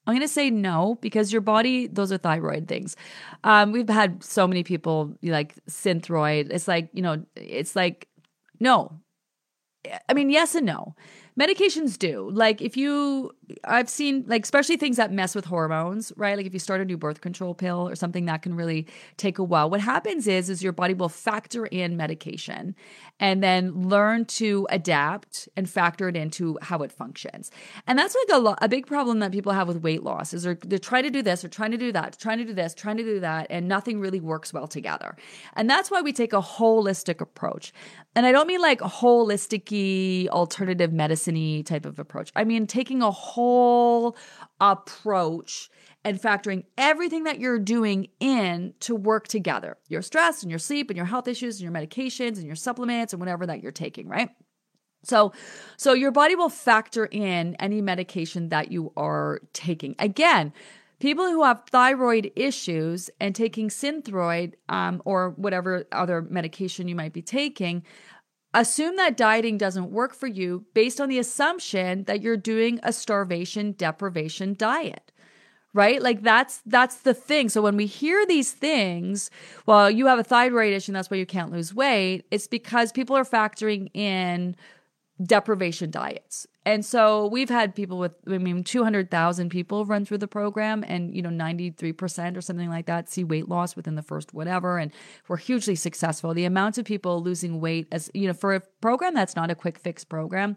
I'm 0.09 0.15
going 0.15 0.23
to 0.23 0.29
say 0.29 0.51
no 0.51 0.99
because 1.01 1.33
your 1.33 1.41
body, 1.41 1.87
those 1.87 2.11
are 2.11 2.19
thyroid 2.19 2.67
things. 2.67 2.97
Um, 3.45 3.71
we've 3.71 3.89
had 3.89 4.25
so 4.25 4.49
many 4.49 4.65
people 4.65 5.17
like 5.23 5.55
synthroid. 5.71 6.49
It's 6.51 6.67
like, 6.67 6.91
you 6.93 7.03
know, 7.03 7.25
it's 7.37 7.77
like, 7.77 8.09
no, 8.59 9.01
I 10.09 10.15
mean, 10.15 10.31
yes 10.31 10.55
and 10.55 10.67
no. 10.67 10.95
Medications 11.39 11.99
do. 11.99 12.31
Like 12.31 12.63
if 12.63 12.77
you 12.77 13.33
I've 13.65 13.89
seen 13.89 14.25
like 14.27 14.43
especially 14.43 14.77
things 14.77 14.97
that 14.97 15.13
mess 15.13 15.35
with 15.35 15.45
hormones, 15.45 16.13
right? 16.17 16.37
Like 16.37 16.47
if 16.47 16.53
you 16.53 16.59
start 16.59 16.81
a 16.81 16.85
new 16.85 16.97
birth 16.97 17.21
control 17.21 17.55
pill 17.55 17.89
or 17.89 17.95
something 17.95 18.25
that 18.27 18.43
can 18.43 18.55
really 18.55 18.87
take 19.17 19.39
a 19.39 19.45
while. 19.45 19.71
What 19.71 19.81
happens 19.81 20.27
is 20.27 20.51
is 20.51 20.63
your 20.63 20.73
body 20.73 20.95
will 20.95 21.09
factor 21.09 21.67
in 21.67 21.97
medication 21.97 22.75
and 23.21 23.43
then 23.43 23.89
learn 23.89 24.25
to 24.27 24.67
adapt 24.71 25.49
and 25.57 25.69
factor 25.69 26.09
it 26.09 26.17
into 26.17 26.59
how 26.63 26.79
it 26.83 26.91
functions. 26.91 27.51
And 27.87 27.99
that's 27.99 28.15
like 28.15 28.37
a 28.37 28.41
lo- 28.41 28.57
a 28.61 28.69
big 28.69 28.87
problem 28.87 29.21
that 29.21 29.33
people 29.33 29.53
have 29.53 29.69
with 29.69 29.83
weight 29.83 30.03
loss 30.03 30.35
is 30.35 30.43
they're, 30.43 30.59
they're 30.67 30.79
trying 30.79 31.05
to 31.05 31.11
do 31.11 31.23
this 31.23 31.45
or 31.45 31.49
trying 31.49 31.71
to 31.71 31.79
do 31.79 31.93
that, 31.93 32.19
trying 32.19 32.39
to 32.39 32.45
do 32.45 32.55
this, 32.55 32.75
trying 32.75 32.97
to 32.97 33.05
do 33.05 33.21
that 33.21 33.47
and 33.51 33.69
nothing 33.69 34.01
really 34.01 34.21
works 34.21 34.53
well 34.53 34.67
together. 34.67 35.17
And 35.55 35.69
that's 35.69 35.91
why 35.91 36.01
we 36.01 36.13
take 36.13 36.33
a 36.33 36.41
holistic 36.41 37.21
approach. 37.21 37.73
And 38.15 38.27
I 38.27 38.33
don't 38.33 38.47
mean 38.47 38.61
like 38.61 38.81
holistic 38.81 40.29
alternative 40.29 40.93
medicine 40.93 41.63
type 41.65 41.85
of 41.85 41.99
approach. 41.99 42.33
I 42.35 42.45
mean, 42.45 42.67
taking 42.67 43.03
a 43.03 43.11
whole 43.11 43.36
approach 44.61 45.71
and 46.05 46.21
factoring 46.21 46.65
everything 46.79 47.25
that 47.25 47.41
you're 47.41 47.59
doing 47.59 48.07
in 48.21 48.73
to 48.79 48.95
work 48.95 49.27
together 49.27 49.77
your 49.89 50.03
stress 50.03 50.43
and 50.43 50.51
your 50.51 50.59
sleep 50.59 50.89
and 50.89 50.97
your 50.97 51.07
health 51.07 51.27
issues 51.27 51.61
and 51.61 51.65
your 51.65 51.73
medications 51.73 52.37
and 52.37 52.45
your 52.45 52.55
supplements 52.55 53.13
and 53.13 53.21
whatever 53.21 53.47
that 53.47 53.63
you're 53.63 53.73
taking, 53.73 54.09
right? 54.09 54.31
So, 55.03 55.33
so 55.77 55.93
your 55.93 56.11
body 56.11 56.35
will 56.35 56.49
factor 56.49 57.07
in 57.07 57.55
any 57.57 57.81
medication 57.81 58.49
that 58.49 58.73
you 58.73 58.93
are 58.97 59.41
taking. 59.53 59.95
Again, 59.99 60.53
people 60.99 61.27
who 61.27 61.45
have 61.45 61.63
thyroid 61.71 62.33
issues 62.35 63.11
and 63.21 63.35
taking 63.35 63.69
Synthroid 63.69 64.55
um, 64.69 65.03
or 65.05 65.31
whatever 65.31 65.87
other 65.93 66.23
medication 66.23 66.89
you 66.89 66.95
might 66.95 67.13
be 67.13 67.23
taking, 67.23 67.85
assume 68.61 68.97
that 68.97 69.17
dieting 69.17 69.59
doesn't 69.59 69.91
work 69.91 70.15
for 70.15 70.27
you 70.27 70.65
based 70.75 71.01
on 71.01 71.09
the 71.09 71.19
assumption 71.19 72.05
that 72.05 72.23
you're 72.23 72.37
doing 72.37 72.81
a 72.83 72.93
starvation 72.93 73.73
deprivation 73.73 74.55
diet 74.55 75.13
right? 75.77 76.01
Like 76.01 76.23
that's 76.23 76.63
that's 76.65 76.97
the 77.03 77.13
thing. 77.13 77.51
So 77.51 77.61
when 77.61 77.77
we 77.77 77.85
hear 77.85 78.25
these 78.25 78.51
things 78.53 79.31
well 79.67 79.91
you 79.91 80.07
have 80.07 80.19
a 80.19 80.25
thyroid 80.25 80.73
issue 80.73 80.91
and 80.91 80.97
that's 80.97 81.11
why 81.11 81.19
you 81.19 81.27
can't 81.27 81.53
lose 81.53 81.75
weight. 81.75 82.25
It's 82.31 82.47
because 82.47 82.93
people 82.93 83.15
are 83.15 83.25
factoring 83.25 83.95
in 83.95 84.57
deprivation 85.23 85.91
diets. 85.91 86.47
And 86.65 86.85
so 86.85 87.29
we've 87.29 87.49
had 87.49 87.75
people 87.75 87.99
with, 87.99 88.13
I 88.29 88.39
mean, 88.39 88.65
200,000 88.65 89.51
people 89.51 89.85
run 89.87 90.05
through 90.05 90.19
the 90.19 90.29
program 90.29 90.85
and, 90.87 91.15
you 91.15 91.23
know, 91.23 91.31
93% 91.31 92.37
or 92.37 92.41
something 92.41 92.69
like 92.69 92.87
that 92.87 93.09
see 93.09 93.25
weight 93.25 93.49
loss 93.49 93.77
within 93.77 93.95
the 93.95 94.03
first 94.03 94.35
whatever. 94.35 94.79
And 94.79 94.93
we're 95.29 95.37
hugely 95.37 95.77
successful. 95.77 96.35
The 96.35 96.45
amount 96.45 96.77
of 96.77 96.85
people 96.85 97.23
losing 97.23 97.61
weight 97.61 97.87
as, 97.93 98.11
you 98.15 98.27
know, 98.27 98.35
for 98.35 98.55
a 98.55 98.61
program 98.81 99.15
that's 99.15 99.37
not 99.37 99.51
a 99.51 99.55
quick 99.55 99.79
fix 99.79 100.05
program, 100.05 100.57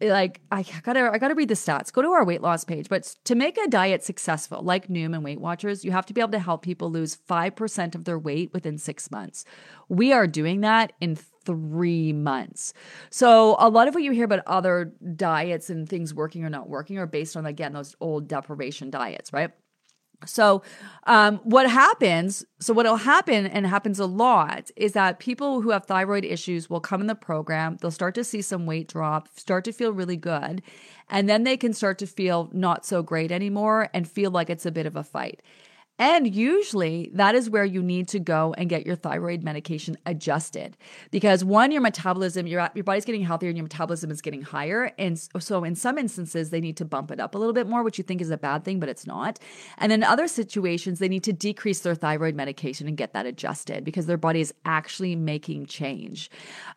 like 0.00 0.40
I 0.50 0.64
gotta 0.82 1.10
I 1.12 1.18
gotta 1.18 1.34
read 1.34 1.48
the 1.48 1.54
stats. 1.54 1.92
Go 1.92 2.02
to 2.02 2.08
our 2.08 2.24
weight 2.24 2.42
loss 2.42 2.64
page. 2.64 2.88
But 2.88 3.14
to 3.24 3.34
make 3.34 3.58
a 3.58 3.68
diet 3.68 4.02
successful, 4.02 4.62
like 4.62 4.88
Noom 4.88 5.14
and 5.14 5.24
Weight 5.24 5.40
Watchers, 5.40 5.84
you 5.84 5.92
have 5.92 6.06
to 6.06 6.14
be 6.14 6.20
able 6.20 6.32
to 6.32 6.38
help 6.38 6.62
people 6.62 6.90
lose 6.90 7.14
five 7.14 7.54
percent 7.54 7.94
of 7.94 8.04
their 8.04 8.18
weight 8.18 8.52
within 8.52 8.78
six 8.78 9.10
months. 9.10 9.44
We 9.88 10.12
are 10.12 10.26
doing 10.26 10.60
that 10.62 10.92
in 11.00 11.16
three 11.44 12.12
months. 12.12 12.72
So 13.10 13.56
a 13.58 13.68
lot 13.68 13.88
of 13.88 13.94
what 13.94 14.02
you 14.02 14.12
hear 14.12 14.24
about 14.24 14.40
other 14.46 14.92
diets 15.16 15.70
and 15.70 15.88
things 15.88 16.14
working 16.14 16.44
or 16.44 16.50
not 16.50 16.68
working 16.68 16.98
are 16.98 17.06
based 17.06 17.36
on 17.36 17.46
again 17.46 17.72
those 17.72 17.94
old 18.00 18.28
deprivation 18.28 18.90
diets, 18.90 19.32
right? 19.32 19.50
So, 20.26 20.62
um, 21.04 21.38
what 21.38 21.68
happens? 21.68 22.44
So, 22.60 22.72
what 22.72 22.86
will 22.86 22.96
happen 22.96 23.46
and 23.46 23.66
happens 23.66 23.98
a 23.98 24.06
lot 24.06 24.70
is 24.76 24.92
that 24.92 25.18
people 25.18 25.60
who 25.60 25.70
have 25.70 25.86
thyroid 25.86 26.24
issues 26.24 26.70
will 26.70 26.80
come 26.80 27.00
in 27.00 27.06
the 27.06 27.14
program. 27.14 27.76
They'll 27.80 27.90
start 27.90 28.14
to 28.16 28.24
see 28.24 28.42
some 28.42 28.66
weight 28.66 28.88
drop, 28.88 29.28
start 29.36 29.64
to 29.64 29.72
feel 29.72 29.92
really 29.92 30.16
good, 30.16 30.62
and 31.10 31.28
then 31.28 31.44
they 31.44 31.56
can 31.56 31.72
start 31.72 31.98
to 31.98 32.06
feel 32.06 32.50
not 32.52 32.86
so 32.86 33.02
great 33.02 33.32
anymore 33.32 33.88
and 33.92 34.08
feel 34.08 34.30
like 34.30 34.50
it's 34.50 34.66
a 34.66 34.70
bit 34.70 34.86
of 34.86 34.96
a 34.96 35.04
fight. 35.04 35.42
And 35.98 36.34
usually 36.34 37.10
that 37.14 37.34
is 37.34 37.48
where 37.48 37.64
you 37.64 37.82
need 37.82 38.08
to 38.08 38.18
go 38.18 38.54
and 38.58 38.68
get 38.68 38.86
your 38.86 38.96
thyroid 38.96 39.44
medication 39.44 39.96
adjusted 40.06 40.76
because 41.10 41.44
one, 41.44 41.70
your 41.70 41.80
metabolism, 41.80 42.46
your, 42.46 42.68
your 42.74 42.82
body's 42.82 43.04
getting 43.04 43.22
healthier 43.22 43.50
and 43.50 43.56
your 43.56 43.64
metabolism 43.64 44.10
is 44.10 44.20
getting 44.20 44.42
higher. 44.42 44.92
And 44.98 45.20
so 45.38 45.64
in 45.64 45.74
some 45.74 45.98
instances, 45.98 46.50
they 46.50 46.60
need 46.60 46.76
to 46.78 46.84
bump 46.84 47.10
it 47.10 47.20
up 47.20 47.34
a 47.34 47.38
little 47.38 47.52
bit 47.52 47.68
more, 47.68 47.82
which 47.82 47.98
you 47.98 48.04
think 48.04 48.20
is 48.20 48.30
a 48.30 48.36
bad 48.36 48.64
thing, 48.64 48.80
but 48.80 48.88
it's 48.88 49.06
not. 49.06 49.38
And 49.78 49.92
in 49.92 50.02
other 50.02 50.26
situations, 50.26 50.98
they 50.98 51.08
need 51.08 51.24
to 51.24 51.32
decrease 51.32 51.80
their 51.80 51.94
thyroid 51.94 52.34
medication 52.34 52.88
and 52.88 52.96
get 52.96 53.12
that 53.12 53.26
adjusted 53.26 53.84
because 53.84 54.06
their 54.06 54.16
body 54.16 54.40
is 54.40 54.52
actually 54.64 55.14
making 55.14 55.66
change. 55.66 56.30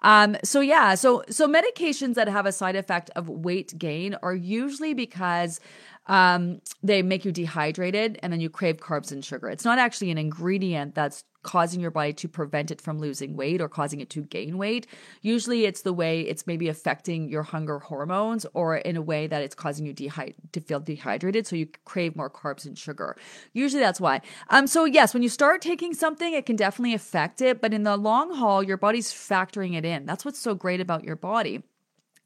Um, 0.03 0.38
so 0.43 0.59
yeah, 0.59 0.95
so 0.95 1.24
so 1.30 1.47
medications 1.47 2.16
that 2.16 2.28
have 2.28 2.45
a 2.45 2.51
side 2.51 2.76
effect 2.76 3.09
of 3.16 3.30
weight 3.30 3.74
gain 3.78 4.16
are 4.22 4.36
usually 4.36 4.93
because 4.93 5.59
um, 6.08 6.62
they 6.84 7.01
make 7.01 7.26
you 7.26 7.32
dehydrated 7.32 8.20
and 8.22 8.32
then 8.32 8.39
you 8.39 8.49
crave 8.49 8.78
carbs 8.78 9.12
and 9.12 9.24
sugar. 9.26 9.49
It's 9.49 9.66
not 9.66 9.80
actually 9.80 10.12
an 10.12 10.18
ingredient 10.18 10.95
that's 10.95 11.24
causing 11.41 11.80
your 11.80 11.91
body 11.91 12.12
to 12.12 12.28
prevent 12.28 12.72
it 12.72 12.82
from 12.82 12.99
losing 12.99 13.36
weight 13.36 13.62
or 13.62 13.70
causing 13.70 14.01
it 14.01 14.10
to 14.10 14.22
gain 14.24 14.58
weight. 14.58 14.88
Usually 15.22 15.66
it's 15.66 15.84
the 15.84 15.93
way 15.93 16.22
it's 16.22 16.47
maybe 16.47 16.68
affecting 16.70 17.30
your 17.30 17.43
hunger 17.43 17.80
hormones 17.80 18.45
or 18.53 18.78
in 18.78 18.97
a 18.97 19.01
way 19.01 19.28
that 19.28 19.43
it's 19.43 19.53
causing 19.56 19.86
you 19.86 19.93
dehy- 19.93 20.34
to 20.53 20.60
feel 20.62 20.80
dehydrated 20.80 21.45
so 21.45 21.56
you 21.56 21.68
crave 21.86 22.16
more 22.16 22.32
carbs 22.32 22.66
and 22.66 22.78
sugar. 22.78 23.16
Usually 23.53 23.82
that's 23.82 24.01
why. 24.01 24.22
Um 24.49 24.66
so 24.68 24.86
yes, 24.86 25.14
when 25.14 25.22
you 25.24 25.30
start 25.30 25.62
taking 25.62 25.93
something 25.93 26.34
it 26.34 26.45
can 26.47 26.56
definitely 26.56 26.95
affect 26.95 27.41
it, 27.41 27.62
but 27.62 27.74
in 27.74 27.84
the 27.84 27.95
long 27.97 28.34
haul 28.36 28.64
your 28.64 28.78
body's 28.78 29.12
factoring 29.12 29.76
it 29.78 29.86
in. 29.86 30.06
That's 30.06 30.26
what's 30.26 30.39
so 30.39 30.56
great 30.56 30.82
about 30.82 31.03
your 31.03 31.16
body. 31.16 31.64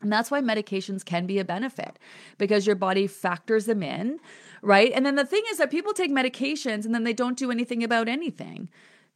And 0.02 0.12
that's 0.12 0.32
why 0.32 0.42
medications 0.42 1.04
can 1.04 1.26
be 1.26 1.40
a 1.40 1.46
benefit 1.46 2.00
because 2.38 2.66
your 2.66 2.76
body 2.76 3.06
factors 3.06 3.66
them 3.66 3.84
in, 3.84 4.20
right? 4.62 4.92
And 4.94 5.06
then 5.06 5.16
the 5.16 5.26
thing 5.26 5.44
is 5.52 5.58
that 5.58 5.72
people 5.72 5.94
take 5.94 6.12
medications 6.12 6.86
and 6.86 6.94
then 6.94 7.04
they 7.04 7.14
don't 7.14 7.38
do 7.38 7.52
anything 7.52 7.84
about 7.84 8.08
anything 8.08 8.70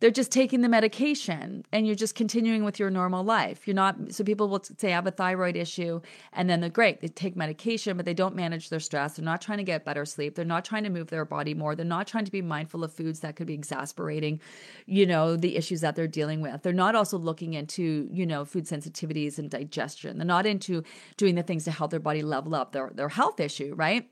they're 0.03 0.11
just 0.11 0.33
taking 0.33 0.59
the 0.59 0.67
medication 0.67 1.63
and 1.71 1.87
you're 1.87 1.95
just 1.95 2.13
continuing 2.13 2.65
with 2.65 2.77
your 2.77 2.89
normal 2.89 3.23
life. 3.23 3.65
You're 3.65 3.73
not, 3.73 3.95
so 4.11 4.25
people 4.25 4.49
will 4.49 4.61
say, 4.77 4.89
I 4.89 4.95
have 4.95 5.07
a 5.07 5.11
thyroid 5.11 5.55
issue, 5.55 6.01
and 6.33 6.49
then 6.49 6.59
they're 6.59 6.69
great. 6.69 6.99
They 6.99 7.07
take 7.07 7.37
medication, 7.37 7.95
but 7.95 8.05
they 8.05 8.13
don't 8.13 8.35
manage 8.35 8.67
their 8.67 8.81
stress. 8.81 9.15
They're 9.15 9.23
not 9.23 9.39
trying 9.39 9.59
to 9.59 9.63
get 9.63 9.85
better 9.85 10.03
sleep. 10.03 10.35
They're 10.35 10.43
not 10.43 10.65
trying 10.65 10.83
to 10.83 10.89
move 10.89 11.07
their 11.07 11.23
body 11.23 11.53
more. 11.53 11.73
They're 11.73 11.85
not 11.85 12.05
trying 12.05 12.25
to 12.25 12.31
be 12.31 12.41
mindful 12.41 12.83
of 12.83 12.91
foods 12.91 13.21
that 13.21 13.37
could 13.37 13.47
be 13.47 13.53
exasperating, 13.53 14.41
you 14.87 15.05
know, 15.05 15.37
the 15.37 15.55
issues 15.55 15.79
that 15.79 15.95
they're 15.95 16.05
dealing 16.05 16.41
with. 16.41 16.63
They're 16.63 16.73
not 16.73 16.95
also 16.95 17.17
looking 17.17 17.53
into, 17.53 18.09
you 18.11 18.25
know, 18.25 18.43
food 18.43 18.65
sensitivities 18.65 19.39
and 19.39 19.49
digestion. 19.49 20.17
They're 20.17 20.25
not 20.27 20.45
into 20.45 20.83
doing 21.15 21.35
the 21.35 21.43
things 21.43 21.63
to 21.63 21.71
help 21.71 21.91
their 21.91 22.01
body 22.01 22.23
level 22.23 22.55
up 22.55 22.73
their, 22.73 22.91
their 22.93 23.07
health 23.07 23.39
issue, 23.39 23.73
right? 23.73 24.09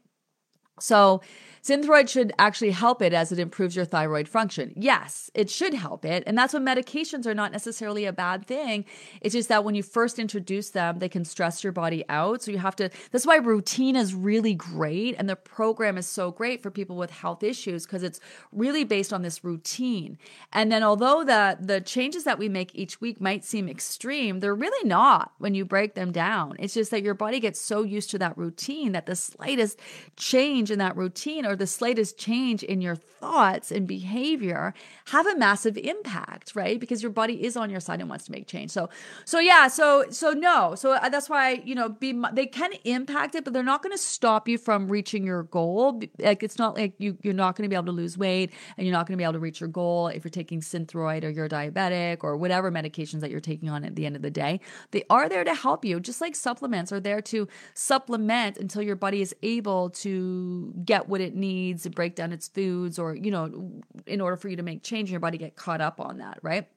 So, 0.79 1.21
Synthroid 1.63 2.09
should 2.09 2.33
actually 2.39 2.71
help 2.71 3.03
it 3.03 3.13
as 3.13 3.31
it 3.31 3.37
improves 3.37 3.75
your 3.75 3.85
thyroid 3.85 4.27
function. 4.27 4.73
Yes, 4.75 5.29
it 5.35 5.47
should 5.47 5.75
help 5.75 6.05
it. 6.05 6.23
And 6.25 6.35
that's 6.35 6.53
what 6.53 6.63
medications 6.63 7.27
are 7.27 7.35
not 7.35 7.51
necessarily 7.51 8.05
a 8.05 8.13
bad 8.13 8.47
thing. 8.47 8.83
It's 9.21 9.33
just 9.33 9.49
that 9.49 9.63
when 9.63 9.75
you 9.75 9.83
first 9.83 10.17
introduce 10.17 10.71
them, 10.71 10.97
they 10.97 11.09
can 11.09 11.23
stress 11.23 11.63
your 11.63 11.71
body 11.71 12.03
out. 12.09 12.41
So 12.41 12.49
you 12.49 12.57
have 12.57 12.75
to, 12.77 12.89
that's 13.11 13.27
why 13.27 13.35
routine 13.35 13.95
is 13.95 14.15
really 14.15 14.55
great. 14.55 15.15
And 15.19 15.29
the 15.29 15.35
program 15.35 15.99
is 15.99 16.07
so 16.07 16.31
great 16.31 16.63
for 16.63 16.71
people 16.71 16.95
with 16.95 17.11
health 17.11 17.43
issues 17.43 17.85
because 17.85 18.01
it's 18.01 18.19
really 18.51 18.83
based 18.83 19.13
on 19.13 19.21
this 19.21 19.43
routine. 19.43 20.17
And 20.51 20.71
then 20.71 20.81
although 20.81 21.23
the, 21.23 21.57
the 21.59 21.79
changes 21.79 22.23
that 22.23 22.39
we 22.39 22.49
make 22.49 22.73
each 22.73 22.99
week 22.99 23.21
might 23.21 23.45
seem 23.45 23.69
extreme, 23.69 24.39
they're 24.39 24.55
really 24.55 24.87
not 24.87 25.33
when 25.37 25.53
you 25.53 25.63
break 25.63 25.93
them 25.93 26.11
down. 26.11 26.55
It's 26.57 26.73
just 26.73 26.89
that 26.89 27.03
your 27.03 27.13
body 27.13 27.39
gets 27.39 27.61
so 27.61 27.83
used 27.83 28.09
to 28.11 28.17
that 28.17 28.35
routine 28.35 28.93
that 28.93 29.05
the 29.05 29.15
slightest 29.15 29.79
change 30.17 30.60
in 30.69 30.79
that 30.79 30.95
routine 30.95 31.45
or 31.45 31.55
the 31.55 31.65
slightest 31.65 32.17
change 32.17 32.61
in 32.61 32.81
your 32.81 32.95
thoughts 32.95 33.71
and 33.71 33.87
behavior 33.87 34.73
have 35.05 35.27
a 35.27 35.35
massive 35.35 35.77
impact, 35.77 36.55
right? 36.55 36.79
Because 36.79 37.01
your 37.01 37.11
body 37.11 37.43
is 37.43 37.55
on 37.55 37.69
your 37.69 37.79
side 37.79 38.01
and 38.01 38.09
wants 38.09 38.25
to 38.25 38.31
make 38.31 38.47
change. 38.47 38.71
So, 38.71 38.89
so 39.25 39.39
yeah, 39.39 39.67
so 39.67 40.05
so 40.09 40.31
no, 40.31 40.75
so 40.75 40.93
uh, 40.93 41.09
that's 41.09 41.29
why 41.29 41.61
you 41.63 41.75
know 41.75 41.89
be 41.89 42.19
they 42.33 42.47
can 42.47 42.73
impact 42.83 43.35
it, 43.35 43.43
but 43.43 43.53
they're 43.53 43.63
not 43.63 43.81
going 43.83 43.95
to 43.95 44.01
stop 44.01 44.47
you 44.47 44.57
from 44.57 44.87
reaching 44.87 45.23
your 45.23 45.43
goal. 45.43 46.01
Like 46.19 46.43
it's 46.43 46.57
not 46.57 46.75
like 46.75 46.93
you 46.97 47.17
you're 47.21 47.33
not 47.33 47.55
going 47.55 47.63
to 47.63 47.69
be 47.69 47.75
able 47.75 47.85
to 47.85 47.91
lose 47.91 48.17
weight 48.17 48.51
and 48.77 48.85
you're 48.85 48.95
not 48.95 49.07
going 49.07 49.13
to 49.13 49.21
be 49.21 49.23
able 49.23 49.33
to 49.33 49.39
reach 49.39 49.61
your 49.61 49.69
goal 49.69 50.07
if 50.07 50.23
you're 50.23 50.29
taking 50.29 50.59
Synthroid 50.61 51.23
or 51.23 51.29
you're 51.29 51.47
diabetic 51.47 52.23
or 52.23 52.35
whatever 52.35 52.71
medications 52.71 53.21
that 53.21 53.31
you're 53.31 53.39
taking 53.39 53.69
on 53.69 53.85
at 53.85 53.95
the 53.95 54.05
end 54.05 54.15
of 54.15 54.21
the 54.21 54.31
day. 54.31 54.59
They 54.91 55.03
are 55.09 55.29
there 55.29 55.43
to 55.43 55.53
help 55.53 55.85
you, 55.85 55.99
just 55.99 56.21
like 56.21 56.35
supplements 56.35 56.91
are 56.91 56.99
there 56.99 57.21
to 57.21 57.47
supplement 57.73 58.57
until 58.57 58.81
your 58.81 58.95
body 58.95 59.21
is 59.21 59.35
able 59.43 59.89
to 59.91 60.50
get 60.85 61.07
what 61.09 61.21
it 61.21 61.35
needs 61.35 61.83
to 61.83 61.89
break 61.89 62.15
down 62.15 62.31
its 62.31 62.47
foods 62.47 62.99
or, 62.99 63.15
you 63.15 63.31
know, 63.31 63.81
in 64.05 64.21
order 64.21 64.37
for 64.37 64.49
you 64.49 64.55
to 64.57 64.63
make 64.63 64.83
change 64.83 65.09
in 65.09 65.13
your 65.13 65.19
body, 65.19 65.37
get 65.37 65.55
caught 65.55 65.81
up 65.81 65.99
on 65.99 66.17
that, 66.17 66.39
right? 66.41 66.67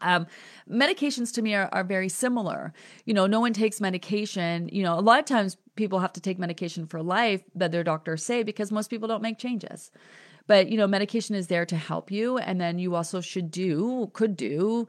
Um, 0.00 0.26
medications 0.68 1.32
to 1.34 1.42
me 1.42 1.54
are, 1.54 1.68
are 1.72 1.84
very 1.84 2.08
similar. 2.08 2.72
You 3.04 3.14
know, 3.14 3.26
no 3.26 3.40
one 3.40 3.52
takes 3.52 3.80
medication. 3.80 4.68
You 4.72 4.82
know, 4.82 4.98
a 4.98 5.00
lot 5.00 5.20
of 5.20 5.24
times 5.24 5.56
people 5.76 6.00
have 6.00 6.12
to 6.14 6.20
take 6.20 6.38
medication 6.38 6.86
for 6.86 7.02
life 7.02 7.42
that 7.54 7.72
their 7.72 7.84
doctors 7.84 8.24
say 8.24 8.42
because 8.42 8.72
most 8.72 8.88
people 8.88 9.08
don't 9.08 9.22
make 9.22 9.38
changes. 9.38 9.90
But, 10.48 10.70
you 10.70 10.76
know, 10.76 10.88
medication 10.88 11.36
is 11.36 11.46
there 11.46 11.64
to 11.66 11.76
help 11.76 12.10
you. 12.10 12.36
And 12.38 12.60
then 12.60 12.78
you 12.78 12.96
also 12.96 13.20
should 13.20 13.50
do, 13.50 14.10
could 14.12 14.36
do 14.36 14.88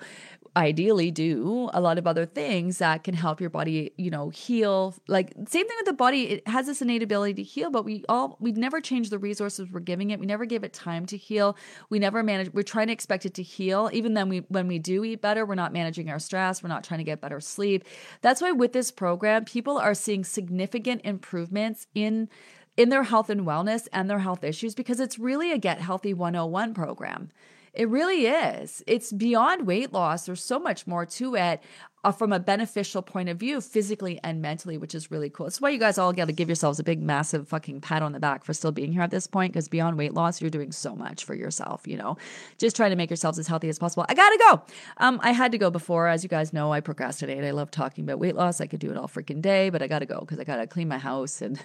ideally 0.56 1.10
do 1.10 1.70
a 1.74 1.82
lot 1.82 1.98
of 1.98 2.06
other 2.06 2.26
things 2.26 2.78
that 2.78 3.04
can 3.04 3.16
help 3.16 3.42
your 3.42 3.50
body, 3.50 3.92
you 3.98 4.12
know, 4.12 4.30
heal. 4.30 4.94
Like 5.08 5.34
same 5.48 5.68
thing 5.68 5.78
with 5.78 5.86
the 5.86 5.94
body, 5.94 6.24
it 6.24 6.48
has 6.48 6.68
this 6.68 6.82
innate 6.82 7.02
ability 7.02 7.34
to 7.36 7.44
heal, 7.44 7.72
but 7.72 7.86
we 7.86 8.04
all 8.08 8.38
we 8.40 8.52
never 8.52 8.80
change 8.80 9.10
the 9.10 9.18
resources 9.18 9.70
we're 9.72 9.80
giving 9.80 10.12
it. 10.12 10.20
We 10.20 10.26
never 10.26 10.46
give 10.46 10.64
it 10.64 10.74
time 10.74 11.06
to 11.08 11.18
heal. 11.18 11.58
We 11.90 12.00
never 12.00 12.22
manage 12.22 12.54
we're 12.54 12.64
trying 12.64 12.88
to 12.88 12.94
expect 12.94 13.26
it 13.26 13.34
to 13.36 13.44
heal. 13.44 13.90
Even 13.94 14.14
then 14.14 14.30
we 14.30 14.40
when 14.50 14.68
we 14.68 14.80
do 14.80 15.04
eat 15.04 15.22
better, 15.22 15.46
we're 15.46 15.56
not 15.56 15.74
managing 15.74 16.10
our 16.10 16.20
stress, 16.20 16.62
we're 16.62 16.70
not 16.70 16.84
trying 16.84 17.00
to 17.00 17.04
get 17.04 17.22
better 17.22 17.40
sleep. 17.40 17.84
That's 18.22 18.42
why 18.42 18.52
with 18.52 18.74
this 18.74 18.92
program, 18.92 19.46
people 19.46 19.78
are 19.78 19.94
seeing 19.94 20.24
significant 20.24 21.02
improvements 21.04 21.88
in 21.96 22.30
in 22.78 22.90
their 22.90 23.04
health 23.04 23.30
and 23.30 23.42
wellness 23.42 23.88
and 23.92 24.10
their 24.10 24.20
health 24.20 24.44
issues 24.44 24.76
because 24.76 25.00
it's 25.00 25.20
really 25.20 25.52
a 25.52 25.58
get 25.58 25.80
healthy 25.80 26.14
101 26.14 26.74
program 26.74 27.30
It 27.74 27.90
really 27.90 28.28
is. 28.28 28.84
It's 28.86 29.12
beyond 29.12 29.66
weight 29.66 29.92
loss. 29.92 30.28
There's 30.28 30.44
so 30.44 30.60
much 30.60 30.86
more 30.86 31.08
to 31.08 31.36
it 31.36 31.60
uh, 32.04 32.12
from 32.12 32.32
a 32.32 32.40
beneficial 32.40 33.02
point 33.02 33.30
of 33.30 33.38
view, 33.38 33.62
physically 33.62 34.20
and 34.24 34.44
mentally, 34.44 34.78
which 34.78 34.94
is 34.94 35.10
really 35.10 35.30
cool. 35.30 35.48
That's 35.48 35.60
why 35.60 35.70
you 35.70 35.80
guys 35.80 35.98
all 35.98 36.14
got 36.14 36.26
to 36.26 36.34
give 36.34 36.50
yourselves 36.50 36.78
a 36.80 36.84
big, 36.84 37.02
massive 37.02 37.48
fucking 37.48 37.82
pat 37.82 38.04
on 38.04 38.12
the 38.12 38.20
back 38.20 38.44
for 38.44 38.54
still 38.54 38.72
being 38.72 38.92
here 38.92 39.02
at 39.02 39.10
this 39.10 39.26
point. 39.26 39.54
Because 39.54 39.68
beyond 39.68 39.98
weight 39.98 40.14
loss, 40.14 40.40
you're 40.40 40.52
doing 40.52 40.72
so 40.72 40.96
much 40.96 41.26
for 41.26 41.34
yourself. 41.34 41.88
You 41.88 41.98
know, 41.98 42.18
just 42.60 42.76
trying 42.76 42.92
to 42.92 42.96
make 42.96 43.10
yourselves 43.10 43.40
as 43.40 43.48
healthy 43.48 43.70
as 43.70 43.80
possible. 43.80 44.06
I 44.08 44.14
gotta 44.14 44.38
go. 44.50 44.62
Um, 44.98 45.20
I 45.24 45.32
had 45.32 45.52
to 45.54 45.58
go 45.58 45.72
before, 45.72 46.08
as 46.08 46.22
you 46.22 46.30
guys 46.30 46.54
know. 46.54 46.72
I 46.72 46.80
procrastinate. 46.80 47.44
I 47.44 47.52
love 47.52 47.72
talking 47.72 48.04
about 48.04 48.20
weight 48.20 48.36
loss. 48.36 48.62
I 48.62 48.68
could 48.68 48.82
do 48.82 48.92
it 48.92 48.98
all 48.98 49.08
freaking 49.08 49.42
day, 49.42 49.72
but 49.72 49.82
I 49.82 49.88
gotta 49.88 50.06
go 50.06 50.20
because 50.20 50.40
I 50.40 50.44
gotta 50.44 50.68
clean 50.68 50.88
my 50.88 51.00
house 51.00 51.42
and. 51.42 51.60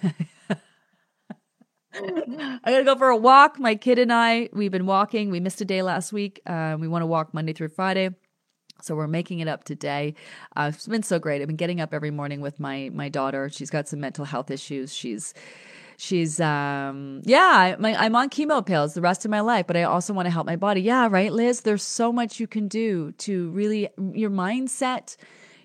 I 1.95 2.59
gotta 2.65 2.83
go 2.83 2.95
for 2.95 3.09
a 3.09 3.17
walk. 3.17 3.59
My 3.59 3.75
kid 3.75 3.99
and 3.99 4.13
I, 4.13 4.49
we've 4.53 4.71
been 4.71 4.85
walking. 4.85 5.31
We 5.31 5.39
missed 5.39 5.59
a 5.61 5.65
day 5.65 5.81
last 5.81 6.13
week. 6.13 6.41
Uh, 6.45 6.77
we 6.79 6.87
want 6.87 7.01
to 7.01 7.07
walk 7.07 7.33
Monday 7.33 7.53
through 7.53 7.69
Friday. 7.69 8.11
So 8.81 8.95
we're 8.95 9.07
making 9.07 9.39
it 9.39 9.47
up 9.47 9.63
today. 9.63 10.13
Uh, 10.55 10.71
it's 10.73 10.87
been 10.87 11.03
so 11.03 11.19
great. 11.19 11.41
I've 11.41 11.47
been 11.47 11.57
getting 11.57 11.81
up 11.81 11.93
every 11.93 12.11
morning 12.11 12.41
with 12.41 12.59
my 12.59 12.89
my 12.93 13.09
daughter. 13.09 13.49
She's 13.49 13.69
got 13.69 13.87
some 13.87 13.99
mental 13.99 14.25
health 14.25 14.51
issues. 14.51 14.93
She's 14.93 15.33
she's 15.99 16.39
um 16.39 17.21
yeah 17.25 17.75
my, 17.77 17.93
i'm 17.95 18.15
on 18.15 18.29
chemo 18.29 18.65
pills 18.65 18.93
the 18.93 19.01
rest 19.01 19.25
of 19.25 19.31
my 19.31 19.41
life 19.41 19.67
but 19.67 19.75
i 19.75 19.83
also 19.83 20.13
want 20.13 20.25
to 20.25 20.29
help 20.29 20.47
my 20.47 20.55
body 20.55 20.79
yeah 20.79 21.09
right 21.11 21.33
liz 21.33 21.59
there's 21.59 21.83
so 21.83 22.13
much 22.13 22.39
you 22.39 22.47
can 22.47 22.69
do 22.69 23.11
to 23.17 23.49
really 23.49 23.89
your 24.13 24.29
mindset 24.29 25.17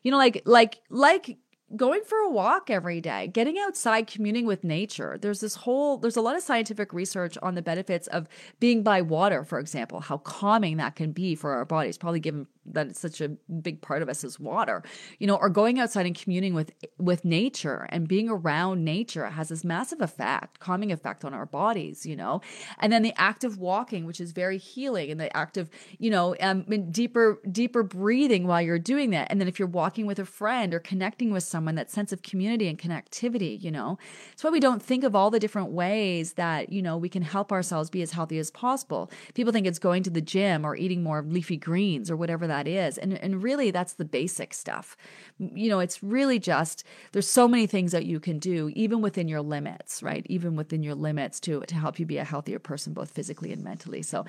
you 0.03 0.11
know 0.11 0.19
like 0.19 0.43
like 0.45 0.81
like 0.91 1.39
going 1.77 2.03
for 2.05 2.19
a 2.19 2.31
walk 2.31 2.71
every 2.71 3.01
day, 3.01 3.27
getting 3.27 3.59
outside, 3.59 4.07
communing 4.07 4.47
with 4.47 4.65
nature. 4.65 5.19
There's 5.21 5.41
this 5.41 5.57
whole, 5.57 5.99
there's 5.99 6.17
a 6.17 6.21
lot 6.21 6.37
of 6.37 6.43
scientific 6.43 6.93
research 6.93 7.37
on 7.43 7.55
the 7.55 7.63
benefits 7.63 8.07
of 8.09 8.29
being 8.61 8.83
by 8.83 9.03
water, 9.03 9.45
for 9.45 9.59
example, 9.59 10.01
how 10.01 10.19
calming 10.19 10.77
that 10.77 10.95
can 10.97 11.13
be 11.13 11.35
for 11.35 11.53
our 11.53 11.65
bodies, 11.65 11.99
probably 11.99 12.21
given 12.21 12.47
that 12.67 12.89
it's 12.89 13.01
such 13.01 13.21
a 13.21 13.29
big 13.29 13.81
part 13.83 14.03
of 14.03 14.09
us 14.09 14.25
is 14.25 14.41
water, 14.41 14.83
you 15.19 15.27
know, 15.27 15.37
or 15.37 15.49
going 15.49 15.79
outside 15.79 16.07
and 16.07 16.15
communing 16.15 16.55
with, 16.55 16.73
with 16.99 17.25
nature 17.25 17.87
and 17.91 18.09
being 18.09 18.29
around 18.29 18.85
nature 18.85 19.27
has 19.27 19.49
this 19.49 19.65
massive 19.65 20.01
effect, 20.01 20.61
calming 20.61 20.93
effect 20.93 21.25
on 21.25 21.35
our 21.35 21.47
bodies, 21.47 22.07
you 22.07 22.17
know, 22.17 22.41
and 22.79 22.93
then 22.93 23.03
the 23.03 23.15
act 23.17 23.45
of 23.45 23.59
walking, 23.59 24.07
which 24.07 24.21
is 24.21 24.33
very 24.33 24.59
healing 24.59 25.11
and 25.11 25.21
the 25.21 25.35
act 25.37 25.57
of, 25.57 25.69
you 25.99 26.11
know, 26.11 26.35
um, 26.41 26.63
deeper, 26.91 27.41
deeper 27.51 27.83
breathing 27.83 28.47
while 28.47 28.63
you're 28.63 28.79
doing 28.79 29.11
that. 29.11 29.29
And 29.31 29.41
then 29.41 29.49
if 29.49 29.59
you're 29.59 29.69
walking 29.69 30.07
with 30.07 30.19
a 30.19 30.25
friend 30.25 30.73
or 30.73 30.81
connecting 30.81 31.33
with 31.33 31.43
someone, 31.43 31.75
that 31.75 31.91
sense 31.91 32.13
of 32.13 32.23
community 32.23 32.69
and 32.69 32.79
connectivity, 32.79 33.63
you 33.63 33.71
know. 33.71 33.99
That's 34.31 34.45
why 34.45 34.51
we 34.51 34.61
don't 34.61 34.83
think 34.83 35.05
of 35.05 35.15
all 35.15 35.31
the 35.31 35.41
different 35.41 35.71
ways 35.71 36.35
that, 36.35 36.73
you 36.73 36.83
know, 36.83 36.97
we 36.97 37.09
can 37.09 37.23
help 37.23 37.53
ourselves 37.53 37.91
be 37.91 38.03
as 38.03 38.13
healthy 38.13 38.39
as 38.39 38.51
possible. 38.51 39.11
People 39.35 39.53
think 39.53 39.67
it's 39.67 39.79
going 39.79 40.03
to 40.05 40.11
the 40.11 40.21
gym 40.21 40.65
or 40.65 40.77
eating 40.77 41.03
more 41.03 41.23
leafy 41.23 41.57
greens 41.57 42.11
or 42.11 42.17
whatever 42.17 42.47
that 42.47 42.54
is. 42.67 42.99
And 42.99 43.15
and 43.19 43.43
really 43.43 43.71
that's 43.71 43.95
the 43.95 44.05
basic 44.05 44.55
stuff. 44.55 44.97
You 45.39 45.69
know, 45.69 45.81
it's 45.81 46.03
really 46.03 46.39
just 46.39 46.85
there's 47.13 47.29
so 47.29 47.49
many 47.49 47.67
things 47.67 47.93
that 47.93 48.05
you 48.07 48.21
can 48.21 48.39
do 48.39 48.71
even 48.75 49.01
within 49.01 49.29
your 49.29 49.43
limits, 49.43 50.03
right? 50.03 50.25
Even 50.29 50.57
within 50.57 50.83
your 50.83 50.95
limits 50.95 51.41
to 51.41 51.61
to 51.61 51.75
help 51.75 51.99
you 51.99 52.07
be 52.07 52.19
a 52.19 52.25
healthier 52.25 52.59
person 52.59 52.93
both 52.93 53.11
physically 53.11 53.53
and 53.53 53.63
mentally. 53.63 54.03
So, 54.03 54.21
uh, 54.21 54.25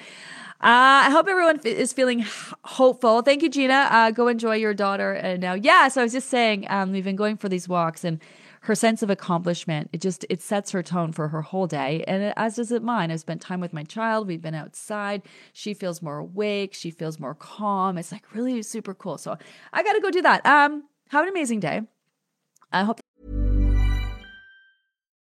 I 0.62 1.10
hope 1.12 1.28
everyone 1.28 1.60
is 1.64 1.94
feeling 1.94 2.26
hopeful. 2.64 3.22
Thank 3.22 3.44
you, 3.44 3.50
Gina. 3.50 3.88
Uh, 3.92 4.12
go 4.12 4.28
enjoy 4.28 4.56
your 4.56 4.74
daughter. 4.74 5.14
And 5.14 5.42
now, 5.42 5.54
yeah. 5.54 5.88
So 5.88 6.02
I 6.02 6.04
was 6.04 6.14
just 6.14 6.30
saying, 6.30 6.66
um, 6.70 6.92
we've 6.92 7.04
been 7.04 7.16
going 7.16 7.38
for 7.38 7.50
these 7.50 7.68
walks, 7.68 8.04
and 8.04 8.20
her 8.66 8.76
sense 8.76 9.02
of 9.02 9.10
accomplishment 9.10 9.90
it 9.94 10.02
just 10.02 10.26
it 10.30 10.42
sets 10.42 10.72
her 10.72 10.84
tone 10.84 11.12
for 11.12 11.28
her 11.30 11.42
whole 11.42 11.68
day. 11.68 12.04
And 12.08 12.24
it, 12.24 12.34
as 12.38 12.56
does 12.56 12.72
it 12.72 12.84
mine. 12.84 13.12
I've 13.12 13.20
spent 13.20 13.42
time 13.42 13.60
with 13.60 13.74
my 13.74 13.84
child. 13.84 14.28
We've 14.28 14.42
been 14.42 14.56
outside. 14.56 15.22
She 15.54 15.74
feels 15.74 16.02
more 16.02 16.18
awake. 16.18 16.74
She 16.74 16.92
feels 16.92 17.20
more 17.20 17.36
calm. 17.36 17.98
It's 17.98 18.12
like 18.12 18.34
really 18.34 18.62
super 18.64 18.94
cool. 18.94 19.18
So 19.18 19.38
i 19.74 19.84
gotta 19.84 20.02
go 20.02 20.12
do 20.12 20.22
that. 20.22 20.46
Um 20.46 20.84
have 21.10 21.24
an 21.24 21.30
amazing 21.30 21.60
day. 21.60 21.82
I 22.72 22.84
hope 22.84 23.00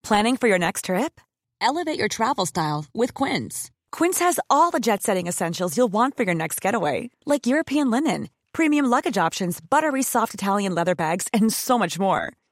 planning 0.03 0.37
for 0.37 0.47
your 0.47 0.59
next 0.59 0.85
trip? 0.85 1.19
Elevate 1.61 1.97
your 1.97 2.09
travel 2.09 2.45
style 2.45 2.85
with 2.93 3.13
quince. 3.13 3.71
Quince 3.91 4.19
has 4.19 4.39
all 4.49 4.71
the 4.71 4.79
jet-setting 4.79 5.27
essentials 5.27 5.77
you'll 5.77 5.87
want 5.87 6.17
for 6.17 6.23
your 6.23 6.35
next 6.35 6.61
getaway 6.61 7.09
like 7.25 7.47
european 7.47 7.89
linen 7.89 8.29
premium 8.53 8.85
luggage 8.85 9.17
options, 9.17 9.59
buttery 9.59 10.03
soft 10.03 10.33
Italian 10.33 10.73
leather 10.73 10.95
bags, 10.95 11.27
and 11.33 11.51
so 11.51 11.77
much 11.77 11.99
more. 11.99 12.33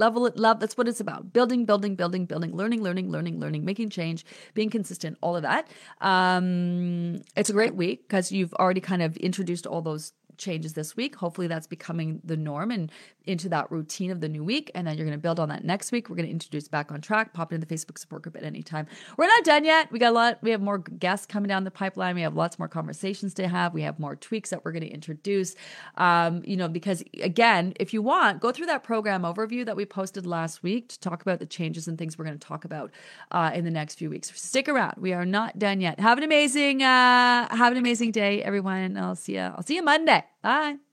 Level 0.00 0.24
it, 0.24 0.38
love. 0.38 0.60
That's 0.60 0.78
what 0.78 0.88
it's 0.88 0.98
about. 0.98 1.30
Building, 1.34 1.66
building, 1.66 1.94
building, 1.94 2.24
building, 2.24 2.56
learning, 2.56 2.82
learning, 2.82 3.10
learning, 3.10 3.38
learning, 3.38 3.66
making 3.66 3.90
change, 3.90 4.24
being 4.54 4.70
consistent, 4.70 5.18
all 5.20 5.36
of 5.36 5.42
that. 5.42 5.68
Um, 6.00 7.20
it's 7.36 7.50
a 7.50 7.52
great 7.52 7.74
week 7.74 8.08
because 8.08 8.32
you've 8.32 8.54
already 8.54 8.80
kind 8.80 9.02
of 9.02 9.18
introduced 9.18 9.66
all 9.66 9.82
those 9.82 10.14
changes 10.38 10.72
this 10.72 10.96
week. 10.96 11.16
Hopefully, 11.16 11.48
that's 11.48 11.66
becoming 11.66 12.22
the 12.24 12.38
norm 12.38 12.70
and 12.70 12.90
into 13.26 13.48
that 13.48 13.70
routine 13.70 14.10
of 14.10 14.20
the 14.20 14.28
new 14.28 14.42
week. 14.42 14.70
And 14.74 14.86
then 14.86 14.96
you're 14.96 15.06
going 15.06 15.16
to 15.16 15.22
build 15.22 15.38
on 15.40 15.48
that 15.50 15.64
next 15.64 15.92
week. 15.92 16.08
We're 16.08 16.16
going 16.16 16.26
to 16.26 16.32
introduce 16.32 16.68
back 16.68 16.90
on 16.90 17.00
track. 17.00 17.32
Pop 17.32 17.52
into 17.52 17.66
the 17.66 17.74
Facebook 17.74 17.98
support 17.98 18.22
group 18.22 18.36
at 18.36 18.44
any 18.44 18.62
time. 18.62 18.86
We're 19.16 19.26
not 19.26 19.44
done 19.44 19.64
yet. 19.64 19.90
We 19.92 19.98
got 19.98 20.10
a 20.10 20.14
lot. 20.14 20.38
We 20.42 20.50
have 20.50 20.60
more 20.60 20.78
guests 20.78 21.26
coming 21.26 21.48
down 21.48 21.64
the 21.64 21.70
pipeline. 21.70 22.14
We 22.14 22.22
have 22.22 22.34
lots 22.34 22.58
more 22.58 22.68
conversations 22.68 23.34
to 23.34 23.48
have. 23.48 23.74
We 23.74 23.82
have 23.82 23.98
more 23.98 24.16
tweaks 24.16 24.50
that 24.50 24.64
we're 24.64 24.72
going 24.72 24.82
to 24.82 24.90
introduce. 24.90 25.54
Um, 25.96 26.42
you 26.44 26.56
know, 26.56 26.68
because 26.68 27.02
again, 27.22 27.74
if 27.78 27.92
you 27.92 28.02
want, 28.02 28.40
go 28.40 28.52
through 28.52 28.66
that 28.66 28.82
program 28.82 29.22
overview 29.22 29.64
that 29.66 29.76
we 29.76 29.84
posted 29.84 30.26
last 30.26 30.62
week 30.62 30.88
to 30.88 31.00
talk 31.00 31.22
about 31.22 31.38
the 31.38 31.46
changes 31.46 31.88
and 31.88 31.98
things 31.98 32.18
we're 32.18 32.24
going 32.24 32.38
to 32.38 32.46
talk 32.46 32.64
about 32.64 32.90
uh, 33.30 33.50
in 33.54 33.64
the 33.64 33.70
next 33.70 33.96
few 33.96 34.10
weeks. 34.10 34.32
Stick 34.40 34.68
around. 34.68 34.94
We 34.98 35.12
are 35.12 35.26
not 35.26 35.58
done 35.58 35.80
yet. 35.80 36.00
Have 36.00 36.18
an 36.18 36.24
amazing, 36.24 36.82
uh, 36.82 37.54
have 37.54 37.72
an 37.72 37.78
amazing 37.78 38.12
day, 38.12 38.42
everyone. 38.42 38.96
I'll 38.96 39.16
see 39.16 39.34
you. 39.34 39.40
I'll 39.40 39.62
see 39.62 39.76
you 39.76 39.82
Monday. 39.82 40.24
Bye. 40.42 40.89